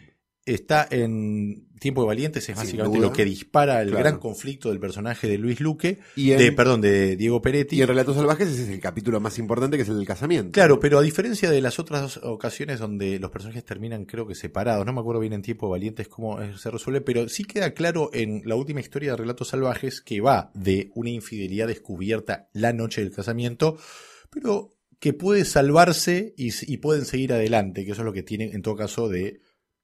Está 0.45 0.87
en 0.91 1.67
Tiempo 1.79 2.01
de 2.01 2.07
Valientes, 2.07 2.47
es 2.49 2.55
básicamente 2.55 2.99
lo 2.99 3.11
que 3.13 3.25
dispara 3.25 3.81
el 3.81 3.89
Claro. 3.89 4.03
gran 4.03 4.19
conflicto 4.19 4.69
del 4.69 4.79
personaje 4.79 5.27
de 5.27 5.37
Luis 5.37 5.59
Luque, 5.59 5.99
Y 6.15 6.31
en, 6.31 6.37
de, 6.39 6.51
perdón, 6.51 6.81
de 6.81 7.15
Diego 7.15 7.41
Peretti. 7.41 7.77
y 7.77 7.81
en 7.81 7.87
Relatos 7.87 8.15
Salvajes 8.15 8.47
ese 8.49 8.63
es 8.63 8.69
el 8.69 8.79
capítulo 8.79 9.19
más 9.19 9.39
importante 9.39 9.77
que 9.77 9.83
es 9.83 9.89
el 9.89 9.97
del 9.97 10.05
casamiento. 10.07 10.51
Claro, 10.51 10.79
pero 10.79 10.99
a 10.99 11.01
diferencia 11.01 11.49
de 11.49 11.61
las 11.61 11.79
otras 11.79 12.01
dos 12.01 12.19
ocasiones 12.23 12.79
donde 12.79 13.19
los 13.19 13.31
personajes 13.31 13.63
terminan 13.65 14.05
creo 14.05 14.27
que 14.27 14.35
separados, 14.35 14.85
no 14.85 14.93
me 14.93 14.99
acuerdo 14.99 15.21
bien 15.21 15.33
en 15.33 15.41
Tiempo 15.41 15.67
de 15.67 15.71
Valientes 15.71 16.07
cómo 16.07 16.41
eh, 16.41 16.53
se 16.57 16.69
resuelve, 16.71 17.01
pero 17.01 17.27
sí 17.29 17.43
queda 17.45 17.73
claro 17.73 18.09
en 18.13 18.41
la 18.45 18.55
última 18.55 18.79
historia 18.79 19.11
de 19.11 19.17
Relatos 19.17 19.47
Salvajes 19.49 20.01
que 20.01 20.21
va 20.21 20.51
de 20.53 20.91
una 20.95 21.09
infidelidad 21.09 21.67
descubierta 21.67 22.49
la 22.53 22.73
noche 22.73 23.01
del 23.01 23.11
casamiento, 23.11 23.77
pero 24.29 24.75
que 24.99 25.13
puede 25.13 25.45
salvarse 25.45 26.33
y 26.35 26.77
pueden 26.77 27.05
seguir 27.05 27.31
adelante, 27.31 27.85
que 27.85 27.91
eso 27.93 28.01
es 28.01 28.05
lo 28.05 28.11
que 28.13 28.23
tienen 28.23 28.53
en 28.53 28.61
todo 28.61 28.75
caso 28.75 29.07
de 29.07 29.39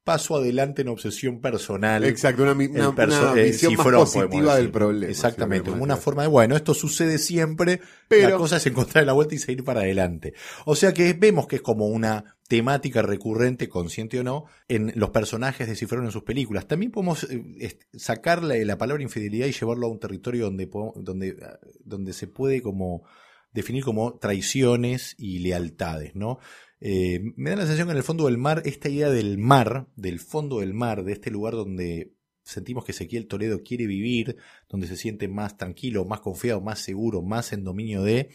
paso 0.05 0.37
adelante 0.37 0.83
en 0.83 0.87
obsesión 0.87 1.41
personal. 1.41 2.05
Exacto, 2.05 2.43
una, 2.43 2.53
una, 2.53 2.95
perso- 2.95 3.31
una 3.33 3.41
eh, 3.41 3.45
visión 3.45 3.71
cifrón, 3.71 3.95
más 3.99 4.13
positiva 4.13 4.55
del 4.55 4.71
problema. 4.71 5.11
Exactamente, 5.11 5.71
como 5.71 5.83
una 5.83 5.97
forma 5.97 6.21
de, 6.21 6.29
bueno, 6.29 6.55
esto 6.55 6.73
sucede 6.73 7.17
siempre, 7.17 7.81
Pero- 8.07 8.29
la 8.29 8.37
cosa 8.37 8.55
es 8.57 8.65
encontrar 8.67 9.05
la 9.05 9.11
vuelta 9.13 9.35
y 9.35 9.39
seguir 9.39 9.63
para 9.65 9.81
adelante. 9.81 10.33
O 10.65 10.75
sea 10.75 10.93
que 10.93 11.11
vemos 11.13 11.47
que 11.47 11.57
es 11.57 11.61
como 11.61 11.87
una 11.87 12.37
temática 12.47 13.01
recurrente, 13.01 13.67
consciente 13.67 14.19
o 14.19 14.23
no, 14.23 14.45
en 14.67 14.93
los 14.95 15.09
personajes 15.09 15.67
de 15.67 15.75
Cifrón 15.75 16.05
en 16.05 16.11
sus 16.11 16.21
películas. 16.23 16.67
También 16.67 16.91
podemos 16.91 17.23
eh, 17.23 17.79
sacarle 17.93 18.63
la 18.63 18.77
palabra 18.77 19.01
infidelidad 19.01 19.47
y 19.47 19.51
llevarlo 19.51 19.87
a 19.87 19.89
un 19.89 19.99
territorio 19.99 20.45
donde, 20.45 20.69
donde, 20.97 21.35
ah, 21.43 21.57
donde 21.83 22.13
se 22.13 22.27
puede 22.27 22.61
como 22.61 23.03
definir 23.51 23.83
como 23.83 24.19
traiciones 24.19 25.15
y 25.17 25.39
lealtades, 25.39 26.13
¿no? 26.13 26.39
Eh, 26.81 27.21
me 27.35 27.51
da 27.51 27.55
la 27.55 27.61
sensación 27.63 27.87
que 27.87 27.91
en 27.93 27.97
el 27.97 28.03
fondo 28.03 28.25
del 28.25 28.37
mar, 28.37 28.61
esta 28.65 28.89
idea 28.89 29.09
del 29.09 29.37
mar, 29.37 29.87
del 29.95 30.19
fondo 30.19 30.59
del 30.59 30.73
mar, 30.73 31.03
de 31.03 31.13
este 31.13 31.31
lugar 31.31 31.53
donde 31.53 32.13
sentimos 32.43 32.85
que 32.85 32.91
Ezequiel 32.91 33.27
Toledo 33.27 33.63
quiere 33.63 33.87
vivir, 33.87 34.37
donde 34.69 34.87
se 34.87 34.97
siente 34.97 35.27
más 35.27 35.57
tranquilo, 35.57 36.05
más 36.05 36.19
confiado, 36.19 36.61
más 36.61 36.79
seguro, 36.79 37.21
más 37.23 37.53
en 37.53 37.63
dominio 37.63 38.03
de, 38.03 38.29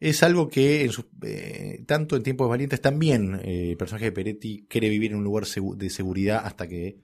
es 0.00 0.22
algo 0.22 0.48
que 0.48 0.84
en 0.84 0.92
sus- 0.92 1.06
eh, 1.22 1.82
tanto 1.86 2.14
en 2.16 2.22
tiempos 2.22 2.48
valientes 2.48 2.80
también 2.80 3.40
eh, 3.42 3.70
el 3.70 3.76
personaje 3.76 4.06
de 4.06 4.12
Peretti 4.12 4.66
quiere 4.68 4.88
vivir 4.90 5.12
en 5.12 5.18
un 5.18 5.24
lugar 5.24 5.44
de 5.46 5.90
seguridad 5.90 6.42
hasta 6.44 6.68
que 6.68 6.98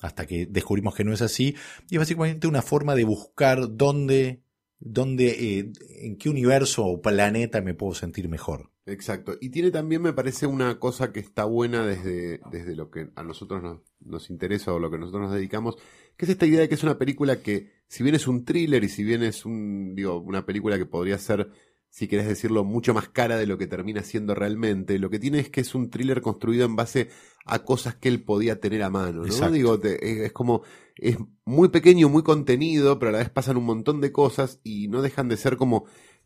hasta 0.00 0.26
que 0.26 0.44
descubrimos 0.46 0.94
que 0.94 1.02
no 1.04 1.14
es 1.14 1.22
así. 1.22 1.54
Y 1.88 1.94
es 1.94 1.98
básicamente 1.98 2.46
una 2.46 2.60
forma 2.62 2.94
de 2.94 3.04
buscar 3.04 3.74
dónde 3.74 4.42
dónde 4.78 5.72
en 6.02 6.16
qué 6.16 6.28
universo 6.28 6.84
o 6.84 7.00
planeta 7.00 7.62
me 7.62 7.72
puedo 7.74 7.94
sentir 7.94 8.28
mejor 8.28 8.70
Exacto. 8.86 9.36
Y 9.40 9.48
tiene 9.50 9.70
también, 9.70 10.02
me 10.02 10.12
parece, 10.12 10.46
una 10.46 10.78
cosa 10.78 11.12
que 11.12 11.20
está 11.20 11.44
buena 11.44 11.86
desde, 11.86 12.40
desde 12.50 12.76
lo 12.76 12.90
que 12.90 13.08
a 13.14 13.22
nosotros 13.22 13.62
nos, 13.62 13.80
nos 14.00 14.28
interesa 14.30 14.72
o 14.74 14.78
lo 14.78 14.90
que 14.90 14.98
nosotros 14.98 15.22
nos 15.22 15.32
dedicamos, 15.32 15.76
que 16.16 16.26
es 16.26 16.30
esta 16.30 16.46
idea 16.46 16.60
de 16.60 16.68
que 16.68 16.74
es 16.74 16.82
una 16.82 16.98
película 16.98 17.40
que, 17.40 17.70
si 17.88 18.02
bien 18.02 18.14
es 18.14 18.28
un 18.28 18.44
thriller 18.44 18.84
y 18.84 18.88
si 18.88 19.02
bien 19.02 19.22
es 19.22 19.46
un, 19.46 19.94
digo, 19.94 20.18
una 20.20 20.44
película 20.44 20.76
que 20.78 20.86
podría 20.86 21.18
ser 21.18 21.50
si 21.88 22.08
querés 22.08 22.26
decirlo, 22.26 22.64
mucho 22.64 22.92
más 22.92 23.08
cara 23.08 23.36
de 23.36 23.46
lo 23.46 23.56
que 23.56 23.68
termina 23.68 24.02
siendo 24.02 24.34
realmente. 24.34 24.98
Lo 24.98 25.10
que 25.10 25.20
tiene 25.20 25.38
es 25.38 25.48
que 25.48 25.60
es 25.60 25.76
un 25.76 25.90
thriller 25.90 26.22
construido 26.22 26.64
en 26.66 26.74
base 26.74 27.08
a 27.46 27.60
cosas 27.60 27.94
que 27.94 28.08
él 28.08 28.24
podía 28.24 28.58
tener 28.58 28.82
a 28.82 28.90
mano, 28.90 29.20
¿no? 29.20 29.26
Exacto. 29.26 29.54
Digo, 29.54 29.78
te- 29.78 30.24
es 30.26 30.32
como, 30.32 30.62
es 30.96 31.18
muy 31.44 31.68
pequeño, 31.68 32.08
muy 32.08 32.24
contenido, 32.24 32.98
pero 32.98 33.10
a 33.10 33.12
la 33.12 33.18
vez 33.18 33.30
pasan 33.30 33.56
un 33.56 33.64
montón 33.66 34.00
de 34.00 34.10
cosas 34.10 34.58
y 34.64 34.88
no 34.88 35.02
dejan 35.02 35.28
de 35.28 35.36
ser 35.36 35.56
como 35.56 35.84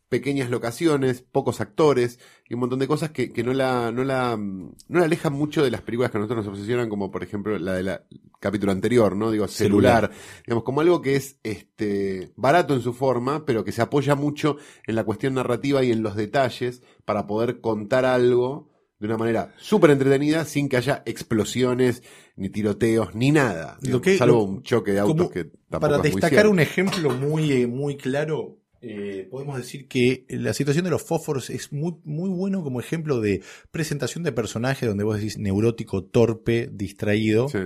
pequeñas 0.09 0.49
locaciones, 0.49 1.21
pocos 1.21 1.61
actores 1.61 2.19
y 2.47 2.55
un 2.55 2.61
montón 2.61 2.79
de 2.79 2.87
cosas 2.87 3.11
que, 3.11 3.31
que 3.31 3.43
no 3.43 3.53
la, 3.53 3.91
no 3.91 4.03
la, 4.03 4.35
no 4.37 4.73
la 4.99 5.05
alejan 5.05 5.33
mucho 5.33 5.63
de 5.63 5.69
las 5.71 5.81
películas 5.81 6.11
que 6.11 6.17
a 6.17 6.21
nosotros 6.21 6.45
nos 6.45 6.53
obsesionan, 6.55 6.89
como 6.89 7.11
por 7.11 7.21
ejemplo 7.23 7.57
la 7.59 7.73
del 7.73 7.99
capítulo 8.39 8.71
anterior, 8.71 9.15
¿no? 9.15 9.29
Digo, 9.31 9.47
celular, 9.47 10.05
Celular. 10.09 10.11
digamos, 10.45 10.63
como 10.63 10.81
algo 10.81 11.01
que 11.01 11.15
es 11.15 11.37
este 11.43 12.31
barato 12.35 12.73
en 12.73 12.81
su 12.81 12.93
forma, 12.93 13.45
pero 13.45 13.63
que 13.63 13.71
se 13.71 13.81
apoya 13.83 14.15
mucho 14.15 14.57
en 14.87 14.95
la 14.95 15.03
cuestión 15.03 15.35
narrativa 15.35 15.83
y 15.83 15.91
en 15.91 16.01
los 16.01 16.15
detalles 16.15 16.81
para 17.05 17.27
poder 17.27 17.61
contar 17.61 18.03
algo 18.05 18.67
de 18.99 19.05
una 19.07 19.17
manera 19.17 19.53
súper 19.57 19.91
entretenida 19.91 20.43
sin 20.43 20.67
que 20.67 20.75
haya 20.77 21.03
explosiones, 21.05 22.03
ni 22.35 22.49
tiroteos, 22.49 23.15
ni 23.15 23.31
nada. 23.31 23.77
Lo 23.81 24.01
que- 24.01 24.17
salvo 24.17 24.37
lo- 24.39 24.43
un 24.43 24.63
choque 24.63 24.91
de 24.91 24.99
autos 24.99 25.29
que 25.31 25.45
tampoco 25.69 25.79
Para 25.79 25.95
es 25.97 26.15
destacar 26.15 26.47
un 26.47 26.59
ejemplo 26.59 27.09
muy, 27.11 27.51
eh, 27.51 27.67
muy 27.67 27.95
claro, 27.95 28.58
eh, 28.81 29.27
podemos 29.29 29.57
decir 29.57 29.87
que 29.87 30.25
la 30.29 30.53
situación 30.53 30.85
de 30.85 30.91
los 30.91 31.03
fósforos 31.03 31.49
es 31.49 31.73
muy, 31.73 31.95
muy 32.05 32.29
bueno 32.29 32.63
como 32.63 32.79
ejemplo 32.79 33.19
de 33.19 33.41
presentación 33.71 34.23
de 34.23 34.31
personaje 34.31 34.85
donde 34.85 35.03
vos 35.03 35.17
decís 35.17 35.37
neurótico, 35.37 36.03
torpe, 36.03 36.69
distraído. 36.71 37.49
Sí. 37.49 37.59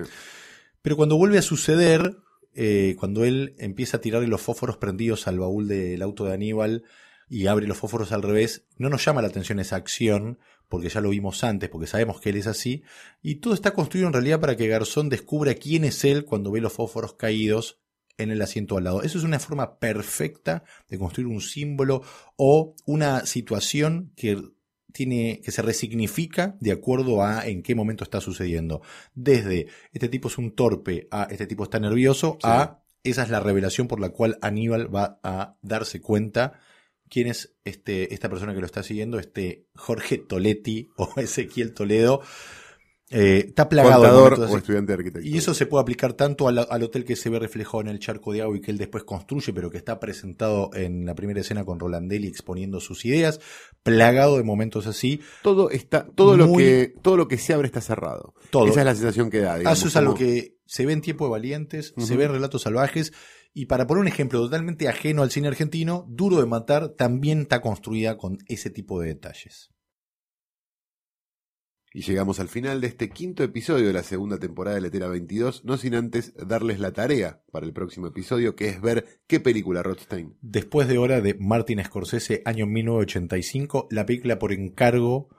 Pero 0.81 0.97
cuando 0.97 1.15
vuelve 1.15 1.37
a 1.37 1.43
suceder, 1.43 2.17
eh, 2.55 2.95
cuando 2.99 3.25
él 3.25 3.55
empieza 3.59 3.97
a 3.97 4.01
tirarle 4.01 4.27
los 4.27 4.41
fósforos 4.41 4.77
prendidos 4.77 5.27
al 5.27 5.39
baúl 5.39 5.67
del 5.67 6.01
auto 6.01 6.25
de 6.25 6.33
Aníbal 6.33 6.83
y 7.29 7.47
abre 7.47 7.67
los 7.67 7.77
fósforos 7.77 8.11
al 8.11 8.21
revés, 8.21 8.65
no 8.77 8.89
nos 8.89 9.05
llama 9.05 9.21
la 9.21 9.27
atención 9.27 9.59
esa 9.59 9.75
acción, 9.75 10.39
porque 10.67 10.89
ya 10.89 11.01
lo 11.01 11.09
vimos 11.09 11.43
antes, 11.43 11.69
porque 11.69 11.87
sabemos 11.87 12.19
que 12.19 12.29
él 12.29 12.37
es 12.37 12.47
así, 12.47 12.83
y 13.21 13.35
todo 13.35 13.53
está 13.53 13.71
construido 13.71 14.07
en 14.07 14.13
realidad 14.13 14.39
para 14.39 14.57
que 14.57 14.67
Garzón 14.67 15.09
descubra 15.09 15.55
quién 15.55 15.83
es 15.83 16.03
él 16.03 16.25
cuando 16.25 16.51
ve 16.51 16.61
los 16.61 16.73
fósforos 16.73 17.13
caídos 17.13 17.79
en 18.17 18.31
el 18.31 18.41
asiento 18.41 18.77
al 18.77 18.83
lado. 18.85 19.03
Eso 19.03 19.17
es 19.17 19.23
una 19.23 19.39
forma 19.39 19.79
perfecta 19.79 20.63
de 20.89 20.97
construir 20.97 21.27
un 21.27 21.41
símbolo 21.41 22.01
o 22.35 22.75
una 22.85 23.25
situación 23.25 24.11
que 24.15 24.41
tiene 24.91 25.41
que 25.43 25.51
se 25.51 25.63
resignifica 25.63 26.55
de 26.59 26.71
acuerdo 26.71 27.23
a 27.23 27.47
en 27.47 27.63
qué 27.63 27.73
momento 27.75 28.03
está 28.03 28.21
sucediendo. 28.21 28.81
Desde 29.15 29.67
este 29.91 30.07
tipo 30.07 30.27
es 30.27 30.37
un 30.37 30.51
torpe 30.55 31.07
a 31.11 31.27
este 31.31 31.47
tipo 31.47 31.63
está 31.63 31.79
nervioso 31.79 32.33
Sí. 32.39 32.47
a 32.47 32.79
esa 33.03 33.23
es 33.23 33.29
la 33.29 33.39
revelación 33.41 33.87
por 33.87 33.99
la 33.99 34.09
cual 34.09 34.37
Aníbal 34.41 34.93
va 34.95 35.19
a 35.23 35.57
darse 35.61 35.99
cuenta 35.99 36.59
quién 37.09 37.27
es 37.27 37.53
este, 37.65 38.13
esta 38.13 38.29
persona 38.29 38.53
que 38.53 38.59
lo 38.61 38.65
está 38.65 38.81
siguiendo, 38.81 39.19
este 39.19 39.67
Jorge 39.75 40.19
Toletti 40.19 40.89
o 40.97 41.11
Ezequiel 41.17 41.73
Toledo. 41.73 42.21
Eh, 43.13 43.45
está 43.49 43.69
plagado 43.69 44.01
de 44.01 44.07
Contador 44.09 44.31
momentos 44.31 44.53
o 44.55 44.57
estudiante 44.57 44.91
de 44.91 44.93
arquitectura. 44.95 45.33
Y 45.35 45.37
eso 45.37 45.53
se 45.53 45.65
puede 45.67 45.81
aplicar 45.83 46.13
tanto 46.13 46.47
al, 46.47 46.65
al 46.69 46.83
hotel 46.83 47.05
que 47.05 47.15
se 47.15 47.29
ve 47.29 47.37
reflejado 47.39 47.81
en 47.81 47.87
el 47.87 47.99
charco 47.99 48.33
de 48.33 48.41
agua 48.41 48.57
y 48.57 48.61
que 48.61 48.71
él 48.71 48.77
después 48.77 49.03
construye, 49.03 49.53
pero 49.53 49.69
que 49.69 49.77
está 49.77 49.99
presentado 49.99 50.71
en 50.73 51.05
la 51.05 51.13
primera 51.15 51.39
escena 51.41 51.63
con 51.63 51.79
Rolandelli 51.79 52.27
exponiendo 52.27 52.79
sus 52.79 53.05
ideas, 53.05 53.39
plagado 53.83 54.37
de 54.37 54.43
momentos 54.43 54.87
así. 54.87 55.21
todo 55.43 55.69
está, 55.69 56.05
todo 56.15 56.35
lo 56.37 56.53
que, 56.53 56.93
todo 57.01 57.17
lo 57.17 57.27
que 57.27 57.37
se 57.37 57.53
abre 57.53 57.67
está 57.67 57.81
cerrado. 57.81 58.33
Todo. 58.49 58.67
Esa 58.67 58.79
es 58.81 58.85
la 58.85 58.95
sensación 58.95 59.29
que 59.29 59.39
da. 59.39 59.57
digamos, 59.57 59.77
Eso 59.77 59.87
es 59.87 59.95
algo 59.95 60.13
como- 60.13 60.25
que 60.25 60.57
se 60.65 60.85
ve 60.85 60.93
en 60.93 61.01
Tiempo 61.01 61.25
de 61.25 61.31
Valientes, 61.31 61.93
se 61.97 62.17
ve 62.17 62.23
en 62.23 62.31
Relatos 62.31 62.63
Salvajes, 62.63 63.13
y 63.53 63.67
para 63.67 63.85
poner 63.85 64.01
un 64.01 64.07
ejemplo 64.07 64.39
totalmente 64.41 64.87
ajeno 64.87 65.21
al 65.21 65.29
cine 65.29 65.47
argentino, 65.47 66.07
Duro 66.09 66.39
de 66.39 66.47
Matar 66.47 66.89
también 66.89 67.41
está 67.41 67.61
construida 67.61 68.17
con 68.17 68.39
ese 68.47 68.71
tipo 68.71 68.99
de 68.99 69.09
detalles. 69.09 69.69
Y 71.95 72.01
llegamos 72.01 72.39
al 72.39 72.47
final 72.49 72.81
de 72.81 72.87
este 72.87 73.09
quinto 73.11 73.43
episodio 73.43 73.85
de 73.85 73.93
la 73.93 74.01
segunda 74.01 74.39
temporada 74.39 74.75
de 74.75 74.81
Letera 74.81 75.07
22, 75.09 75.63
no 75.63 75.77
sin 75.77 75.93
antes 75.93 76.33
darles 76.35 76.79
la 76.79 76.91
tarea 76.91 77.43
para 77.51 77.67
el 77.67 77.73
próximo 77.73 78.07
episodio, 78.07 78.55
que 78.55 78.67
es 78.69 78.81
ver 78.81 79.21
qué 79.27 79.39
película 79.39 79.83
Rothstein. 79.83 80.35
Después 80.41 80.87
de 80.87 80.97
hora 80.97 81.21
de 81.21 81.35
Martin 81.39 81.83
Scorsese, 81.83 82.41
año 82.45 82.65
1985, 82.65 83.87
la 83.91 84.07
película 84.07 84.39
por 84.39 84.53
encargo 84.53 85.29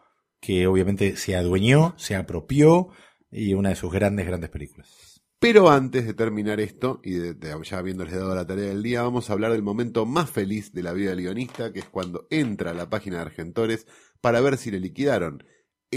que 0.40 0.68
obviamente 0.68 1.16
se 1.16 1.34
adueñó, 1.34 1.94
se 1.96 2.14
apropió, 2.14 2.88
y 3.32 3.55
una 3.55 3.70
de 3.70 3.76
sus 3.76 3.92
grandes, 3.92 4.24
grandes 4.26 4.50
películas. 4.50 5.22
Pero 5.40 5.68
antes 5.70 6.07
de 6.07 6.14
terminar 6.14 6.61
esto, 6.61 7.00
y 7.02 7.14
de, 7.14 7.34
de- 7.34 7.55
ya 7.64 7.78
habiéndoles 7.78 8.14
dado 8.14 8.32
la 8.34 8.46
tarea 8.46 8.66
del 8.66 8.82
día, 8.82 9.02
vamos 9.02 9.28
a 9.28 9.32
hablar 9.32 9.50
del 9.50 9.62
momento 9.62 10.07
más 10.07 10.30
feliz 10.30 10.72
de 10.72 10.84
la 10.84 10.92
vida 10.92 11.11
del 11.11 11.20
guionista, 11.22 11.72
que 11.72 11.80
es 11.80 11.86
cuando 11.86 12.28
entra 12.30 12.70
a 12.70 12.74
la 12.74 12.88
página 12.88 13.16
de 13.16 13.22
Argentores 13.22 13.86
para 14.20 14.40
ver 14.40 14.57
si 14.57 14.70
le 14.70 14.78
liquidaron 14.78 15.42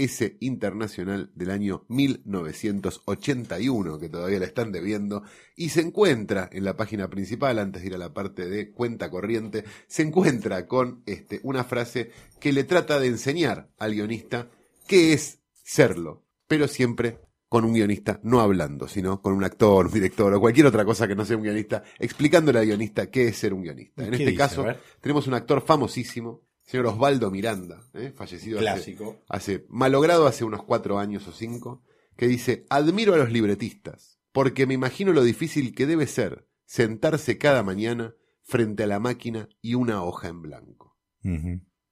ese 0.04 0.36
internacional 0.40 1.30
del 1.34 1.50
año 1.50 1.84
1981, 1.88 3.98
que 3.98 4.08
todavía 4.08 4.38
le 4.38 4.46
están 4.46 4.72
debiendo, 4.72 5.22
y 5.56 5.70
se 5.70 5.80
encuentra 5.80 6.48
en 6.52 6.64
la 6.64 6.76
página 6.76 7.10
principal, 7.10 7.58
antes 7.58 7.82
de 7.82 7.88
ir 7.88 7.94
a 7.94 7.98
la 7.98 8.14
parte 8.14 8.48
de 8.48 8.72
cuenta 8.72 9.10
corriente, 9.10 9.64
se 9.86 10.02
encuentra 10.02 10.66
con 10.66 11.02
este, 11.06 11.40
una 11.42 11.64
frase 11.64 12.10
que 12.40 12.52
le 12.52 12.64
trata 12.64 12.98
de 12.98 13.08
enseñar 13.08 13.70
al 13.78 13.94
guionista 13.94 14.50
qué 14.86 15.12
es 15.12 15.40
serlo, 15.52 16.24
pero 16.46 16.68
siempre 16.68 17.20
con 17.48 17.64
un 17.64 17.72
guionista 17.72 18.20
no 18.22 18.40
hablando, 18.40 18.88
sino 18.88 19.22
con 19.22 19.32
un 19.32 19.44
actor, 19.44 19.86
un 19.86 19.92
director 19.92 20.32
o 20.34 20.40
cualquier 20.40 20.66
otra 20.66 20.84
cosa 20.84 21.08
que 21.08 21.14
no 21.14 21.24
sea 21.24 21.36
un 21.36 21.42
guionista, 21.42 21.82
explicándole 21.98 22.58
al 22.58 22.66
guionista 22.66 23.10
qué 23.10 23.28
es 23.28 23.38
ser 23.38 23.54
un 23.54 23.62
guionista. 23.62 24.04
En 24.04 24.10
¿Qué 24.10 24.16
este 24.16 24.30
dice? 24.30 24.36
caso, 24.36 24.66
tenemos 25.00 25.26
un 25.26 25.34
actor 25.34 25.62
famosísimo, 25.62 26.42
señor 26.68 26.86
Osvaldo 26.86 27.30
Miranda, 27.30 27.82
¿eh? 27.94 28.12
fallecido 28.14 28.58
hace, 28.58 28.64
Clásico. 28.66 29.22
hace, 29.28 29.64
malogrado 29.68 30.26
hace 30.26 30.44
unos 30.44 30.62
cuatro 30.62 30.98
años 30.98 31.26
o 31.26 31.32
cinco, 31.32 31.82
que 32.16 32.28
dice, 32.28 32.66
admiro 32.68 33.14
a 33.14 33.18
los 33.18 33.32
libretistas, 33.32 34.20
porque 34.32 34.66
me 34.66 34.74
imagino 34.74 35.12
lo 35.12 35.22
difícil 35.24 35.74
que 35.74 35.86
debe 35.86 36.06
ser 36.06 36.46
sentarse 36.66 37.38
cada 37.38 37.62
mañana 37.62 38.14
frente 38.42 38.82
a 38.84 38.86
la 38.86 39.00
máquina 39.00 39.48
y 39.62 39.74
una 39.74 40.02
hoja 40.04 40.28
en 40.28 40.42
blanco. 40.42 40.96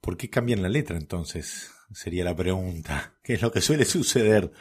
¿Por 0.01 0.17
qué 0.17 0.31
cambian 0.31 0.63
la 0.63 0.69
letra 0.69 0.97
entonces? 0.97 1.73
Sería 1.93 2.25
la 2.25 2.37
pregunta. 2.37 3.19
¿Qué 3.23 3.35
es 3.35 3.43
lo 3.43 3.51
que 3.53 3.61
suele 3.61 3.85
suceder? 3.85 4.53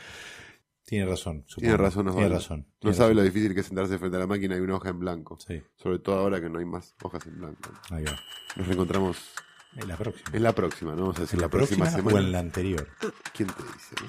Tiene 0.86 1.06
razón. 1.06 1.44
supongo. 1.48 1.62
Tiene 1.62 1.78
razón, 1.78 2.04
Tiene 2.06 2.18
Osvaldo. 2.18 2.36
razón. 2.36 2.60
No 2.60 2.76
tiene 2.80 2.96
sabe 2.96 3.10
razón. 3.10 3.18
lo 3.18 3.24
difícil 3.24 3.54
que 3.54 3.60
es 3.62 3.66
sentarse 3.66 3.98
frente 3.98 4.18
a 4.18 4.20
la 4.22 4.28
máquina 4.28 4.56
y 4.56 4.60
una 4.60 4.76
hoja 4.76 4.90
en 4.90 5.00
blanco. 5.00 5.38
Sí, 5.46 5.62
Sobre 5.76 6.00
todo 6.00 6.18
ahora 6.20 6.40
que 6.40 6.50
no 6.50 6.60
hay 6.60 6.66
más 6.66 6.94
hojas 7.02 7.26
en 7.26 7.38
blanco. 7.40 7.72
ahí 7.90 8.04
va. 8.04 8.18
Nos 8.56 8.68
reencontramos 8.68 9.18
En 9.78 9.88
la 9.88 9.98
próxima. 9.98 10.30
en 10.34 10.44
la 10.44 10.54
próxima, 10.54 10.92
¿no? 10.92 11.02
Vamos 11.02 11.18
a 11.18 11.22
decir 11.22 11.36
¿En 11.36 11.42
la, 11.42 11.48
la 11.48 11.52
próxima, 11.52 11.86
próxima 11.86 11.98
semana. 12.10 12.16
o 12.16 12.20
en 12.26 12.32
la 12.32 12.40
anterior? 12.40 12.88
¿Quién 13.34 13.50
te 13.50 13.64
dice? 13.64 13.96
no? 14.02 14.08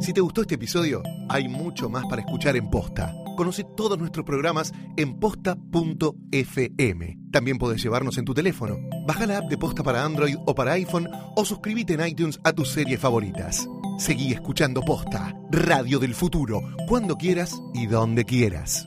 Si 0.00 0.12
te 0.12 0.20
gustó 0.20 0.42
este 0.42 0.56
episodio, 0.56 1.00
hay 1.28 1.48
mucho 1.48 1.88
más 1.88 2.04
para 2.06 2.22
escuchar 2.22 2.56
en 2.56 2.68
Posta. 2.70 3.14
Conoce 3.36 3.64
todos 3.76 3.96
nuestros 3.98 4.26
programas 4.26 4.72
en 4.96 5.18
posta.fm. 5.20 7.18
También 7.30 7.58
podés 7.58 7.82
llevarnos 7.82 8.18
en 8.18 8.24
tu 8.24 8.34
teléfono. 8.34 8.76
Baja 9.06 9.26
la 9.26 9.38
app 9.38 9.48
de 9.48 9.56
Posta 9.58 9.82
para 9.84 10.04
Android 10.04 10.34
o 10.44 10.54
para 10.54 10.72
iPhone 10.72 11.08
o 11.36 11.44
suscríbete 11.44 11.94
en 11.94 12.06
iTunes 12.06 12.38
a 12.44 12.52
tus 12.52 12.70
series 12.70 12.98
favoritas. 13.00 13.66
Seguí 13.98 14.32
escuchando 14.32 14.82
Posta, 14.82 15.34
Radio 15.50 15.98
del 16.00 16.14
Futuro, 16.14 16.60
cuando 16.88 17.16
quieras 17.16 17.60
y 17.72 17.86
donde 17.86 18.24
quieras. 18.24 18.86